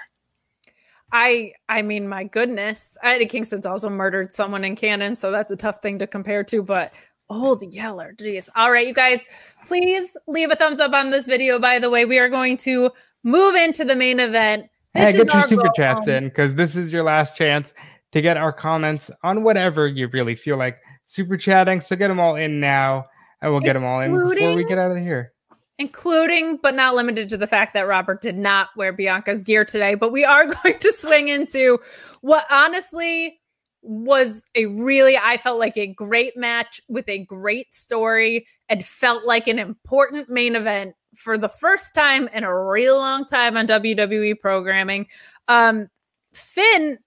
[1.12, 5.58] I I mean, my goodness, Eddie Kingston's also murdered someone in canon, so that's a
[5.58, 6.64] tough thing to compare to.
[6.64, 6.94] But
[7.30, 8.14] Old Yeller.
[8.18, 8.48] Jeez.
[8.56, 9.26] All right, you guys,
[9.66, 11.60] please leave a thumbs up on this video.
[11.60, 12.92] By the way, we are going to
[13.24, 14.70] move into the main event.
[14.94, 16.16] This hey, get your super chats home.
[16.16, 17.74] in because this is your last chance
[18.14, 21.82] to get our comments on whatever you really feel like super chatting.
[21.82, 23.06] So get them all in now,
[23.42, 25.34] and we'll get them all in before we get out of here.
[25.80, 29.96] Including, but not limited to the fact that Robert did not wear Bianca's gear today.
[29.96, 31.80] But we are going to swing into
[32.22, 33.40] what honestly
[33.84, 39.26] was a really I felt like a great match with a great story and felt
[39.26, 43.68] like an important main event for the first time in a real long time on
[43.68, 45.08] WWE programming.
[45.48, 45.88] Um,
[46.34, 46.98] Finn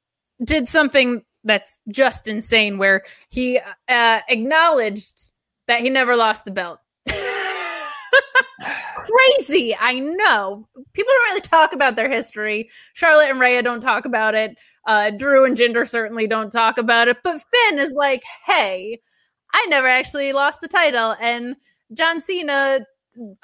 [0.45, 3.59] did something that's just insane where he
[3.89, 5.33] uh, acknowledged
[5.67, 6.81] that he never lost the belt.
[9.03, 10.69] Crazy, I know.
[10.93, 12.69] People don't really talk about their history.
[12.95, 14.57] Charlotte and Rhea don't talk about it.
[14.87, 19.01] Uh, Drew and Jinder certainly don't talk about it, but Finn is like, hey,
[19.53, 21.57] I never actually lost the title, and
[21.93, 22.81] John Cena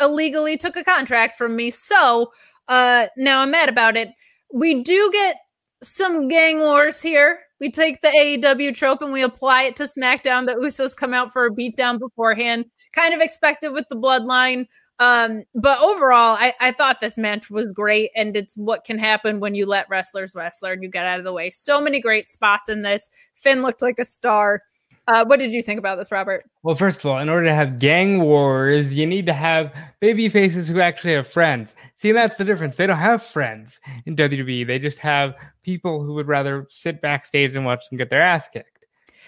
[0.01, 2.32] illegally took a contract from me, so
[2.68, 4.10] uh, now I'm mad about it.
[4.52, 5.36] We do get
[5.82, 7.40] some gang wars here.
[7.61, 10.47] We take the AEW trope and we apply it to SmackDown.
[10.47, 14.66] The Usos come out for a beatdown beforehand, kind of expected with the bloodline.
[14.99, 19.41] Um, but overall, I, I thought this match was great, and it's what can happen
[19.41, 21.51] when you let wrestlers wrestle and you get out of the way.
[21.51, 23.11] So many great spots in this.
[23.35, 24.62] Finn looked like a star.
[25.09, 26.45] Uh, what did you think about this, Robert?
[26.62, 30.28] Well, first of all, in order to have gang wars, you need to have baby
[30.28, 31.74] faces who actually have friends.
[31.97, 32.77] See, that's the difference.
[32.77, 34.66] They don't have friends in WWE.
[34.66, 38.49] They just have people who would rather sit backstage and watch them get their ass
[38.49, 38.85] kicked.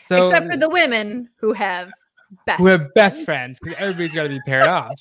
[0.07, 1.91] So, except for the women who have
[2.45, 4.93] best who have best friends because everybody's got to be paired off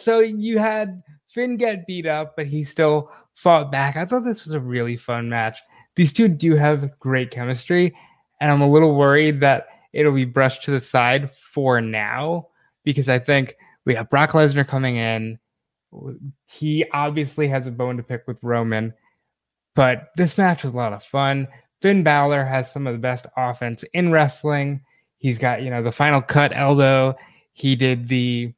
[0.00, 3.96] so you had Finn get beat up, but he still fought back.
[3.96, 5.58] I thought this was a really fun match.
[5.94, 7.94] these two do have great chemistry,
[8.40, 12.48] and I'm a little worried that it'll be brushed to the side for now
[12.84, 15.38] because I think we have Brock Lesnar coming in.
[16.50, 18.94] He obviously has a bone to pick with Roman,
[19.74, 21.46] but this match was a lot of fun.
[21.82, 24.80] Finn Balor has some of the best offense in wrestling.
[25.18, 27.14] He's got, you know, the final cut elbow.
[27.52, 28.52] He did the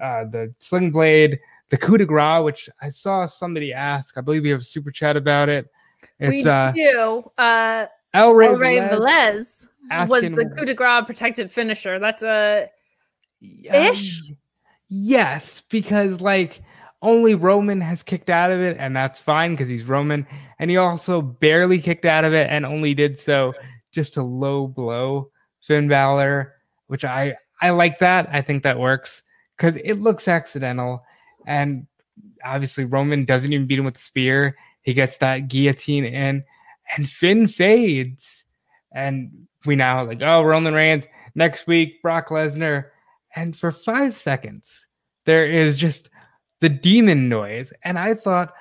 [0.00, 1.38] uh, the sling blade,
[1.70, 4.16] the coup de grace, which I saw somebody ask.
[4.16, 5.66] I believe we have a super chat about it.
[6.20, 7.30] It's, we uh, do.
[7.36, 9.67] Uh, El Rey, El Velez, Velez
[10.08, 11.98] was the coup de grace protected finisher.
[11.98, 12.68] That's a
[13.40, 14.28] ish.
[14.28, 14.36] Um,
[14.88, 16.62] yes, because like
[17.02, 20.26] only Roman has kicked out of it, and that's fine because he's Roman.
[20.58, 23.54] And he also barely kicked out of it and only did so
[23.92, 26.54] just a low blow Finn Balor,
[26.86, 28.28] which I I like that.
[28.32, 29.22] I think that works
[29.56, 31.04] because it looks accidental,
[31.46, 31.86] and
[32.44, 34.56] obviously Roman doesn't even beat him with the spear.
[34.82, 36.44] He gets that guillotine in,
[36.96, 38.44] and Finn fades,
[38.98, 39.30] and
[39.64, 42.86] we now like oh Roman Reigns next week Brock Lesnar,
[43.36, 44.86] and for five seconds
[45.24, 46.10] there is just
[46.60, 47.72] the demon noise.
[47.84, 48.54] And I thought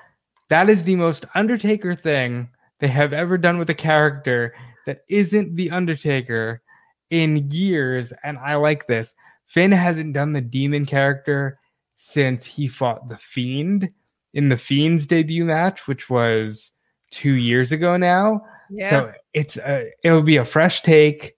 [0.50, 2.50] that is the most Undertaker thing
[2.80, 4.54] they have ever done with a character
[4.86, 6.62] that isn't the Undertaker
[7.10, 8.14] in years.
[8.24, 9.16] And I like this.
[9.48, 11.60] Finn hasn't done the demon character
[11.96, 13.90] since he fought the Fiend
[14.34, 16.72] in the Fiend's debut match, which was
[17.12, 18.42] two years ago now.
[18.70, 18.90] Yeah.
[18.90, 21.36] So it's a, it'll be a fresh take,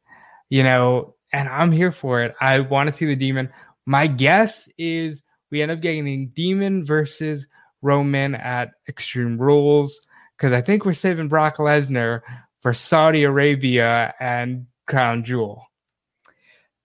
[0.49, 2.35] you know, and I'm here for it.
[2.41, 3.51] I want to see the demon.
[3.85, 7.47] My guess is we end up getting Demon versus
[7.81, 10.06] Roman at Extreme Rules
[10.38, 12.22] because I think we're saving Brock Lesnar
[12.61, 15.65] for Saudi Arabia and Crown Jewel.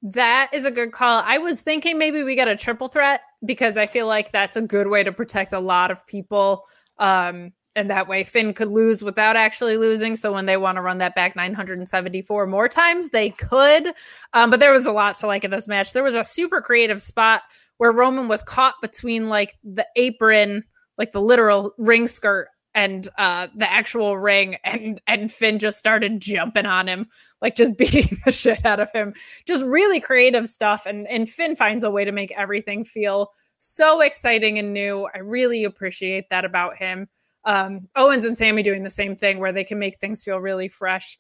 [0.03, 1.23] That is a good call.
[1.25, 4.63] I was thinking maybe we get a triple threat because I feel like that's a
[4.63, 6.67] good way to protect a lot of people.
[6.99, 10.17] Um, and that way Finn could lose without actually losing.
[10.17, 13.93] So when they want to run that back 974 more times, they could.
[14.33, 15.93] Um, but there was a lot to like in this match.
[15.93, 17.43] There was a super creative spot
[17.79, 20.65] where Roman was caught between like the apron,
[20.99, 26.21] like the literal ring skirt and uh the actual ring and and Finn just started
[26.21, 27.07] jumping on him
[27.41, 29.15] like just beating the shit out of him
[29.47, 34.01] just really creative stuff and and Finn finds a way to make everything feel so
[34.01, 37.09] exciting and new I really appreciate that about him
[37.45, 40.69] um Owens and Sami doing the same thing where they can make things feel really
[40.69, 41.19] fresh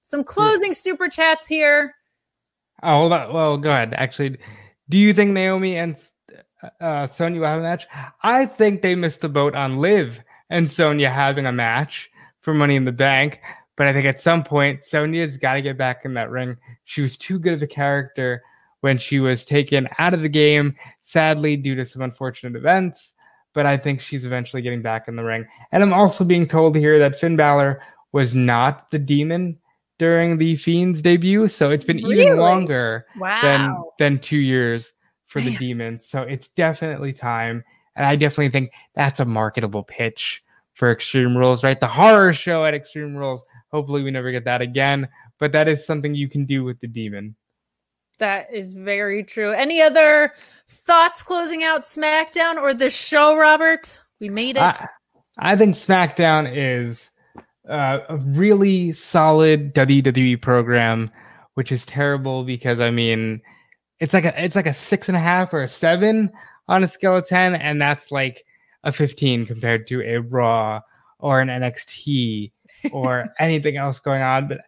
[0.00, 0.72] some closing yeah.
[0.72, 1.94] super chats here
[2.82, 4.38] oh hold on well go ahead actually
[4.88, 5.96] do you think Naomi and
[6.80, 7.86] uh, Sonya will have a match?
[8.22, 10.20] I think they missed the boat on Liv
[10.50, 12.10] and Sonya having a match
[12.40, 13.40] for Money in the Bank.
[13.76, 16.56] But I think at some point, Sonya's got to get back in that ring.
[16.84, 18.42] She was too good of a character
[18.82, 23.13] when she was taken out of the game, sadly, due to some unfortunate events.
[23.54, 25.46] But I think she's eventually getting back in the ring.
[25.72, 27.80] And I'm also being told here that Finn Balor
[28.12, 29.58] was not the demon
[29.98, 32.24] during the Fiend's debut, so it's been really?
[32.24, 33.40] even longer wow.
[33.42, 34.92] than than two years
[35.26, 36.00] for the demon.
[36.00, 37.64] So it's definitely time,
[37.96, 40.42] and I definitely think that's a marketable pitch
[40.74, 41.78] for Extreme Rules, right?
[41.78, 43.44] The horror show at Extreme Rules.
[43.72, 45.08] Hopefully, we never get that again,
[45.38, 47.36] but that is something you can do with the Demon.
[48.18, 49.52] That is very true.
[49.52, 50.32] Any other
[50.68, 54.00] thoughts closing out SmackDown or the show, Robert?
[54.20, 54.62] We made it.
[54.62, 54.88] I,
[55.38, 57.10] I think SmackDown is
[57.68, 61.10] uh, a really solid WWE program,
[61.54, 63.42] which is terrible because I mean,
[64.00, 66.30] it's like a it's like a six and a half or a seven
[66.68, 68.44] on a scale of ten, and that's like
[68.84, 70.80] a fifteen compared to a Raw
[71.18, 72.52] or an NXT
[72.92, 74.46] or anything else going on.
[74.46, 74.58] But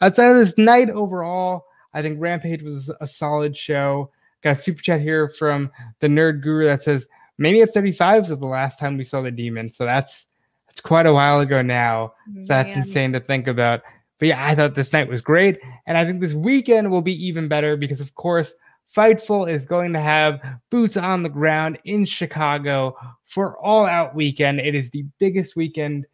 [0.00, 1.65] outside of this night overall,
[1.96, 4.10] I think Rampage was a solid show.
[4.42, 5.70] Got a super chat here from
[6.00, 7.06] the Nerd Guru that says
[7.38, 10.26] Mania 35 was the last time we saw the demon, so that's
[10.68, 12.12] it's quite a while ago now.
[12.34, 13.80] So that's insane to think about.
[14.18, 15.58] But yeah, I thought this night was great.
[15.86, 18.52] And I think this weekend will be even better because, of course,
[18.94, 20.40] Fightful is going to have
[20.70, 22.94] boots on the ground in Chicago
[23.24, 24.60] for All Out Weekend.
[24.60, 26.06] It is the biggest weekend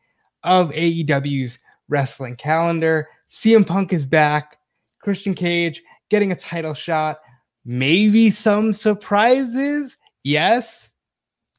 [0.44, 3.08] of AEW's wrestling calendar.
[3.28, 4.58] CM Punk is back.
[5.02, 7.20] Christian Cage getting a title shot.
[7.64, 9.96] Maybe some surprises.
[10.24, 10.92] Yes.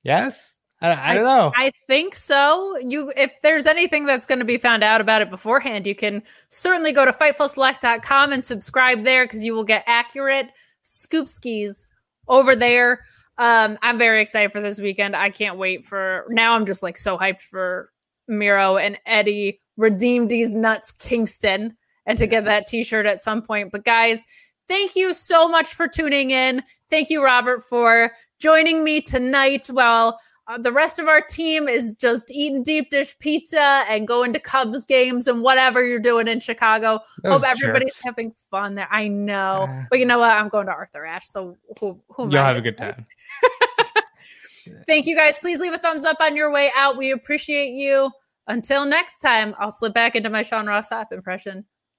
[0.04, 0.56] Yes.
[0.82, 1.54] I, I don't know.
[1.56, 2.78] I, I, think so.
[2.78, 6.24] You, if there's anything that's going to be found out about it beforehand, you can
[6.50, 10.52] certainly go to fightfulselect.com and subscribe there because you will get accurate
[10.82, 11.94] scoop skis
[12.28, 13.06] over there.
[13.38, 15.16] Um, I'm very excited for this weekend.
[15.16, 16.54] I can't wait for now.
[16.54, 17.90] I'm just like so hyped for
[18.28, 23.72] Miro and Eddie redeemed these nuts Kingston and to get that t-shirt at some point.
[23.72, 24.20] But guys,
[24.68, 26.64] thank you so much for tuning in.
[26.90, 31.94] Thank you, Robert, for joining me tonight while uh, the rest of our team is
[31.94, 36.42] just eating deep dish pizza and going to Cubs games and whatever you're doing in
[36.42, 37.00] Chicago.
[37.24, 38.02] Those Hope everybody's jerks.
[38.04, 38.90] having fun there.
[38.92, 40.32] I know, Uh, but you know what?
[40.32, 43.06] I'm going to Arthur Ashe, so who, who You'll have a good time.
[44.88, 45.40] Thank you guys.
[45.40, 46.98] Please leave a thumbs up on your way out.
[46.98, 48.12] We appreciate you.
[48.48, 51.66] Until next time, I'll slip back into my Sean Ross Sapp impression.